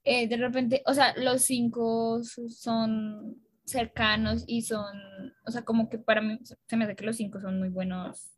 eh, 0.03 0.27
de 0.27 0.37
repente, 0.37 0.83
o 0.85 0.93
sea, 0.93 1.13
los 1.17 1.43
cinco 1.43 2.21
son 2.49 3.37
cercanos 3.65 4.43
y 4.47 4.63
son, 4.63 4.85
o 5.45 5.51
sea, 5.51 5.63
como 5.63 5.89
que 5.89 5.97
para 5.97 6.21
mí 6.21 6.39
se 6.67 6.75
me 6.77 6.83
hace 6.85 6.95
que 6.95 7.05
los 7.05 7.15
cinco 7.17 7.39
son 7.39 7.59
muy 7.59 7.69
buenos, 7.69 8.31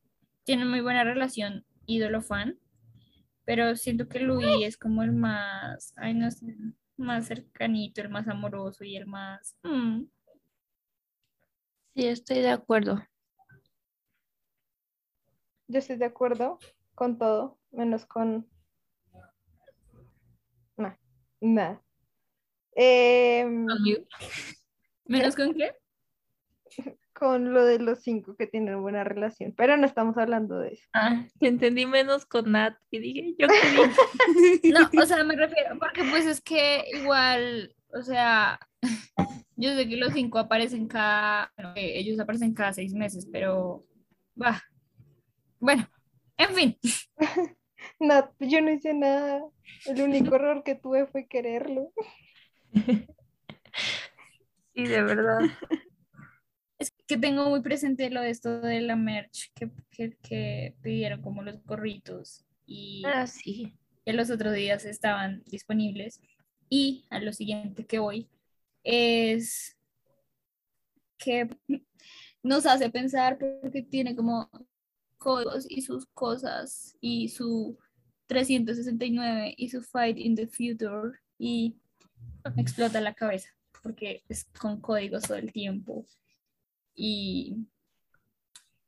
tienen 0.44 0.70
muy 0.70 0.82
buena 0.82 1.04
relación 1.04 1.66
ídolo-fan, 1.88 2.60
pero 3.46 3.76
siento 3.76 4.08
que 4.10 4.20
Louis 4.20 4.66
es 4.66 4.78
como 4.78 5.04
el 5.04 5.12
más, 5.14 5.94
ay, 5.98 6.14
no 6.14 6.32
sé, 6.32 6.56
más 6.98 7.28
cercanito, 7.28 8.02
el 8.02 8.10
más 8.10 8.28
amoroso 8.28 8.84
y 8.84 8.96
el 8.98 9.08
más... 9.08 9.58
mm, 9.64 10.04
Sí, 11.96 12.06
estoy 12.08 12.42
de 12.42 12.50
acuerdo. 12.52 13.02
Yo 15.68 15.80
estoy 15.80 15.98
de 15.98 16.06
acuerdo 16.06 16.60
con 16.94 17.18
todo, 17.18 17.60
menos 17.72 18.06
con... 18.06 18.48
Nah, 20.78 20.96
nah. 21.42 21.78
Em, 22.76 23.66
¿Menos 25.06 25.36
con 25.36 25.54
qué? 25.54 25.76
con 27.16 27.54
lo 27.54 27.64
de 27.64 27.80
los 27.80 28.02
cinco 28.02 28.36
que 28.36 28.46
tienen 28.46 28.82
buena 28.82 29.04
relación, 29.06 29.54
pero 29.56 29.78
no 29.78 29.86
estamos 29.86 30.18
hablando 30.18 30.60
de 30.60 30.74
eso. 30.74 30.84
Ah, 30.94 31.26
entendí 31.40 31.86
menos 31.86 32.26
con 32.26 32.52
Nat 32.52 32.76
y 32.92 33.00
dije, 33.00 33.36
yo 33.40 33.48
qué? 33.48 33.54
No, 34.74 35.02
o 35.02 35.06
sea, 35.06 35.24
me 35.24 35.36
refiero, 35.38 35.80
porque 35.80 36.04
pues 36.10 36.26
es 36.26 36.42
que 36.42 36.84
igual, 36.94 37.74
o 37.94 38.02
sea, 38.02 38.60
yo 39.56 39.74
sé 39.76 39.88
que 39.88 39.96
los 39.96 40.12
cinco 40.12 40.40
aparecen 40.40 40.88
cada, 40.88 41.54
bueno, 41.56 41.74
que 41.74 41.98
ellos 41.98 42.20
aparecen 42.20 42.54
cada 42.54 42.74
seis 42.74 42.94
meses, 42.94 43.28
pero, 43.32 43.86
va, 44.40 44.62
bueno, 45.60 45.88
en 46.38 46.56
fin, 46.56 46.78
No, 48.00 48.30
yo 48.40 48.62
no 48.62 48.72
hice 48.72 48.94
nada. 48.94 49.42
El 49.86 50.02
único 50.02 50.36
error 50.36 50.64
que 50.64 50.76
tuve 50.76 51.06
fue 51.08 51.28
quererlo. 51.28 51.94
Sí, 54.74 54.84
de 54.84 55.04
verdad. 55.04 55.40
es 56.80 56.92
que 57.08 57.18
tengo 57.18 57.50
muy 57.50 57.62
presente 57.62 58.10
lo 58.10 58.20
de 58.22 58.30
esto 58.30 58.60
de 58.60 58.82
la 58.82 58.98
merch 58.98 59.52
que, 59.56 59.72
que, 59.90 60.18
que 60.22 60.76
pidieron 60.82 61.22
como 61.22 61.42
los 61.44 61.64
gorritos 61.64 62.46
y 62.66 63.04
Ah, 63.06 63.26
sí. 63.26 63.78
que 64.06 64.12
los 64.14 64.30
otros 64.30 64.54
días 64.54 64.84
estaban 64.84 65.44
disponibles. 65.46 66.20
Y 66.68 67.06
a 67.10 67.20
lo 67.20 67.32
siguiente 67.32 67.86
que 67.86 68.00
voy 68.00 68.30
es 68.84 69.78
que 71.18 71.48
nos 72.44 72.66
hace 72.66 72.90
pensar 72.90 73.38
porque 73.38 73.82
tiene 73.82 74.16
como 74.16 74.50
códigos 75.26 75.66
y 75.68 75.82
sus 75.82 76.06
cosas 76.06 76.96
y 77.02 77.30
su 77.30 77.80
369 78.28 79.56
y 79.58 79.70
su 79.70 79.82
Fight 79.82 80.20
in 80.20 80.36
the 80.36 80.46
Future 80.46 81.18
y 81.40 81.76
me 82.56 82.62
explota 82.62 83.02
la 83.02 83.16
cabeza 83.16 83.50
porque 83.82 84.24
es 84.30 84.46
con 84.60 84.80
códigos 84.80 85.24
todo 85.24 85.38
el 85.40 85.52
tiempo 85.52 86.06
y 86.94 87.66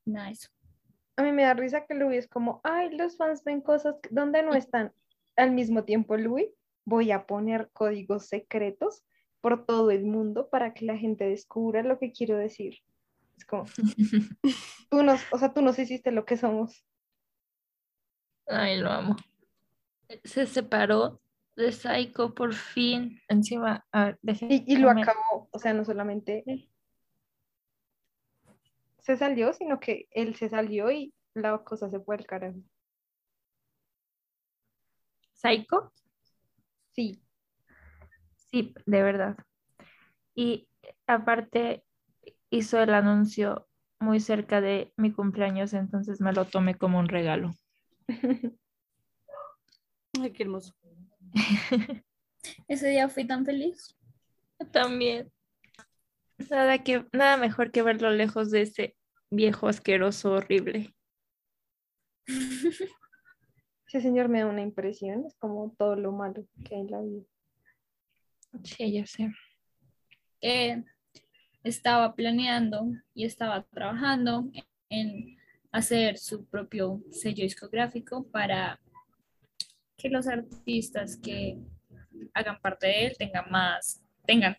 nada 0.05 0.29
eso. 0.29 0.49
A 1.15 1.23
mí 1.23 1.31
me 1.31 1.41
da 1.41 1.55
risa 1.55 1.87
que 1.87 1.95
Louis 1.95 2.19
es 2.19 2.27
como, 2.27 2.61
ay, 2.63 2.95
los 2.95 3.17
fans 3.17 3.43
ven 3.43 3.61
cosas 3.61 3.95
donde 4.11 4.43
no 4.43 4.53
están. 4.53 4.93
Al 5.35 5.51
mismo 5.51 5.85
tiempo, 5.85 6.17
Louis, 6.17 6.49
voy 6.85 7.09
a 7.09 7.25
poner 7.25 7.71
códigos 7.73 8.27
secretos 8.27 9.03
por 9.41 9.65
todo 9.65 9.89
el 9.89 10.05
mundo 10.05 10.49
para 10.51 10.75
que 10.75 10.85
la 10.85 10.97
gente 10.97 11.27
descubra 11.27 11.81
lo 11.81 11.97
que 11.97 12.11
quiero 12.11 12.37
decir. 12.37 12.83
Es 13.37 13.45
como, 13.45 13.65
tú 14.89 15.03
nos, 15.03 15.21
o 15.31 15.37
sea, 15.37 15.53
tú 15.53 15.61
nos 15.61 15.77
hiciste 15.79 16.11
lo 16.11 16.25
que 16.25 16.37
somos. 16.37 16.83
Ay, 18.47 18.79
lo 18.79 18.89
amo. 18.91 19.15
Se 20.23 20.45
separó 20.47 21.21
de 21.55 21.71
Psycho 21.71 22.33
por 22.33 22.53
fin. 22.53 23.19
Encima, 23.27 23.85
a 23.91 24.05
ver, 24.05 24.19
déjenme- 24.21 24.63
Y, 24.65 24.73
y 24.73 24.77
lo 24.77 24.89
acabó, 24.89 25.49
o 25.51 25.59
sea, 25.59 25.73
no 25.73 25.83
solamente 25.85 26.43
se 28.99 29.17
salió, 29.17 29.53
sino 29.53 29.79
que 29.79 30.07
él 30.11 30.35
se 30.35 30.49
salió 30.49 30.91
y 30.91 31.13
la 31.33 31.57
cosa 31.63 31.89
se 31.89 31.99
fue 31.99 32.15
al 32.15 32.25
carajo. 32.25 32.57
Psycho, 35.33 35.93
Sí, 36.91 37.21
sí, 38.49 38.73
de 38.87 39.03
verdad. 39.03 39.37
Y 40.33 40.67
aparte 41.05 41.83
hizo 42.49 42.81
el 42.81 42.93
anuncio 42.93 43.67
muy 43.99 44.19
cerca 44.19 44.61
de 44.61 44.93
mi 44.95 45.11
cumpleaños, 45.11 45.73
entonces 45.73 46.21
me 46.21 46.33
lo 46.33 46.45
tomé 46.45 46.75
como 46.75 46.99
un 46.99 47.07
regalo. 47.07 47.53
Ay, 50.21 50.31
qué 50.31 50.43
hermoso. 50.43 50.73
Ese 52.67 52.89
día 52.89 53.09
fui 53.09 53.25
tan 53.25 53.45
feliz. 53.45 53.97
También. 54.71 55.31
Nada, 56.49 56.83
que, 56.83 57.05
nada 57.11 57.37
mejor 57.37 57.71
que 57.71 57.81
verlo 57.81 58.11
lejos 58.11 58.51
de 58.51 58.61
ese 58.61 58.95
viejo 59.29 59.67
asqueroso 59.67 60.33
horrible. 60.33 60.93
Ese 63.87 64.01
señor 64.01 64.27
me 64.27 64.39
da 64.41 64.47
una 64.47 64.61
impresión, 64.61 65.25
es 65.25 65.35
como 65.35 65.73
todo 65.77 65.95
lo 65.95 66.11
malo 66.11 66.45
que 66.65 66.75
hay 66.75 66.81
en 66.81 66.91
la 66.91 67.01
vida. 67.01 67.23
Sí, 68.63 68.91
ya 68.91 69.05
sé. 69.05 69.31
Eh, 70.41 70.83
estaba 71.67 72.15
planeando 72.15 72.91
y 73.13 73.25
estaba 73.25 73.63
trabajando 73.63 74.49
en 74.89 75.37
hacer 75.71 76.17
su 76.17 76.45
propio 76.45 77.01
sello 77.11 77.43
discográfico 77.43 78.25
para 78.27 78.79
que 79.97 80.09
los 80.09 80.27
artistas 80.27 81.17
que 81.17 81.57
hagan 82.33 82.59
parte 82.61 82.87
de 82.87 83.07
él 83.07 83.15
tengan 83.17 83.49
más, 83.49 84.01
tengan 84.25 84.57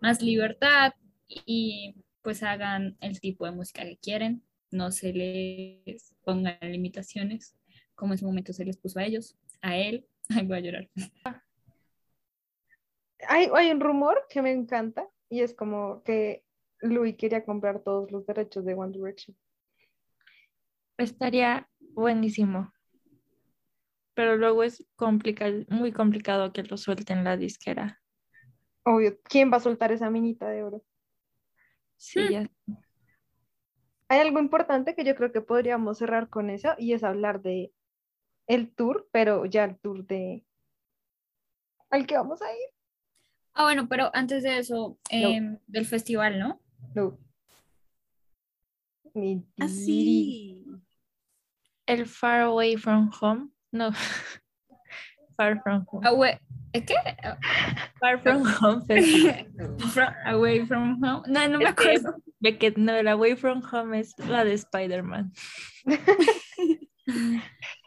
más 0.00 0.22
libertad 0.22 0.92
y 1.28 1.94
pues 2.22 2.42
hagan 2.42 2.96
el 3.00 3.20
tipo 3.20 3.44
de 3.44 3.52
música 3.52 3.82
que 3.82 3.96
quieren, 3.96 4.42
no 4.70 4.90
se 4.90 5.12
les 5.12 6.14
pongan 6.24 6.58
limitaciones 6.60 7.54
como 7.94 8.14
en 8.14 8.18
su 8.18 8.24
momento 8.24 8.52
se 8.54 8.64
les 8.64 8.78
puso 8.78 8.98
a 8.98 9.04
ellos, 9.04 9.36
a 9.60 9.76
él. 9.76 10.06
Ay, 10.30 10.46
voy 10.46 10.56
a 10.56 10.60
llorar. 10.60 10.88
Hay, 13.28 13.48
hay 13.54 13.70
un 13.70 13.80
rumor 13.80 14.26
que 14.30 14.40
me 14.40 14.52
encanta 14.52 15.06
y 15.30 15.40
es 15.40 15.54
como 15.54 16.02
que 16.02 16.44
Louis 16.80 17.16
quería 17.16 17.44
comprar 17.44 17.80
todos 17.80 18.10
los 18.10 18.26
derechos 18.26 18.64
de 18.64 18.74
One 18.74 18.92
Direction. 18.92 19.36
Estaría 20.98 21.70
buenísimo. 21.94 22.72
Pero 24.14 24.36
luego 24.36 24.64
es 24.64 24.84
complicado, 24.96 25.64
muy 25.68 25.92
complicado 25.92 26.52
que 26.52 26.64
lo 26.64 26.76
suelten 26.76 27.24
la 27.24 27.36
disquera. 27.36 28.02
Obvio, 28.82 29.18
¿quién 29.22 29.52
va 29.52 29.58
a 29.58 29.60
soltar 29.60 29.92
esa 29.92 30.10
minita 30.10 30.48
de 30.50 30.64
oro? 30.64 30.82
Sí, 31.96 32.28
ya. 32.30 32.50
Hay 34.08 34.18
algo 34.18 34.40
importante 34.40 34.96
que 34.96 35.04
yo 35.04 35.14
creo 35.14 35.30
que 35.30 35.40
podríamos 35.40 35.98
cerrar 35.98 36.28
con 36.28 36.50
eso 36.50 36.74
y 36.76 36.94
es 36.94 37.04
hablar 37.04 37.40
de 37.40 37.72
el 38.48 38.74
tour, 38.74 39.08
pero 39.12 39.46
ya 39.46 39.64
el 39.64 39.78
tour 39.78 40.04
de 40.04 40.44
al 41.90 42.06
que 42.06 42.16
vamos 42.16 42.42
a 42.42 42.52
ir. 42.52 42.79
Ah, 43.54 43.64
bueno, 43.64 43.88
pero 43.88 44.10
antes 44.14 44.42
de 44.42 44.58
eso, 44.58 44.98
em, 45.10 45.58
del 45.66 45.84
festival, 45.86 46.38
¿no? 46.38 46.60
No. 46.94 47.18
Así. 49.58 50.64
El 51.86 52.06
Far 52.06 52.42
Away 52.42 52.76
from 52.76 53.10
Home. 53.20 53.50
No. 53.72 53.90
Far 55.36 55.60
from 55.62 55.84
Home. 55.90 56.06
Away, 56.06 56.38
¿eh, 56.72 56.84
¿Qué? 56.84 56.94
Far 57.98 58.20
from 58.22 58.42
Home 58.60 58.84
Festival. 58.86 59.46
From- 59.92 60.14
away 60.26 60.64
from 60.66 61.02
home. 61.02 61.22
No, 61.26 61.48
no 61.48 61.58
me 61.58 61.64
Es 61.64 61.74
que- 61.74 61.90
acuerdo. 61.96 62.22
De 62.38 62.56
que 62.56 62.70
no, 62.76 62.94
el 62.94 63.08
Away 63.08 63.36
from 63.36 63.62
Home 63.72 63.98
es 64.00 64.16
la 64.18 64.44
de 64.44 64.54
Spider-Man. 64.54 65.32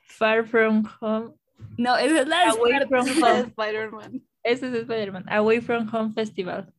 Far 0.08 0.46
from 0.46 0.84
Home. 1.02 1.34
No, 1.78 1.96
esa 1.98 2.22
es 2.22 2.28
la 2.28 2.40
de 2.40 2.46
Away 2.50 2.72
Spider- 2.74 2.88
from 2.88 3.06
La 3.22 3.34
de 3.34 3.40
Home. 3.42 3.48
Spider-Man. 3.50 4.22
Ese 4.44 4.68
es 4.68 4.74
Spider-Man. 4.74 5.26
Away 5.30 5.62
from 5.62 5.88
Home 5.94 6.14
Festival. 6.14 6.74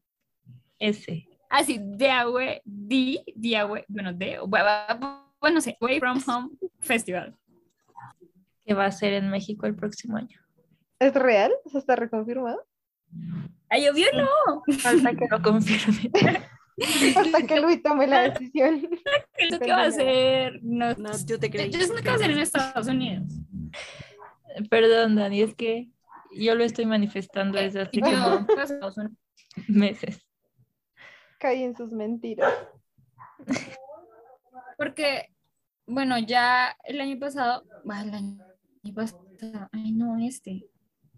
Ese. 0.79 1.27
Ah, 1.49 1.63
sí, 1.63 1.79
de 1.81 2.11
away, 2.11 2.61
de, 2.65 3.23
de 3.35 3.57
away, 3.57 3.85
bueno, 3.89 4.13
de, 4.13 4.39
bueno, 4.41 5.55
no 5.55 5.61
sé, 5.61 5.77
Away 5.81 6.01
from 6.01 6.21
Home 6.27 6.51
Festival. 6.81 7.37
Que 8.67 8.75
va 8.75 8.87
a 8.87 8.93
ser 8.93 9.13
en 9.13 9.31
México 9.31 9.67
el 9.67 9.77
próximo 9.77 10.17
año. 10.17 10.41
¿Es 10.99 11.15
real? 11.15 11.53
¿Eso 11.65 11.79
está 11.79 11.97
reconfirmado? 11.97 12.65
Ay, 13.69 13.89
obvio 13.89 14.07
no. 14.15 14.63
Falta 14.79 15.15
que 15.15 15.27
lo 15.31 15.41
confirme. 15.43 16.11
Hasta 17.17 17.47
que 17.47 17.61
Luis 17.61 17.83
tome 17.83 18.07
la 18.07 18.23
decisión. 18.23 18.89
Creo 19.35 19.61
que 19.61 19.71
va 19.71 19.83
a 19.85 19.91
ser, 19.93 20.59
no, 20.63 20.93
No, 20.95 21.11
yo 21.27 21.39
te 21.39 21.47
yo, 21.47 21.53
creí. 21.53 21.71
yo 21.71 21.79
siento 21.79 22.03
que 22.03 22.09
va 22.09 22.17
a 22.17 22.19
ser 22.19 22.31
en 22.33 22.39
Estados 22.39 22.89
Unidos. 22.89 23.29
Perdón, 24.71 25.15
Dani, 25.17 25.43
es 25.43 25.55
que 25.55 25.91
yo 26.37 26.55
lo 26.55 26.65
estoy 26.65 26.87
manifestando 26.87 27.59
desde 27.59 27.83
hace 27.83 28.01
como 28.01 28.47
meses. 29.69 30.25
Caí 31.39 31.63
en 31.63 31.77
sus 31.77 31.93
mentiras. 31.93 32.53
Porque, 34.79 35.29
bueno, 35.87 36.19
ya 36.19 36.77
el 36.85 37.01
año 37.01 37.19
pasado, 37.19 37.65
el 37.85 38.11
año 38.15 38.95
pasado, 38.95 39.29
ay 39.73 39.93
no, 39.93 40.19
este, 40.19 40.67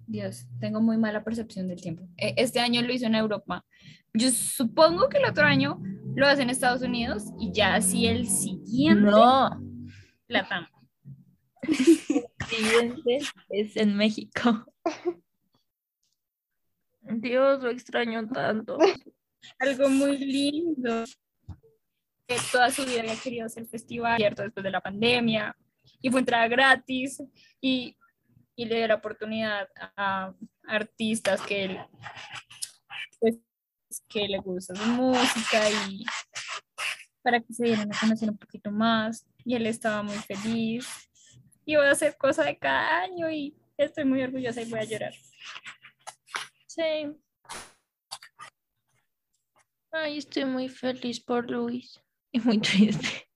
Dios, 0.06 0.46
tengo 0.60 0.80
muy 0.80 0.98
mala 0.98 1.24
percepción 1.24 1.68
del 1.68 1.80
tiempo. 1.80 2.06
Eh, 2.16 2.34
Este 2.36 2.60
año 2.60 2.82
lo 2.82 2.92
hizo 2.92 3.06
en 3.06 3.14
Europa. 3.14 3.64
Yo 4.14 4.30
supongo 4.30 5.08
que 5.08 5.18
el 5.18 5.26
otro 5.26 5.44
año 5.44 5.80
lo 6.14 6.26
hace 6.26 6.42
en 6.42 6.50
Estados 6.50 6.82
Unidos 6.82 7.24
y 7.38 7.52
ya 7.52 7.74
así 7.74 8.06
el 8.06 8.26
siguiente, 8.28 9.10
No, 9.10 9.50
Latam. 10.28 10.66
siguiente 12.48 13.18
es 13.50 13.76
en 13.76 13.96
México. 13.96 14.64
Dios, 17.00 17.62
lo 17.62 17.70
extraño 17.70 18.26
tanto. 18.28 18.78
Algo 19.58 19.88
muy 19.88 20.18
lindo. 20.18 21.04
Que 22.26 22.36
toda 22.50 22.70
su 22.70 22.84
vida 22.84 23.00
había 23.00 23.16
querido 23.16 23.46
hacer 23.46 23.66
festival, 23.66 24.14
abierto 24.14 24.42
después 24.42 24.64
de 24.64 24.70
la 24.70 24.80
pandemia, 24.80 25.56
y 26.00 26.10
fue 26.10 26.20
entrada 26.20 26.48
gratis, 26.48 27.22
y, 27.60 27.96
y 28.56 28.64
le 28.64 28.78
dio 28.78 28.88
la 28.88 28.96
oportunidad 28.96 29.68
a 29.96 30.34
artistas 30.66 31.40
que 31.42 31.78
pues, 33.20 33.36
que 34.08 34.28
le 34.28 34.38
gusta 34.38 34.74
su 34.74 34.84
música 34.86 35.70
y 35.88 36.04
para 37.22 37.40
que 37.40 37.52
se 37.52 37.64
dieran 37.64 37.92
a 37.92 37.98
conocer 37.98 38.30
un 38.30 38.38
poquito 38.38 38.70
más. 38.70 39.26
Y 39.44 39.54
él 39.54 39.66
estaba 39.66 40.02
muy 40.02 40.16
feliz. 40.16 40.86
Y 41.64 41.76
voy 41.76 41.86
a 41.86 41.92
hacer 41.92 42.16
cosas 42.16 42.46
de 42.46 42.58
cada 42.58 43.02
año 43.02 43.30
y 43.30 43.56
estoy 43.76 44.04
muy 44.04 44.22
orgullosa 44.22 44.62
y 44.62 44.70
voy 44.70 44.80
a 44.80 44.84
llorar. 44.84 45.14
Sí. 46.66 47.16
Ay, 49.92 50.18
estoy 50.18 50.44
muy 50.44 50.68
feliz 50.68 51.20
por 51.20 51.50
Luis 51.50 52.02
y 52.32 52.40
muy 52.40 52.58
triste. 52.60 53.28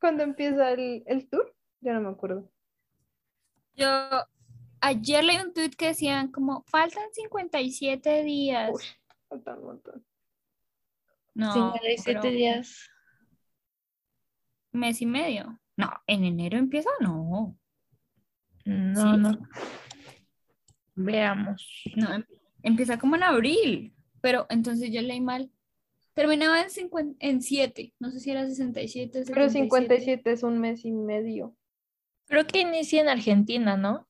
¿Cuándo 0.00 0.22
empieza 0.22 0.70
el, 0.72 1.02
el 1.06 1.28
tour? 1.28 1.54
Ya 1.80 1.92
no 1.92 2.00
me 2.00 2.08
acuerdo. 2.08 2.50
Yo 3.74 3.88
ayer 4.80 5.24
leí 5.24 5.36
un 5.38 5.52
tweet 5.52 5.70
que 5.70 5.88
decían 5.88 6.30
como 6.32 6.64
faltan 6.64 7.12
57 7.12 8.22
días. 8.22 8.70
Uy, 8.72 8.82
falta 9.28 9.54
un 9.54 9.64
montón. 9.64 10.06
No, 11.34 11.52
57 11.52 12.20
pero 12.20 12.34
días. 12.34 12.88
mes 14.72 15.00
y 15.02 15.06
medio. 15.06 15.60
No, 15.76 15.90
en 16.06 16.24
enero 16.24 16.58
empieza, 16.58 16.90
no. 17.00 17.59
No, 18.70 19.14
¿Sí? 19.14 19.20
no. 19.20 19.38
Veamos. 20.94 21.82
No, 21.96 22.12
em- 22.14 22.24
empieza 22.62 22.98
como 22.98 23.16
en 23.16 23.22
abril. 23.22 23.94
Pero 24.20 24.46
entonces 24.50 24.90
yo 24.92 25.00
leí 25.02 25.20
mal. 25.20 25.50
Terminaba 26.14 26.60
en, 26.60 26.70
50 26.70 27.16
en 27.20 27.40
7. 27.40 27.94
No 27.98 28.10
sé 28.10 28.20
si 28.20 28.30
era 28.30 28.46
67. 28.46 29.22
Pero 29.26 29.48
77. 29.48 29.52
57 29.52 30.32
es 30.32 30.42
un 30.42 30.58
mes 30.60 30.84
y 30.84 30.92
medio. 30.92 31.56
Creo 32.26 32.46
que 32.46 32.60
inicia 32.60 33.00
en 33.00 33.08
Argentina, 33.08 33.76
¿no? 33.76 34.06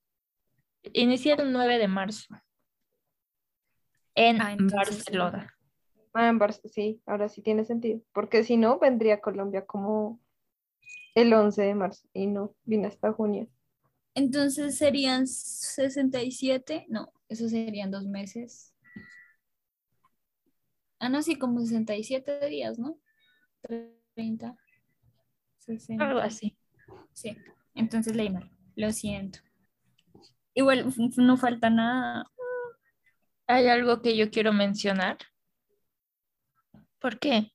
Inicia 0.93 1.35
el 1.35 1.53
9 1.53 1.79
de 1.79 1.89
marzo. 1.89 2.35
En 4.15 4.41
Ah, 4.43 4.53
entonces. 4.53 4.77
Barcelona. 4.77 5.55
Ah, 6.13 6.29
en 6.29 6.39
Bar- 6.39 6.53
sí, 6.53 7.01
ahora 7.07 7.29
sí 7.29 7.41
tiene 7.41 7.65
sentido. 7.65 8.01
Porque 8.13 8.43
si 8.43 8.57
no, 8.57 8.79
vendría 8.81 9.15
a 9.15 9.21
Colombia 9.21 9.65
como 9.65 10.21
el 11.15 11.33
11 11.33 11.63
de 11.63 11.75
marzo. 11.75 12.09
Y 12.13 12.27
no, 12.27 12.55
viene 12.65 12.89
hasta 12.89 13.13
junio. 13.13 13.47
Entonces 14.15 14.77
serían 14.77 15.27
67. 15.27 16.87
No, 16.89 17.13
eso 17.29 17.49
serían 17.49 17.91
dos 17.91 18.07
meses. 18.07 18.75
Ah, 20.99 21.09
no, 21.09 21.23
sí, 21.23 21.37
como 21.37 21.61
67 21.61 22.49
días, 22.49 22.79
¿no? 22.79 22.99
30. 23.63 24.57
60. 25.59 26.05
Algo 26.05 26.21
así. 26.21 26.57
Sí, 27.13 27.37
entonces 27.75 28.15
leí 28.17 28.31
mal. 28.31 28.51
Lo 28.77 28.93
siento. 28.93 29.41
Igual 30.55 30.93
no 31.17 31.37
falta 31.37 31.71
nada. 31.71 32.27
Hay 33.47 33.69
algo 33.69 34.03
que 34.03 34.17
yo 34.17 34.31
quiero 34.31 34.53
mencionar. 34.53 35.19
¿Por 36.99 37.19
qué? 37.19 37.53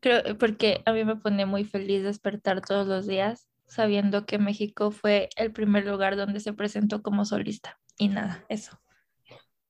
Creo, 0.00 0.36
porque 0.38 0.82
a 0.84 0.92
mí 0.92 1.04
me 1.04 1.16
pone 1.16 1.46
muy 1.46 1.64
feliz 1.64 2.02
despertar 2.02 2.60
todos 2.60 2.86
los 2.86 3.06
días 3.06 3.48
sabiendo 3.66 4.26
que 4.26 4.38
México 4.38 4.90
fue 4.90 5.28
el 5.36 5.52
primer 5.52 5.86
lugar 5.86 6.16
donde 6.16 6.40
se 6.40 6.52
presentó 6.52 7.02
como 7.02 7.24
solista. 7.24 7.78
Y 7.98 8.08
nada, 8.08 8.44
eso. 8.48 8.80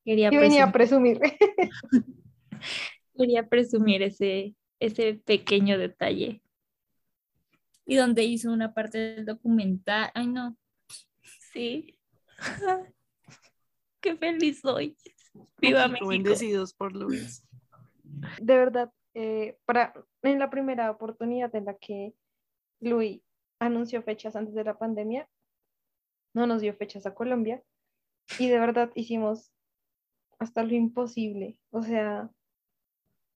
Quería 0.05 0.29
Y 0.33 0.37
venía 0.37 0.65
a 0.65 0.73
presumir, 0.73 1.19
presumir. 1.19 1.39
quería 3.17 3.49
presumir 3.49 4.03
ese, 4.03 4.55
ese 4.81 5.15
pequeño 5.15 5.79
detalle. 5.79 6.43
Y 7.87 7.97
donde 7.97 8.25
hizo 8.25 8.51
una 8.51 8.73
parte 8.75 8.99
del 8.99 9.27
documental. 9.27 10.11
Ay, 10.15 10.27
no. 10.27 10.57
Sí. 11.53 11.99
Qué 14.01 14.17
feliz 14.17 14.61
soy. 14.61 14.97
Viva 15.59 15.89
México, 15.89 16.07
México. 16.07 16.09
Bendecidos 16.09 16.75
por 16.75 16.95
Luis. 16.95 17.47
De 18.41 18.57
verdad, 18.57 18.93
eh, 19.15 19.59
para, 19.65 19.95
en 20.23 20.39
la 20.39 20.51
primera 20.51 20.91
oportunidad 20.91 21.55
en 21.55 21.67
la 21.67 21.75
que 21.75 22.15
Luis 22.81 23.23
anunció 23.59 24.03
fechas 24.03 24.37
antes 24.37 24.55
de 24.55 24.65
la 24.65 24.79
pandemia, 24.79 25.29
no 26.35 26.47
nos 26.47 26.61
dio 26.61 26.75
fechas 26.75 27.07
a 27.07 27.15
Colombia 27.15 27.63
y 28.39 28.49
de 28.49 28.59
verdad 28.59 28.91
hicimos 28.95 29.53
hasta 30.39 30.63
lo 30.65 30.75
imposible. 30.75 31.57
O 31.71 31.83
sea, 31.83 32.31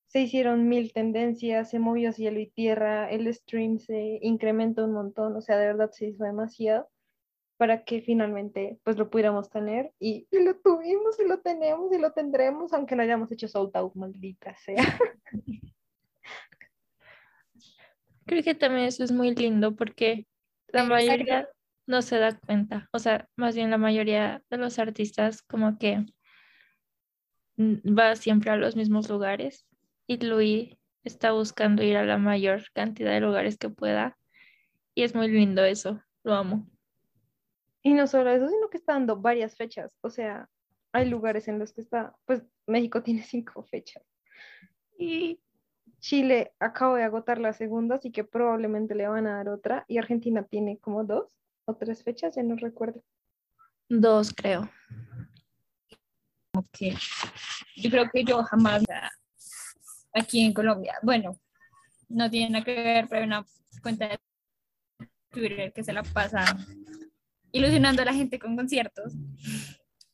se 0.08 0.20
hicieron 0.20 0.68
mil 0.68 0.92
tendencias, 0.92 1.70
se 1.70 1.78
movió 1.78 2.12
cielo 2.12 2.40
y 2.40 2.50
tierra, 2.50 3.10
el 3.10 3.32
stream 3.32 3.78
se 3.78 4.18
incrementó 4.22 4.84
un 4.84 4.92
montón, 4.92 5.36
o 5.36 5.40
sea, 5.40 5.58
de 5.58 5.66
verdad 5.66 5.90
se 5.92 6.06
hizo 6.06 6.24
demasiado 6.24 6.88
para 7.58 7.84
que 7.84 8.02
finalmente 8.02 8.78
pues 8.84 8.96
lo 8.96 9.10
pudiéramos 9.10 9.50
tener 9.50 9.92
y, 9.98 10.28
y 10.30 10.42
lo 10.44 10.56
tuvimos 10.56 11.18
y 11.18 11.26
lo 11.26 11.40
tenemos 11.40 11.92
y 11.92 11.98
lo 11.98 12.12
tendremos, 12.12 12.72
aunque 12.72 12.96
no 12.96 13.02
hayamos 13.02 13.30
hecho 13.32 13.48
sold 13.48 13.76
out, 13.76 13.94
maldita 13.94 14.56
sea. 14.56 14.76
Creo 18.28 18.42
que 18.42 18.54
también 18.54 18.86
eso 18.86 19.02
es 19.02 19.10
muy 19.10 19.34
lindo 19.34 19.74
porque 19.74 20.26
la 20.68 20.84
mayoría 20.84 21.48
no 21.86 22.02
se 22.02 22.18
da 22.18 22.38
cuenta. 22.38 22.88
O 22.92 22.98
sea, 22.98 23.26
más 23.36 23.54
bien 23.54 23.70
la 23.70 23.78
mayoría 23.78 24.42
de 24.50 24.58
los 24.58 24.78
artistas 24.78 25.42
como 25.42 25.78
que 25.78 26.04
va 27.58 28.14
siempre 28.16 28.50
a 28.50 28.56
los 28.56 28.76
mismos 28.76 29.08
lugares 29.08 29.66
y 30.06 30.18
Louis 30.18 30.76
está 31.04 31.32
buscando 31.32 31.82
ir 31.82 31.96
a 31.96 32.04
la 32.04 32.18
mayor 32.18 32.64
cantidad 32.74 33.12
de 33.12 33.20
lugares 33.20 33.56
que 33.56 33.70
pueda. 33.70 34.18
Y 34.94 35.04
es 35.04 35.14
muy 35.14 35.28
lindo 35.28 35.64
eso. 35.64 36.02
Lo 36.22 36.34
amo. 36.34 36.68
Y 37.82 37.94
no 37.94 38.06
solo 38.06 38.30
eso, 38.30 38.48
sino 38.48 38.68
que 38.68 38.76
está 38.76 38.92
dando 38.92 39.16
varias 39.16 39.56
fechas. 39.56 39.96
O 40.02 40.10
sea, 40.10 40.50
hay 40.92 41.08
lugares 41.08 41.48
en 41.48 41.58
los 41.58 41.72
que 41.72 41.80
está, 41.80 42.14
pues 42.26 42.42
México 42.66 43.02
tiene 43.02 43.22
cinco 43.22 43.62
fechas. 43.62 44.02
Y 44.98 45.40
Chile 46.00 46.52
acabo 46.60 46.94
de 46.96 47.04
agotar 47.04 47.38
la 47.38 47.52
segunda, 47.52 47.96
así 47.96 48.10
que 48.10 48.24
probablemente 48.24 48.94
le 48.94 49.08
van 49.08 49.26
a 49.26 49.36
dar 49.36 49.48
otra. 49.48 49.84
Y 49.88 49.98
Argentina 49.98 50.42
tiene 50.42 50.78
como 50.78 51.04
dos 51.04 51.36
o 51.64 51.74
tres 51.74 52.02
fechas, 52.02 52.36
ya 52.36 52.42
no 52.42 52.56
recuerdo. 52.56 53.02
dos, 53.88 54.32
creo. 54.34 54.70
que 56.72 56.94
yo 57.76 57.90
creo 57.90 58.10
que 58.12 58.24
yo 58.24 58.42
jamás 58.42 58.82
aquí 60.12 60.40
en 60.40 60.52
Colombia, 60.52 60.94
bueno, 61.02 61.38
no 62.08 62.30
tiene 62.30 62.50
nada 62.50 62.64
que 62.64 62.74
ver, 62.74 63.08
pero 63.08 63.24
una 63.24 63.44
cuenta 63.82 64.08
de 64.08 64.18
Twitter 65.30 65.72
que 65.72 65.84
se 65.84 65.92
la 65.92 66.02
pasa 66.02 66.44
ilusionando 67.52 68.02
a 68.02 68.06
la 68.06 68.14
gente 68.14 68.38
con 68.38 68.56
conciertos. 68.56 69.14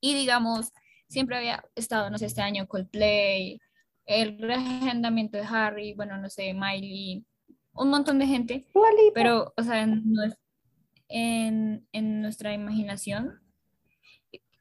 Y 0.01 0.15
digamos, 0.15 0.73
siempre 1.09 1.37
había 1.37 1.65
estado, 1.75 2.11
no 2.11 2.19
sé, 2.19 2.27
este 2.27 2.43
año 2.43 2.67
Coldplay, 2.67 3.61
el 4.07 4.39
reagendamiento 4.39 5.37
de 5.39 5.45
Harry, 5.45 5.95
bueno, 5.95 6.17
no 6.19 6.29
sé, 6.31 6.53
Miley, 6.55 7.25
un 7.73 7.89
montón 7.91 8.19
de 8.19 8.27
gente, 8.27 8.67
pero, 9.15 9.53
o 9.57 9.63
sea, 9.63 9.83
en, 9.83 10.05
nues- 10.05 10.37
en, 11.09 11.87
en 11.93 12.21
nuestra 12.23 12.53
imaginación 12.55 13.41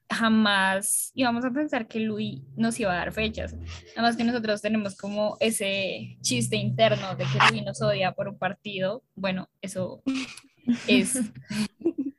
jamás 0.10 1.12
íbamos 1.16 1.44
a 1.44 1.52
pensar 1.52 1.88
que 1.88 2.00
Louis 2.00 2.42
nos 2.56 2.80
iba 2.80 2.94
a 2.94 2.98
dar 2.98 3.12
fechas. 3.12 3.56
Nada 3.96 4.02
más 4.04 4.16
que 4.16 4.24
nosotros 4.24 4.62
tenemos 4.62 4.96
como 4.96 5.38
ese 5.40 6.18
chiste 6.22 6.56
interno 6.56 7.16
de 7.16 7.24
que 7.26 7.40
Louis 7.50 7.64
nos 7.66 7.82
odia 7.82 8.12
por 8.12 8.28
un 8.28 8.38
partido. 8.38 9.04
Bueno, 9.16 9.50
eso 9.62 10.04
es... 10.88 11.20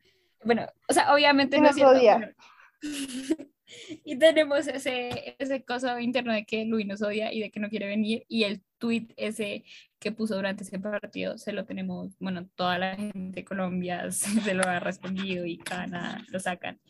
Bueno, 0.47 0.67
o 0.91 0.93
sea, 0.93 1.15
obviamente 1.15 1.59
no 1.59 1.69
es 1.71 1.75
cierto. 1.75 1.93
odia. 1.97 2.19
pero- 2.19 3.49
Y 4.05 4.19
tenemos 4.19 4.67
ese, 4.67 5.37
ese 5.39 5.65
coso 5.65 5.99
interno 5.99 6.33
de 6.33 6.45
que 6.45 6.65
Louis 6.65 6.87
nos 6.87 7.03
odia 7.03 7.33
y 7.33 7.41
de 7.41 7.51
que 7.51 7.61
no 7.61 7.69
quiere 7.69 7.87
venir. 7.87 8.25
Y 8.29 8.45
el 8.45 8.63
tweet 8.79 9.09
ese 9.17 9.65
que 9.99 10.13
puso 10.13 10.35
durante 10.37 10.65
ese 10.65 10.79
partido 10.79 11.39
se 11.39 11.53
lo 11.53 11.65
tenemos, 11.65 12.17
bueno, 12.19 12.47
toda 12.55 12.79
la 12.79 12.97
gente 12.97 13.41
de 13.41 13.45
Colombia 13.45 14.11
se 14.13 14.55
lo 14.55 14.65
ha 14.65 14.81
respondido 14.81 15.47
y 15.47 15.59
Cana 15.59 16.25
lo 16.29 16.39
sacan. 16.41 16.81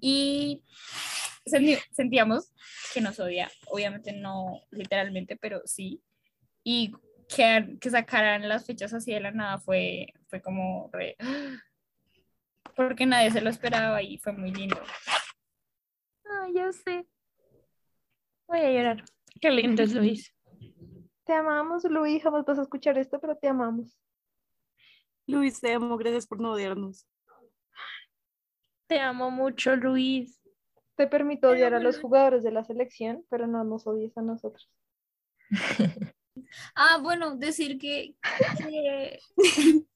Y 0.00 0.62
sentíamos 1.92 2.52
que 2.92 3.00
nos 3.00 3.18
odia, 3.20 3.50
obviamente 3.66 4.12
no 4.12 4.60
literalmente, 4.70 5.36
pero 5.36 5.62
sí. 5.64 6.02
Y 6.64 6.92
que, 7.34 7.76
que 7.80 7.90
sacaran 7.90 8.48
las 8.48 8.66
fechas 8.66 8.92
así 8.92 9.12
de 9.12 9.20
la 9.20 9.30
nada 9.30 9.58
fue, 9.58 10.12
fue 10.28 10.40
como 10.42 10.90
re- 10.92 11.16
porque 12.76 13.06
nadie 13.06 13.30
se 13.30 13.40
lo 13.40 13.50
esperaba 13.50 14.02
y 14.02 14.18
fue 14.18 14.32
muy 14.32 14.52
lindo. 14.52 14.80
Ah, 16.32 16.46
ya 16.54 16.72
sé. 16.72 17.06
Voy 18.48 18.60
a 18.60 18.70
llorar. 18.72 19.04
Qué 19.40 19.50
lindo 19.50 19.82
es 19.82 19.92
Luis. 19.94 20.34
Te 21.24 21.32
amamos, 21.34 21.84
Luis. 21.84 22.22
Jamás 22.22 22.44
vas 22.44 22.58
a 22.58 22.62
escuchar 22.62 22.98
esto, 22.98 23.20
pero 23.20 23.36
te 23.36 23.48
amamos. 23.48 23.98
Luis, 25.26 25.60
te 25.60 25.72
amo, 25.72 25.96
gracias 25.96 26.26
por 26.26 26.40
no 26.40 26.52
odiarnos. 26.52 27.06
Te 28.88 28.98
amo 28.98 29.30
mucho, 29.30 29.76
Luis. 29.76 30.40
Te 30.96 31.06
permito 31.06 31.48
odiar 31.50 31.74
a 31.74 31.80
los 31.80 31.98
jugadores 32.00 32.42
de 32.42 32.50
la 32.50 32.64
selección, 32.64 33.24
pero 33.30 33.46
no 33.46 33.64
nos 33.64 33.86
odies 33.86 34.16
a 34.16 34.22
nosotros. 34.22 34.68
Ah, 36.74 36.98
bueno, 37.00 37.36
decir 37.36 37.78
que, 37.78 38.14
que- 38.58 39.18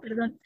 perdón, 0.00 0.38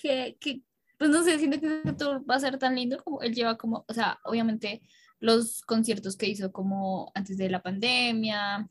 que, 0.00 0.36
que, 0.40 0.62
pues 1.00 1.08
no 1.08 1.24
sé, 1.24 1.38
siento 1.38 1.58
que 1.58 1.80
ese 1.80 1.94
tour 1.94 2.22
va 2.30 2.34
a 2.34 2.40
ser 2.40 2.58
tan 2.58 2.74
lindo 2.74 3.02
como 3.02 3.22
él 3.22 3.34
lleva 3.34 3.56
como, 3.56 3.86
o 3.88 3.94
sea, 3.94 4.20
obviamente 4.22 4.82
los 5.18 5.62
conciertos 5.62 6.14
que 6.14 6.28
hizo 6.28 6.52
como 6.52 7.10
antes 7.14 7.38
de 7.38 7.48
la 7.48 7.62
pandemia 7.62 8.68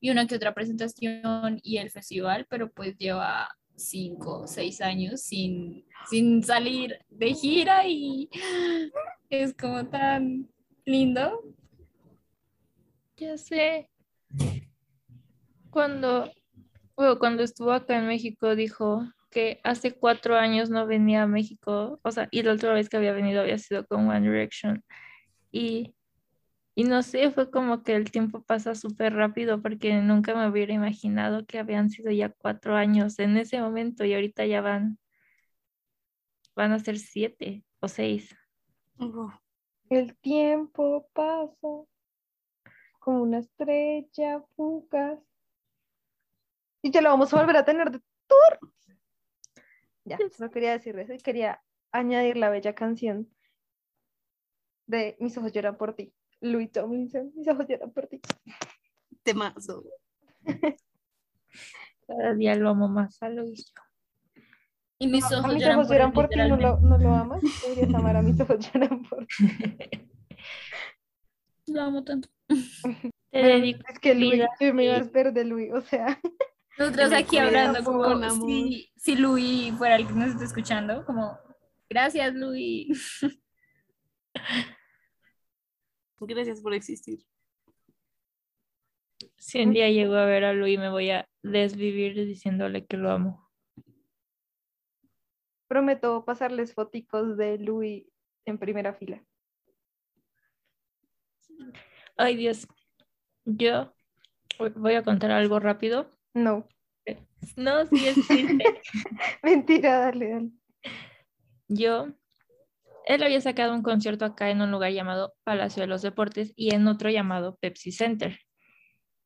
y 0.00 0.08
una 0.08 0.26
que 0.26 0.36
otra 0.36 0.54
presentación 0.54 1.60
y 1.62 1.76
el 1.76 1.90
festival, 1.90 2.46
pero 2.48 2.72
pues 2.72 2.96
lleva 2.96 3.54
cinco, 3.76 4.46
seis 4.46 4.80
años 4.80 5.20
sin, 5.20 5.84
sin 6.08 6.42
salir 6.42 6.98
de 7.10 7.34
gira 7.34 7.86
y 7.86 8.30
es 9.28 9.52
como 9.52 9.86
tan 9.86 10.48
lindo. 10.86 11.42
Ya 13.18 13.36
sé. 13.36 13.90
Cuando, 15.68 16.32
cuando 17.18 17.42
estuvo 17.42 17.72
acá 17.72 17.98
en 17.98 18.06
México 18.06 18.56
dijo 18.56 19.06
que 19.30 19.60
hace 19.64 19.94
cuatro 19.94 20.36
años 20.36 20.70
no 20.70 20.86
venía 20.86 21.22
a 21.24 21.26
México, 21.26 22.00
o 22.02 22.10
sea, 22.10 22.28
y 22.30 22.42
la 22.42 22.52
última 22.52 22.72
vez 22.72 22.88
que 22.88 22.96
había 22.96 23.12
venido 23.12 23.40
había 23.42 23.58
sido 23.58 23.86
con 23.86 24.08
One 24.08 24.28
Direction. 24.28 24.82
Y, 25.52 25.94
y 26.74 26.84
no 26.84 27.02
sé, 27.02 27.30
fue 27.30 27.50
como 27.50 27.82
que 27.82 27.94
el 27.94 28.10
tiempo 28.10 28.42
pasa 28.42 28.74
súper 28.74 29.14
rápido 29.14 29.60
porque 29.62 29.94
nunca 30.00 30.34
me 30.34 30.48
hubiera 30.48 30.72
imaginado 30.72 31.46
que 31.46 31.58
habían 31.58 31.90
sido 31.90 32.10
ya 32.10 32.30
cuatro 32.30 32.76
años 32.76 33.18
en 33.18 33.36
ese 33.36 33.60
momento 33.60 34.04
y 34.04 34.14
ahorita 34.14 34.46
ya 34.46 34.60
van, 34.60 34.98
van 36.54 36.72
a 36.72 36.78
ser 36.78 36.98
siete 36.98 37.64
o 37.80 37.88
seis. 37.88 38.34
El 39.90 40.16
tiempo 40.18 41.08
pasa 41.12 41.84
como 42.98 43.22
una 43.22 43.38
estrella 43.38 44.44
fugaz. 44.54 45.18
Y 46.82 46.90
ya 46.90 47.00
lo 47.00 47.10
vamos 47.10 47.32
a 47.32 47.40
volver 47.40 47.56
a 47.56 47.64
tener 47.64 47.90
de 47.90 48.00
tour. 48.26 48.72
Ya, 50.08 50.18
no 50.38 50.50
quería 50.50 50.72
decir 50.72 50.98
eso 50.98 51.12
y 51.12 51.18
quería 51.18 51.62
añadir 51.92 52.36
la 52.36 52.50
bella 52.50 52.74
canción 52.74 53.28
de 54.86 55.16
Mis 55.20 55.36
ojos 55.36 55.52
lloran 55.52 55.76
por 55.76 55.94
ti. 55.94 56.12
Louis 56.40 56.70
Tomlinson, 56.70 57.32
Mis 57.34 57.48
ojos 57.48 57.66
lloran 57.68 57.90
por 57.92 58.06
ti. 58.06 58.20
temazo. 59.22 59.84
Cada 62.06 62.34
día 62.34 62.54
lo 62.54 62.70
amo 62.70 62.88
más 62.88 63.22
a 63.22 63.28
Luis. 63.28 63.72
Y 64.98 65.06
mis 65.06 65.30
A 65.30 65.38
ojos 65.40 65.52
mis 65.54 65.62
lloran 65.62 65.78
ojos 65.78 65.90
lloran 65.90 66.12
por 66.12 66.28
ti, 66.28 66.38
¿no 66.38 66.56
lo, 66.56 66.80
no 66.80 66.98
lo 66.98 67.14
amas? 67.14 67.42
Deberías 67.62 67.94
amar 67.94 68.16
a 68.16 68.22
mis 68.22 68.40
ojos 68.40 68.72
lloran 68.72 69.02
por 69.02 69.26
ti. 69.26 69.34
Lo 71.66 71.82
amo 71.82 72.02
tanto. 72.02 72.28
Te 73.30 73.38
dedico 73.42 73.82
es 73.88 73.98
que 73.98 74.14
Luis, 74.14 74.32
vida, 74.32 74.48
yo 74.58 74.72
me 74.72 74.84
iba 74.86 74.96
a 74.96 75.30
de 75.30 75.44
Luis, 75.44 75.70
o 75.72 75.82
sea, 75.82 76.18
Nosotros 76.78 77.12
aquí 77.12 77.38
hablando 77.38 77.82
con 77.82 77.94
como 77.94 78.04
amor. 78.24 78.48
si, 78.48 78.90
si 78.96 79.16
Luis 79.16 79.74
fuera 79.74 79.96
el 79.96 80.06
que 80.06 80.12
nos 80.12 80.30
está 80.30 80.44
escuchando, 80.44 81.04
como 81.04 81.38
gracias 81.88 82.34
Luis. 82.34 83.20
Gracias 86.20 86.60
por 86.60 86.74
existir. 86.74 87.20
Si 89.36 89.62
un 89.62 89.72
día 89.72 89.88
llego 89.88 90.16
a 90.16 90.24
ver 90.24 90.44
a 90.44 90.52
Luis, 90.52 90.76
me 90.76 90.90
voy 90.90 91.10
a 91.10 91.28
desvivir 91.42 92.14
diciéndole 92.14 92.86
que 92.86 92.96
lo 92.96 93.12
amo. 93.12 93.48
prometo 95.68 96.24
pasarles 96.24 96.74
foticos 96.74 97.36
de 97.36 97.58
Luis 97.58 98.04
en 98.46 98.58
primera 98.58 98.94
fila. 98.94 99.24
Ay, 102.16 102.34
Dios. 102.36 102.66
Yo 103.44 103.92
Voy 104.58 104.94
a 104.94 105.04
contar 105.04 105.30
algo 105.30 105.60
rápido. 105.60 106.10
No, 106.34 106.66
No, 107.56 107.86
sí 107.86 108.08
es 108.08 108.26
triste. 108.26 108.64
mentira, 109.42 109.98
dale, 109.98 110.30
dale. 110.30 110.50
Yo, 111.68 112.08
él 113.06 113.22
había 113.22 113.40
sacado 113.40 113.74
un 113.74 113.82
concierto 113.82 114.24
acá 114.24 114.50
en 114.50 114.60
un 114.60 114.70
lugar 114.70 114.92
llamado 114.92 115.34
Palacio 115.44 115.82
de 115.82 115.86
los 115.86 116.02
Deportes 116.02 116.52
y 116.56 116.74
en 116.74 116.86
otro 116.86 117.10
llamado 117.10 117.56
Pepsi 117.60 117.92
Center. 117.92 118.38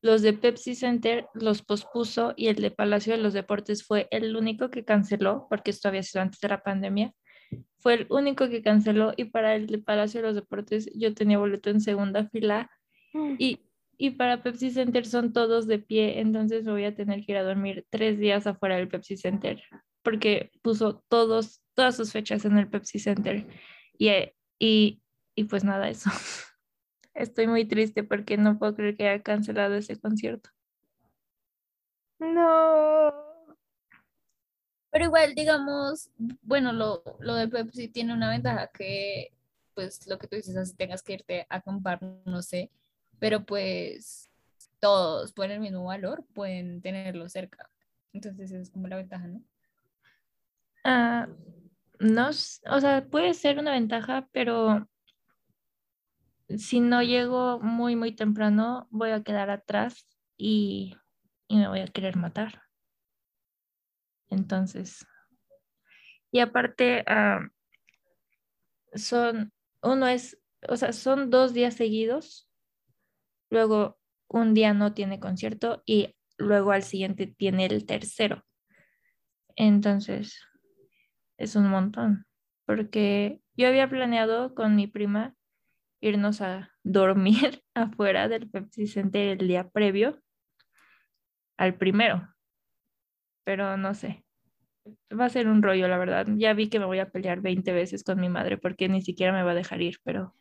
Los 0.02 0.22
de 0.22 0.32
Pepsi 0.32 0.74
Center 0.74 1.28
los 1.32 1.62
pospuso 1.62 2.34
y 2.36 2.48
el 2.48 2.56
de 2.56 2.72
Palacio 2.72 3.12
de 3.12 3.22
los 3.22 3.32
Deportes 3.32 3.84
fue 3.84 4.08
el 4.10 4.36
único 4.36 4.70
que 4.70 4.84
canceló, 4.84 5.46
porque 5.48 5.70
esto 5.70 5.88
había 5.88 6.02
sido 6.02 6.22
antes 6.22 6.40
de 6.40 6.48
la 6.48 6.62
pandemia. 6.62 7.14
Fue 7.78 7.94
el 7.94 8.06
único 8.10 8.48
que 8.48 8.62
canceló 8.62 9.12
y 9.16 9.26
para 9.26 9.54
el 9.54 9.66
de 9.66 9.78
Palacio 9.78 10.20
de 10.20 10.26
los 10.28 10.34
Deportes 10.34 10.90
yo 10.94 11.14
tenía 11.14 11.38
boleto 11.38 11.70
en 11.70 11.80
segunda 11.80 12.28
fila 12.28 12.70
y, 13.38 13.60
y 14.02 14.10
para 14.10 14.42
Pepsi 14.42 14.72
Center 14.72 15.06
son 15.06 15.32
todos 15.32 15.68
de 15.68 15.78
pie, 15.78 16.18
entonces 16.18 16.64
voy 16.64 16.84
a 16.86 16.92
tener 16.92 17.24
que 17.24 17.30
ir 17.30 17.38
a 17.38 17.44
dormir 17.44 17.86
tres 17.88 18.18
días 18.18 18.48
afuera 18.48 18.74
del 18.74 18.88
Pepsi 18.88 19.16
Center, 19.16 19.62
porque 20.02 20.50
puso 20.60 21.04
todos, 21.08 21.62
todas 21.74 21.94
sus 21.94 22.10
fechas 22.10 22.44
en 22.44 22.58
el 22.58 22.68
Pepsi 22.68 22.98
Center. 22.98 23.46
Y, 23.96 24.08
eh, 24.08 24.34
y, 24.58 25.00
y 25.36 25.44
pues 25.44 25.62
nada, 25.62 25.88
eso. 25.88 26.10
Estoy 27.14 27.46
muy 27.46 27.64
triste 27.64 28.02
porque 28.02 28.36
no 28.36 28.58
puedo 28.58 28.74
creer 28.74 28.96
que 28.96 29.06
haya 29.06 29.22
cancelado 29.22 29.76
ese 29.76 29.96
concierto. 30.00 30.50
No. 32.18 33.14
Pero 34.90 35.04
igual, 35.04 35.36
digamos, 35.36 36.10
bueno, 36.42 36.72
lo, 36.72 37.04
lo 37.20 37.36
de 37.36 37.46
Pepsi 37.46 37.86
tiene 37.86 38.14
una 38.14 38.30
ventaja 38.30 38.68
que, 38.74 39.32
pues, 39.74 40.08
lo 40.08 40.18
que 40.18 40.26
tú 40.26 40.34
dices, 40.34 40.56
así 40.56 40.74
tengas 40.74 41.04
que 41.04 41.12
irte 41.12 41.46
a 41.48 41.60
comprar, 41.60 42.02
no 42.24 42.42
sé, 42.42 42.72
pero 43.22 43.44
pues 43.44 44.28
todos 44.80 45.32
por 45.32 45.48
el 45.48 45.60
mismo 45.60 45.84
valor 45.84 46.24
pueden 46.34 46.82
tenerlo 46.82 47.28
cerca. 47.28 47.70
Entonces, 48.12 48.50
esa 48.50 48.60
es 48.60 48.68
como 48.68 48.88
la 48.88 48.96
ventaja, 48.96 49.28
¿no? 49.28 49.44
Ah, 50.82 51.28
no, 52.00 52.30
o 52.30 52.80
sea, 52.80 53.06
puede 53.08 53.34
ser 53.34 53.60
una 53.60 53.70
ventaja, 53.70 54.28
pero 54.32 54.88
si 56.48 56.80
no 56.80 57.00
llego 57.00 57.60
muy, 57.60 57.94
muy 57.94 58.10
temprano, 58.10 58.88
voy 58.90 59.10
a 59.10 59.22
quedar 59.22 59.50
atrás 59.50 60.04
y, 60.36 60.96
y 61.46 61.58
me 61.58 61.68
voy 61.68 61.78
a 61.78 61.86
querer 61.86 62.16
matar. 62.16 62.64
Entonces, 64.30 65.06
y 66.32 66.40
aparte, 66.40 67.04
ah, 67.06 67.38
son, 68.94 69.52
uno 69.80 70.08
es, 70.08 70.36
o 70.68 70.76
sea, 70.76 70.92
son 70.92 71.30
dos 71.30 71.54
días 71.54 71.74
seguidos, 71.74 72.48
luego 73.52 73.98
un 74.28 74.54
día 74.54 74.72
no 74.72 74.94
tiene 74.94 75.20
concierto 75.20 75.82
y 75.84 76.16
luego 76.38 76.72
al 76.72 76.82
siguiente 76.82 77.26
tiene 77.26 77.66
el 77.66 77.84
tercero. 77.84 78.44
Entonces, 79.56 80.40
es 81.36 81.54
un 81.54 81.68
montón, 81.68 82.26
porque 82.64 83.42
yo 83.54 83.68
había 83.68 83.90
planeado 83.90 84.54
con 84.54 84.74
mi 84.74 84.86
prima 84.86 85.34
irnos 86.00 86.40
a 86.40 86.70
dormir 86.82 87.62
afuera 87.74 88.28
del 88.28 88.48
Pepsi 88.48 88.86
Center 88.86 89.38
el 89.38 89.46
día 89.46 89.68
previo 89.68 90.22
al 91.58 91.76
primero, 91.76 92.26
pero 93.44 93.76
no 93.76 93.94
sé. 93.94 94.24
Va 95.12 95.26
a 95.26 95.28
ser 95.28 95.46
un 95.46 95.62
rollo, 95.62 95.86
la 95.86 95.98
verdad. 95.98 96.26
Ya 96.36 96.54
vi 96.54 96.68
que 96.70 96.80
me 96.80 96.86
voy 96.86 96.98
a 96.98 97.10
pelear 97.10 97.40
20 97.40 97.72
veces 97.72 98.02
con 98.02 98.18
mi 98.18 98.28
madre 98.30 98.56
porque 98.56 98.88
ni 98.88 99.02
siquiera 99.02 99.32
me 99.32 99.42
va 99.42 99.52
a 99.52 99.54
dejar 99.54 99.82
ir, 99.82 99.98
pero 100.02 100.34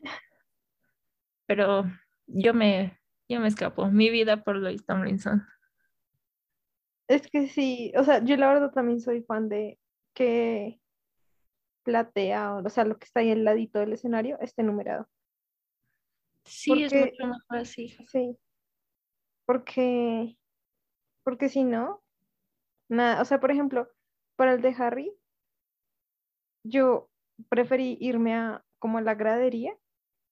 pero 1.46 1.84
yo 2.28 2.54
me 2.54 3.01
yo 3.32 3.40
me 3.40 3.48
escapo. 3.48 3.88
Mi 3.88 4.10
vida 4.10 4.44
por 4.44 4.58
Lois 4.58 4.86
Tomlinson. 4.86 5.46
Es 7.08 7.30
que 7.30 7.48
sí, 7.48 7.92
o 7.98 8.04
sea, 8.04 8.24
yo 8.24 8.38
la 8.38 8.48
verdad 8.48 8.72
también 8.72 9.02
soy 9.02 9.22
fan 9.24 9.50
de 9.50 9.80
que 10.14 10.80
platea, 11.84 12.56
o 12.56 12.70
sea, 12.70 12.86
lo 12.86 12.98
que 12.98 13.06
está 13.06 13.22
ahí 13.22 13.32
al 13.32 13.44
ladito 13.44 13.80
del 13.80 13.94
escenario 13.94 14.40
esté 14.40 14.64
numerado. 14.64 15.08
Sí, 16.46 16.84
es 16.84 16.94
mucho 16.94 17.28
mejor 17.28 17.58
así. 17.58 17.90
Sí. 18.08 18.38
Porque, 19.46 20.38
porque 21.24 21.50
si 21.50 21.64
no, 21.64 22.04
nada, 22.90 23.22
o 23.22 23.26
sea, 23.26 23.40
por 23.40 23.52
ejemplo, 23.52 23.90
para 24.36 24.54
el 24.54 24.62
de 24.62 24.76
Harry, 24.78 25.14
yo 26.64 27.10
preferí 27.50 27.98
irme 28.00 28.36
a 28.36 28.64
como 28.80 29.00
a 29.00 29.02
la 29.02 29.16
gradería 29.16 29.78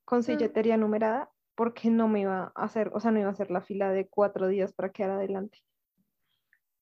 con 0.06 0.24
silletería 0.24 0.78
numerada 0.78 1.32
porque 1.60 1.90
no 1.90 2.08
me 2.08 2.22
iba 2.22 2.54
a 2.56 2.64
hacer, 2.64 2.90
o 2.94 3.02
sea, 3.02 3.12
no 3.12 3.20
iba 3.20 3.28
a 3.28 3.34
hacer 3.34 3.52
la 3.52 3.60
fila 3.60 3.92
de 3.92 4.08
cuatro 4.08 4.48
días 4.48 4.72
para 4.72 4.94
quedar 4.94 5.12
adelante. 5.12 5.62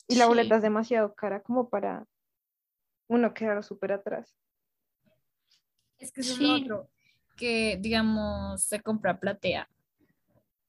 Y 0.07 0.17
la 0.17 0.25
Sí. 0.25 0.27
boleta 0.29 0.57
es 0.57 0.61
demasiado 0.61 1.15
cara 1.15 1.41
como 1.41 1.67
para 1.67 2.05
uno 3.07 3.33
quedar 3.33 3.63
súper 3.63 3.93
atrás. 3.93 4.37
Es 5.97 6.11
que 6.11 6.21
eso 6.21 6.33
es 6.33 6.37
Sí. 6.37 6.45
lo 6.45 6.53
otro, 6.53 6.89
que 7.35 7.79
digamos 7.81 8.61
se 8.61 8.79
compra 8.81 9.19
platea 9.19 9.67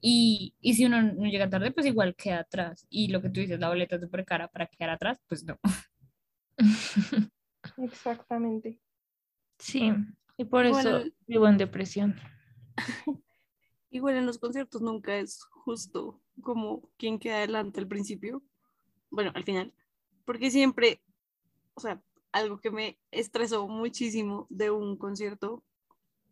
y, 0.00 0.54
y 0.62 0.72
si 0.72 0.86
uno 0.86 1.02
no 1.02 1.26
llega 1.28 1.50
tarde, 1.50 1.70
pues 1.70 1.84
igual 1.84 2.14
queda 2.16 2.38
atrás. 2.40 2.86
Y 2.88 3.08
lo 3.08 3.20
que 3.20 3.28
tú 3.28 3.40
dices, 3.40 3.60
la 3.60 3.68
boleta 3.68 3.96
es 3.96 4.00
súper 4.00 4.24
cara 4.24 4.48
para 4.48 4.68
quedar 4.68 4.88
atrás, 4.88 5.20
pues 5.28 5.44
no. 5.44 5.58
Exactamente. 7.76 8.80
Sí, 9.58 9.92
y 10.38 10.44
por 10.46 10.64
Igual- 10.64 10.86
eso 10.86 11.04
vivo 11.26 11.46
en 11.46 11.58
depresión. 11.58 12.16
Igual 13.90 14.16
en 14.16 14.26
los 14.26 14.38
conciertos 14.38 14.82
nunca 14.82 15.16
es 15.16 15.44
justo 15.44 16.20
como 16.42 16.82
quien 16.98 17.18
queda 17.18 17.38
adelante 17.38 17.80
al 17.80 17.88
principio, 17.88 18.42
bueno, 19.10 19.32
al 19.34 19.44
final, 19.44 19.72
porque 20.24 20.50
siempre, 20.50 21.00
o 21.74 21.80
sea, 21.80 22.02
algo 22.32 22.60
que 22.60 22.70
me 22.70 22.98
estresó 23.10 23.66
muchísimo 23.66 24.46
de 24.50 24.70
un 24.70 24.96
concierto 24.98 25.64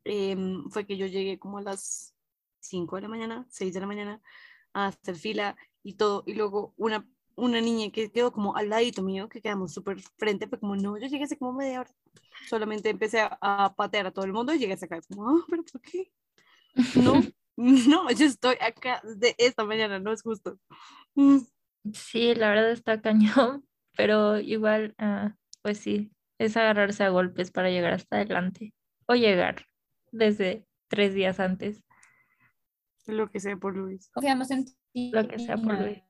em, 0.04 0.68
fue 0.70 0.86
que 0.86 0.96
yo 0.98 1.06
llegué 1.06 1.38
como 1.38 1.58
a 1.58 1.62
las 1.62 2.14
5 2.60 2.96
de 2.96 3.02
la 3.02 3.08
mañana, 3.08 3.46
6 3.48 3.72
de 3.72 3.80
la 3.80 3.86
mañana, 3.86 4.20
a 4.74 4.88
hacer 4.88 5.16
fila 5.16 5.56
y 5.82 5.94
todo, 5.94 6.24
y 6.26 6.34
luego 6.34 6.74
una, 6.76 7.08
una 7.36 7.60
niña 7.60 7.90
que 7.90 8.10
quedó 8.12 8.32
como 8.32 8.54
al 8.56 8.68
ladito 8.68 9.02
mío, 9.02 9.28
que 9.28 9.40
quedamos 9.40 9.72
súper 9.72 10.00
frente, 10.18 10.48
fue 10.48 10.60
como, 10.60 10.76
no, 10.76 10.98
yo 10.98 11.06
llegué 11.06 11.24
hace 11.24 11.38
como 11.38 11.54
media 11.54 11.80
hora, 11.80 11.90
solamente 12.48 12.90
empecé 12.90 13.20
a, 13.20 13.38
a 13.40 13.74
patear 13.74 14.06
a 14.06 14.12
todo 14.12 14.26
el 14.26 14.32
mundo 14.34 14.52
y 14.52 14.58
llegué 14.58 14.74
hasta 14.74 14.86
acá, 14.86 15.00
como, 15.08 15.28
ah, 15.30 15.44
pero 15.48 15.64
¿por 15.64 15.80
qué? 15.80 16.12
No, 17.02 17.14
no, 17.88 18.10
yo 18.10 18.26
estoy 18.26 18.56
acá 18.60 19.00
desde 19.04 19.34
esta 19.38 19.64
mañana, 19.64 19.98
no 19.98 20.12
es 20.12 20.22
justo. 20.22 20.58
Mm, 21.14 21.38
Sí, 21.92 22.34
la 22.34 22.48
verdad 22.50 22.72
está 22.72 23.00
cañón, 23.00 23.64
pero 23.96 24.38
igual, 24.40 24.94
ah, 24.98 25.34
pues 25.62 25.78
sí, 25.78 26.10
es 26.38 26.56
agarrarse 26.56 27.04
a 27.04 27.10
golpes 27.10 27.50
para 27.50 27.70
llegar 27.70 27.92
hasta 27.92 28.16
adelante 28.16 28.74
o 29.06 29.14
llegar 29.14 29.66
desde 30.10 30.66
tres 30.88 31.14
días 31.14 31.38
antes. 31.40 31.82
Lo 33.06 33.30
que 33.30 33.38
sea 33.38 33.56
por 33.56 33.76
Luis. 33.76 34.10
Confiamos 34.12 34.50
en 34.50 34.64
ti. 34.92 35.10
Lo 35.12 35.28
que 35.28 35.38
sea 35.38 35.56
por. 35.56 35.80
Luis. 35.80 36.02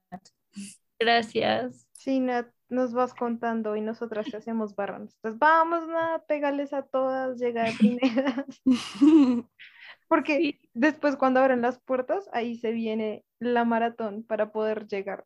Gracias. 0.98 1.86
Sí, 1.92 2.20
Nat, 2.20 2.48
nos 2.68 2.94
vas 2.94 3.12
contando 3.14 3.76
y 3.76 3.80
nosotras 3.82 4.26
te 4.30 4.36
hacemos 4.38 4.74
barras. 4.74 5.14
Entonces, 5.16 5.38
vamos, 5.38 5.86
Nat, 5.88 6.24
pégales 6.26 6.72
a 6.72 6.82
todas, 6.82 7.38
llega 7.38 7.64
de 7.64 7.72
primeras. 7.78 8.62
Porque 10.08 10.38
Sí. 10.38 10.58
Después 10.76 11.16
cuando 11.16 11.40
abren 11.40 11.62
las 11.62 11.80
puertas, 11.80 12.28
ahí 12.32 12.56
se 12.56 12.72
viene 12.72 13.24
la 13.40 13.64
maratón 13.64 14.22
para 14.22 14.52
poder 14.52 14.86
llegar 14.86 15.24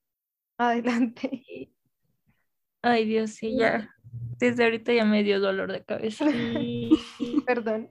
adelante. 0.56 1.44
Ay, 2.82 3.04
Dios, 3.04 3.32
sí, 3.32 3.56
ya. 3.58 3.94
Desde 4.38 4.64
ahorita 4.64 4.92
ya 4.92 5.04
me 5.04 5.22
dio 5.22 5.40
dolor 5.40 5.70
de 5.70 5.84
cabeza. 5.84 6.24
Perdón. 7.46 7.90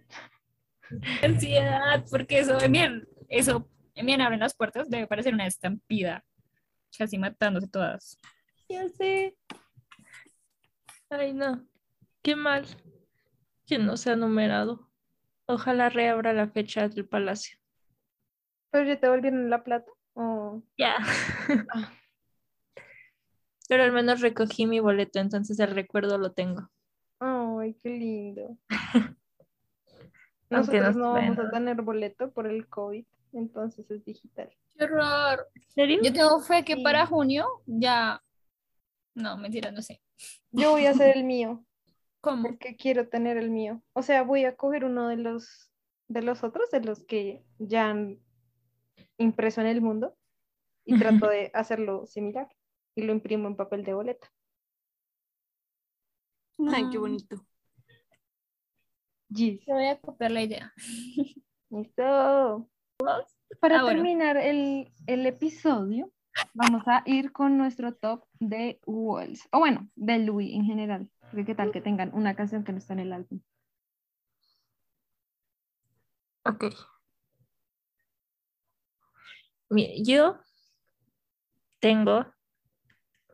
Ansiedad, 1.22 2.03
porque 2.10 2.39
eso, 2.39 2.57
bien, 2.70 3.07
eso, 3.28 3.70
bien 3.93 4.22
abren 4.22 4.39
las 4.39 4.55
puertas, 4.55 4.89
debe 4.89 5.05
parecer 5.05 5.34
una 5.34 5.45
estampida, 5.45 6.24
casi 6.97 7.18
matándose 7.18 7.68
todas. 7.68 8.18
Ya 8.70 8.88
sé. 8.89 9.36
Ay, 11.10 11.34
no. 11.34 11.68
Qué 12.24 12.36
mal 12.36 12.66
que 13.66 13.78
no 13.78 13.97
se 13.97 14.12
ha 14.12 14.16
numerado. 14.16 14.88
Ojalá 15.50 15.89
reabra 15.89 16.32
la 16.32 16.47
fecha 16.47 16.88
del 16.88 17.08
palacio. 17.08 17.58
¿Pero 18.70 18.86
ya 18.88 19.00
te 19.00 19.10
volvieron 19.10 19.50
la 19.50 19.64
plata? 19.64 19.91
¿O 20.14 20.62
Ya. 20.78 20.95
Ah. 21.74 21.91
Pero 23.68 23.84
al 23.84 23.91
menos 23.91 24.22
recogí 24.22 24.68
mi 24.68 24.80
boleto, 24.80 25.20
entonces 25.20 25.60
el 25.60 25.72
recuerdo 25.74 26.20
lo 26.20 26.34
tengo. 26.34 26.70
Ay, 27.20 27.74
qué 27.82 27.89
lindo. 27.89 28.58
Nosotros 30.52 30.95
no 30.95 31.06
no 31.08 31.14
vamos 31.14 31.39
a 31.39 31.50
tener 31.50 31.82
boleto 31.82 32.32
por 32.32 32.45
el 32.47 32.68
COVID, 32.68 33.06
entonces 33.34 33.89
es 33.89 34.06
digital. 34.06 34.52
¡Qué 34.76 34.84
horror! 34.86 35.47
¿En 35.56 35.72
serio? 35.72 36.00
Yo 36.04 36.14
tengo 36.14 36.39
fe 36.41 36.64
que 36.64 36.76
Sí. 36.76 36.84
para 36.84 37.06
junio 37.08 37.47
ya... 37.66 38.22
No, 39.16 39.36
mentira, 39.38 39.72
no 39.72 39.82
sé. 39.82 40.00
Yo 40.52 40.72
voy 40.72 40.86
a 40.86 40.91
hacer 40.91 41.18
el 41.18 41.24
mío, 41.24 41.64
¿Cómo? 42.22 42.43
porque 42.43 42.76
quiero 42.76 43.07
tener 43.09 43.38
el 43.38 43.49
mío. 43.49 43.82
O 43.93 44.01
sea, 44.01 44.24
voy 44.24 44.45
a 44.45 44.55
coger 44.55 44.84
uno 44.86 45.07
de 45.07 45.17
los 45.17 45.72
de 46.07 46.24
los 46.24 46.43
otros, 46.43 46.72
de 46.72 46.82
los 46.82 47.03
que 47.05 47.43
ya 47.59 47.89
han 47.89 48.17
impreso 49.17 49.61
en 49.61 49.67
el 49.67 49.80
mundo, 49.82 50.17
y 50.84 50.97
trato 50.97 51.28
de 51.30 51.51
hacerlo 51.53 52.05
similar 52.07 52.47
y 52.95 53.03
lo 53.03 53.13
imprimo 53.13 53.47
en 53.47 53.55
papel 53.55 53.84
de 53.84 53.93
boleta. 53.93 54.28
Ay, 56.74 56.89
qué 56.91 56.97
Ah. 56.97 56.99
bonito. 56.99 57.45
Gis. 59.34 59.59
Yo 59.67 59.76
voy 59.76 59.86
a 59.86 59.99
copiar 59.99 60.32
la 60.32 60.41
idea. 60.41 60.74
Listo. 61.70 62.67
Para 63.59 63.80
Ah, 63.80 63.84
bueno. 63.84 63.88
terminar 63.88 64.38
el, 64.38 64.91
el 65.07 65.26
episodio, 65.28 66.11
vamos 66.53 66.84
a 66.88 67.03
ir 67.05 67.32
con 67.32 67.57
nuestro 67.57 67.93
top 67.93 68.26
de 68.39 68.80
Walls. 68.86 69.47
O 69.51 69.59
bueno, 69.59 69.88
de 69.95 70.17
Louis 70.20 70.53
en 70.55 70.65
general. 70.65 71.09
Porque 71.30 71.45
qué 71.45 71.55
tal 71.55 71.71
que 71.71 71.82
tengan 71.82 72.11
una 72.13 72.36
canción 72.36 72.63
que 72.63 72.71
no 72.71 72.80
está 72.80 72.93
en 72.93 72.99
el 72.99 73.13
álbum. 73.13 73.41
Ok. 76.45 76.65
Mire, 79.69 80.03
yo 80.03 80.39
tengo. 81.80 82.25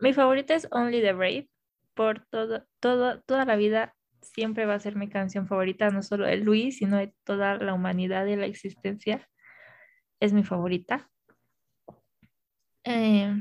Mi 0.02 0.14
favorita 0.14 0.54
es 0.56 0.68
Only 0.72 1.02
the 1.02 1.14
Brave. 1.14 1.50
Por 1.94 2.26
todo, 2.26 2.66
todo, 2.82 3.22
toda 3.22 3.46
la 3.46 3.56
vida 3.56 3.96
siempre 4.22 4.66
va 4.66 4.74
a 4.74 4.80
ser 4.80 4.98
mi 4.98 5.08
canción 5.08 5.48
favorita, 5.48 5.90
no 5.92 6.04
solo 6.04 6.26
de 6.26 6.38
Luis, 6.38 6.80
sino 6.80 6.98
de 6.98 7.16
toda 7.24 7.56
la 7.56 7.74
humanidad 7.74 8.26
y 8.26 8.36
la 8.36 8.46
existencia. 8.46 9.30
Es 10.20 10.34
mi 10.34 10.44
favorita. 10.44 11.10
Eh, 12.84 13.34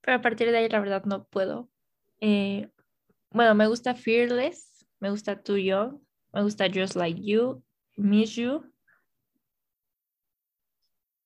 pero 0.00 0.16
a 0.16 0.22
partir 0.22 0.50
de 0.50 0.58
ahí, 0.58 0.68
la 0.68 0.80
verdad, 0.80 1.04
no 1.04 1.24
puedo. 1.24 1.70
Eh, 2.20 2.70
bueno, 3.36 3.54
me 3.54 3.66
gusta 3.66 3.94
Fearless, 3.94 4.86
me 4.98 5.10
gusta 5.10 5.40
Too 5.40 5.58
Young, 5.58 6.00
me 6.32 6.42
gusta 6.42 6.68
Just 6.72 6.96
Like 6.96 7.20
You, 7.22 7.62
Miss 7.96 8.34
You, 8.34 8.64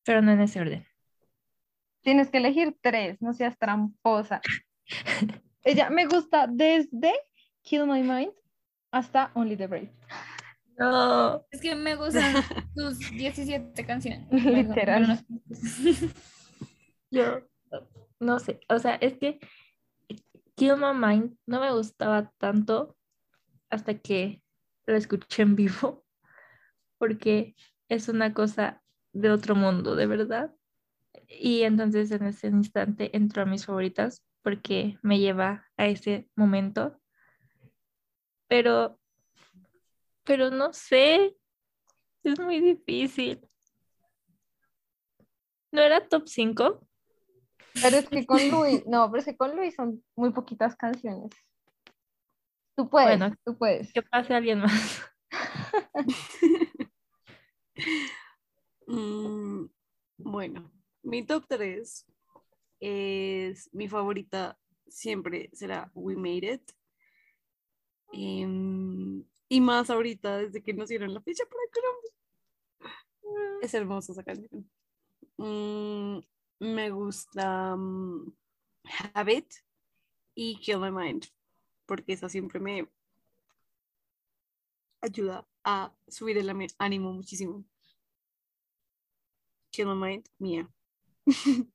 pero 0.05 0.21
no 0.21 0.33
en 0.33 0.41
ese 0.41 0.61
orden. 0.61 0.85
Tienes 2.03 2.29
que 2.29 2.39
elegir 2.39 2.77
tres, 2.81 3.23
no 3.23 3.33
seas 3.33 3.57
tramposa. 3.57 4.41
Ella 5.63 5.89
me 5.89 6.07
gusta 6.07 6.49
desde 6.49 7.13
Kill 7.63 7.87
My 7.87 8.03
Mind 8.03 8.33
hasta 8.91 9.31
Only 9.35 9.57
the 9.57 9.69
Brave. 9.69 9.93
No, 10.79 11.47
Es 11.53 11.61
que 11.61 11.77
me 11.77 11.95
gustan 11.95 12.35
tus 12.75 12.99
17 13.11 13.87
canciones. 13.87 14.27
Literal. 14.33 15.25
Yo 17.13 17.47
no 18.19 18.41
sé, 18.41 18.59
o 18.69 18.81
sea, 18.81 18.97
es 18.97 19.17
que 19.17 19.39
Kill 20.61 20.77
Mind 20.77 21.39
no 21.47 21.59
me 21.59 21.73
gustaba 21.73 22.31
tanto 22.37 22.95
hasta 23.71 23.99
que 23.99 24.43
la 24.85 24.99
escuché 24.99 25.41
en 25.41 25.57
vivo, 25.57 26.05
porque 26.99 27.55
es 27.89 28.11
una 28.11 28.35
cosa 28.35 28.83
de 29.15 29.31
otro 29.31 29.55
mundo, 29.55 29.97
de 29.97 30.07
verdad. 30.07 30.55
Y 31.27 31.63
entonces 31.63 32.11
en 32.11 32.27
ese 32.27 32.49
instante 32.49 33.17
entró 33.17 33.41
a 33.41 33.47
mis 33.47 33.65
favoritas 33.65 34.23
porque 34.43 34.99
me 35.01 35.19
lleva 35.19 35.67
a 35.79 35.87
ese 35.87 36.29
momento. 36.37 37.01
Pero, 38.47 39.01
pero 40.25 40.51
no 40.51 40.75
sé, 40.75 41.39
es 42.23 42.39
muy 42.39 42.61
difícil. 42.61 43.41
¿No 45.73 45.81
era 45.81 46.07
top 46.07 46.29
5? 46.29 46.87
Pero 47.75 47.97
es 47.99 48.09
que 48.09 48.27
con 48.27 48.51
Luis, 48.51 48.85
no, 48.87 49.11
pero 49.11 49.21
es 49.21 49.25
que 49.27 49.37
con 49.37 49.57
Luis 49.57 49.75
son 49.75 50.03
muy 50.16 50.33
poquitas 50.33 50.77
canciones. 50.77 51.31
Tú 52.77 52.89
puedes, 52.89 53.18
Bueno. 53.18 53.35
tú 53.45 53.57
puedes. 53.57 53.93
Que 53.93 54.03
pase 54.03 54.35
alguien 54.35 54.61
más. 54.61 55.03
Mm, 58.93 59.66
bueno, 60.18 60.73
mi 61.05 61.25
top 61.25 61.45
3 61.49 62.05
es 62.81 63.73
mi 63.73 63.89
favorita 63.89 64.59
siempre 64.89 65.49
será 65.53 65.91
We 65.95 66.16
Made 66.16 66.55
It. 66.55 66.73
Em, 68.12 69.25
y 69.49 69.61
más 69.61 69.91
ahorita, 69.91 70.39
desde 70.39 70.62
que 70.62 70.75
nos 70.75 70.89
dieron 70.89 71.14
la 71.14 71.21
fecha 71.21 71.45
para 71.45 71.62
Colombia. 71.73 73.59
Es 73.62 73.75
hermosa 73.75 74.12
esa 74.12 74.25
canción. 74.25 74.68
Mm, 75.37 76.18
me 76.61 76.91
gusta 76.91 77.75
mm, 77.77 78.33
Habit 79.15 79.47
y 80.35 80.57
Kill 80.61 80.79
My 80.79 80.91
Mind, 80.91 81.25
porque 81.87 82.13
esa 82.13 82.29
siempre 82.29 82.61
me 82.61 82.87
ayuda 85.01 85.47
a 85.65 85.93
subir 86.09 86.39
el 86.39 86.51
ánimo 86.79 87.13
muchísimo. 87.13 87.65
Kill 89.73 89.87
My 89.87 89.95
Mind, 89.95 90.29
mía. 90.39 90.69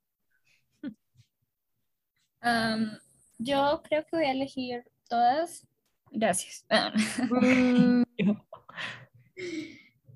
Am, 2.40 2.98
yo 3.38 3.82
creo 3.82 4.04
que 4.04 4.16
voy 4.16 4.24
a 4.26 4.32
elegir 4.32 4.84
todas. 5.08 5.66
Gracias. 6.12 6.64
Mm, 7.28 8.02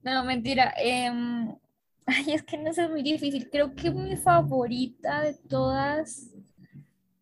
No, 0.03 0.25
mentira. 0.25 0.73
em, 0.79 1.55
ay, 2.11 2.33
es 2.35 2.43
que 2.43 2.57
no 2.59 2.71
es 2.71 2.91
muy 2.91 3.03
difícil. 3.03 3.49
Creo 3.51 3.75
que 3.75 3.91
mi 3.91 4.17
favorita 4.17 5.23
de 5.23 5.35
todas 5.49 6.31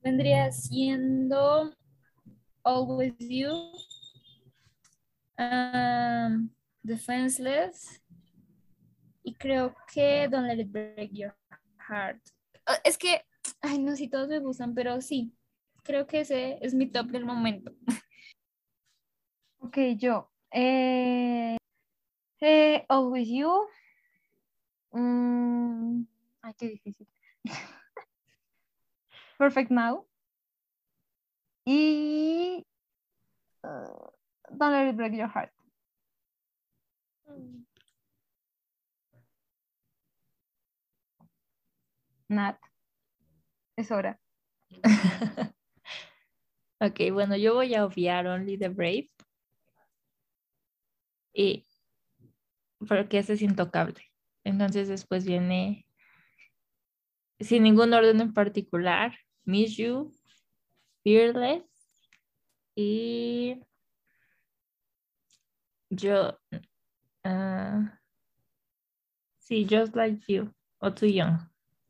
vendría 0.02 0.50
siendo 0.50 1.74
Always 2.62 3.14
You, 3.18 3.50
um, 5.38 6.50
Defenseless 6.82 8.02
y 9.22 9.34
creo 9.34 9.74
que 9.92 10.28
Don't 10.28 10.46
Let 10.46 10.62
It 10.62 10.70
Break 10.70 11.10
Your 11.12 11.36
Heart. 11.88 12.20
Ah, 12.66 12.80
Es 12.84 12.96
que, 12.96 13.22
ay, 13.60 13.78
no 13.78 13.94
si 13.96 14.08
todos 14.08 14.28
me 14.28 14.38
gustan, 14.38 14.74
pero 14.74 15.00
sí, 15.00 15.32
creo 15.82 16.06
que 16.06 16.20
ese 16.20 16.58
es 16.62 16.74
mi 16.74 16.86
top 16.90 17.08
del 17.08 17.24
momento. 17.24 17.72
ok, 19.58 19.76
yo. 19.96 20.30
Eh, 20.50 21.56
eh, 22.40 22.86
Always 22.88 23.28
You. 23.28 23.68
Mm, 24.92 26.04
ay, 26.42 26.54
qué 26.58 26.68
difícil. 26.68 27.06
Perfect 29.38 29.70
Now. 29.70 30.06
Y 31.64 32.64
uh, 33.62 34.10
Don't 34.50 34.72
Let 34.72 34.88
It 34.90 34.96
Break 34.96 35.14
Your 35.14 35.28
Heart. 35.28 35.52
Nat. 42.28 42.58
Es 43.76 43.90
hora. 43.90 44.18
Ok, 46.80 47.00
bueno, 47.12 47.36
yo 47.36 47.54
voy 47.54 47.74
a 47.74 47.84
obviar 47.84 48.26
Only 48.28 48.56
the 48.56 48.68
Brave. 48.68 49.08
Y 51.32 51.64
porque 52.88 53.18
ese 53.18 53.34
es 53.34 53.42
intocable. 53.42 54.07
Entonces 54.44 54.88
después 54.88 55.24
viene, 55.24 55.86
sin 57.40 57.62
ningún 57.62 57.92
orden 57.92 58.20
en 58.20 58.32
particular, 58.32 59.16
Miss 59.44 59.76
You, 59.76 60.14
Fearless 61.02 61.64
y 62.74 63.60
yo, 65.90 66.38
ah, 67.24 67.98
sí, 69.38 69.66
Just 69.68 69.96
Like 69.96 70.20
You 70.28 70.52
o 70.78 70.92
Too 70.92 71.06
Young. 71.06 71.38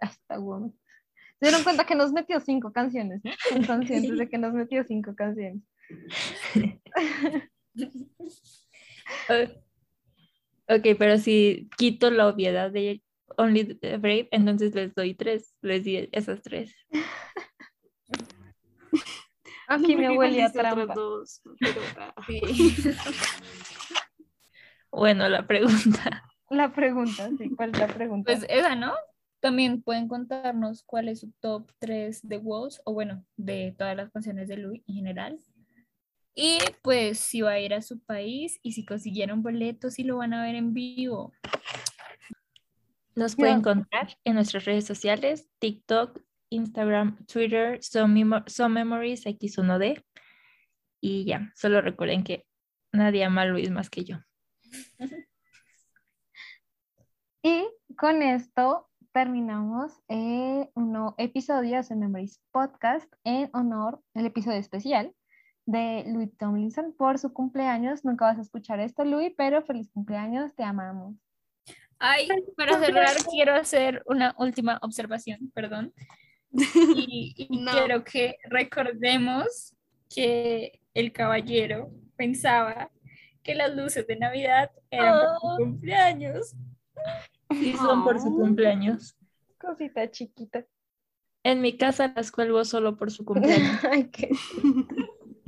Hasta 0.01 0.39
woman. 0.39 0.73
Se 1.41 1.47
dieron 1.47 1.63
cuenta 1.63 1.85
que 1.85 1.95
nos 1.95 2.13
metió 2.13 2.41
cinco 2.41 2.73
canciones. 2.73 3.23
Son 3.49 3.65
conscientes 3.65 4.17
de 4.17 4.29
que 4.29 4.39
nos 4.39 4.53
metió 4.53 4.83
cinco 4.85 5.15
canciones. 5.15 5.63
Ok, 10.69 10.97
pero 10.99 11.19
si 11.19 11.71
quito 11.79 12.11
la 12.11 12.29
obviedad 12.29 12.71
de 12.71 13.03
Only 13.37 13.75
the 13.75 13.97
Brave, 13.97 14.29
entonces 14.33 14.75
les 14.75 14.95
doy 14.95 15.15
tres, 15.15 15.55
les 15.63 15.85
di 15.85 16.09
esas 16.13 16.43
tres. 16.43 16.75
Aquí 19.69 19.97
me 19.97 20.17
huele 20.17 20.43
a 20.43 20.53
trampa. 20.53 20.95
dos, 20.95 21.43
pero, 21.59 21.81
Bueno, 24.91 25.29
la 25.29 25.47
pregunta. 25.47 26.25
La 26.51 26.73
pregunta, 26.73 27.29
sí, 27.37 27.51
¿cuál 27.55 27.71
es 27.71 27.79
la 27.79 27.89
pregunta? 27.89 28.33
Pues 28.33 28.47
esa, 28.49 28.75
¿no? 28.75 28.95
También 29.41 29.83
pueden 29.83 30.09
contarnos 30.09 30.83
cuál 30.83 31.09
es 31.09 31.21
su 31.21 31.31
top 31.41 31.71
3 31.79 32.27
de 32.27 32.39
Walls, 32.39 32.81
o 32.85 32.95
bueno, 32.95 33.23
de 33.37 33.75
todas 33.77 33.95
las 33.95 34.11
canciones 34.11 34.49
de 34.49 34.57
Louis 34.57 34.83
en 34.89 34.95
general. 34.95 35.39
Y 36.41 36.61
pues 36.83 37.19
si 37.19 37.41
va 37.41 37.51
a 37.53 37.59
ir 37.59 37.75
a 37.75 37.83
su 37.83 37.99
país 37.99 38.61
y 38.63 38.71
si 38.73 38.85
consiguieron 38.85 39.43
boletos 39.43 39.99
y 39.99 40.05
lo 40.05 40.19
van 40.19 40.33
a 40.35 40.43
ver 40.45 40.55
en 40.55 40.73
vivo. 40.73 41.33
Nos 43.17 43.33
Ya. 43.33 43.37
pueden 43.39 43.59
encontrar 43.59 44.17
en 44.23 44.35
nuestras 44.37 44.65
redes 44.65 44.85
sociales, 44.87 45.51
TikTok, 45.59 46.21
Instagram, 46.51 47.27
Twitter, 47.27 47.83
Some, 47.83 48.15
Memo- 48.15 48.45
Some 48.47 48.75
Memories 48.85 49.27
X1D. 49.27 50.05
Y 51.01 51.25
ya, 51.25 51.53
solo 51.57 51.81
recuerden 51.81 52.23
que 52.23 52.47
nadie 52.93 53.25
ama 53.25 53.43
a 53.43 53.47
Luis 53.47 53.71
más 53.73 53.91
que 53.91 54.05
yo. 54.05 54.19
Y 57.43 57.67
con 57.97 58.23
esto 58.23 58.89
terminamos 59.13 59.93
eh, 60.09 60.69
un 60.75 60.93
nuevo 60.93 61.15
episodio 61.19 61.83
de 61.83 61.97
Memories 61.97 62.41
Podcast 62.53 63.11
en 63.25 63.49
honor 63.55 64.03
al 64.15 64.27
episodio 64.27 64.59
especial 64.59 65.15
de 65.69 66.05
Louis 66.07 66.35
Tomlinson 66.39 66.95
por 66.97 67.19
su 67.19 67.33
cumpleaños. 67.35 68.03
Nunca 68.05 68.25
vas 68.25 68.39
a 68.39 68.41
escuchar 68.41 68.81
esto, 68.81 69.05
Louis, 69.05 69.35
pero 69.37 69.63
feliz 69.63 69.91
cumpleaños, 69.93 70.55
te 70.55 70.63
amamos. 70.65 71.15
Ay, 71.99 72.27
para 72.57 72.79
cerrar, 72.79 73.15
quiero 73.31 73.55
hacer 73.55 74.03
una 74.07 74.35
última 74.39 74.79
observación, 74.83 75.51
perdón. 75.55 75.93
Y, 76.97 77.35
y 77.37 77.59
No. 77.59 77.73
quiero 77.73 78.03
que 78.05 78.37
recordemos 78.49 79.75
que 80.09 80.81
el 80.95 81.13
caballero 81.13 81.91
pensaba 82.17 82.91
que 83.43 83.55
las 83.55 83.77
luces 83.77 84.07
de 84.07 84.17
Navidad 84.17 84.71
eran 84.91 85.13
por 85.15 85.27
Oh. 85.43 85.57
su 85.57 85.57
cumpleaños. 85.65 86.55
Sí, 87.51 87.73
son 87.75 88.05
por 88.05 88.19
su 88.21 88.29
Oh. 88.29 88.37
cumpleaños. 88.39 89.17
Cosita 89.61 90.11
chiquita. 90.11 90.65
En 91.45 91.61
mi 91.61 91.77
casa 91.77 92.13
las 92.17 92.31
cuelgo 92.31 92.65
solo 92.65 92.97
por 92.97 93.11
su 93.11 93.25
cumpleaños. 93.25 93.85
Ay, 93.91 94.09
qué- 94.11 94.31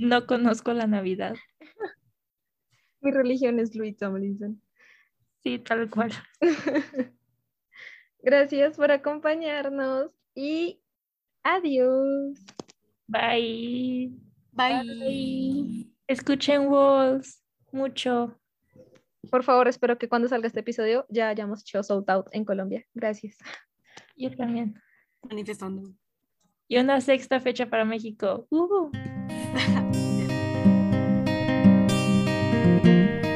No 0.01 0.27
conozco 0.27 0.73
la 0.73 0.87
Navidad. 0.87 1.37
Mi 3.03 3.11
religión 3.11 3.59
es 3.59 3.75
Louis 3.75 3.95
Tomlinson. 3.99 4.63
Sí, 5.43 5.59
tal 5.59 5.91
cual. 5.91 6.11
Gracias 8.23 8.79
por 8.79 8.91
acompañarnos 8.93 10.11
y 10.35 10.81
adiós. 11.43 12.39
Bye. 13.09 14.11
Bye. 14.53 15.93
Escuchen 16.07 16.69
Walls 16.69 17.45
mucho. 17.71 18.41
Por 19.31 19.45
favor, 19.45 19.69
espero 19.69 19.99
que 19.99 20.09
cuando 20.09 20.29
salga 20.29 20.47
este 20.47 20.61
episodio 20.61 21.05
ya 21.11 21.29
hayamos 21.29 21.61
hecho 21.61 21.83
sold 21.83 22.09
out 22.09 22.27
en 22.33 22.47
Colombia. 22.47 22.87
Gracias. 22.95 23.37
Yo 24.17 24.35
también. 24.35 24.81
Manifestando. 25.29 25.93
Y 26.69 26.79
una 26.79 27.03
sexta 27.03 27.39
fecha 27.39 27.69
para 27.69 27.85
México. 27.85 28.49
thank 32.83 33.25
you 33.25 33.30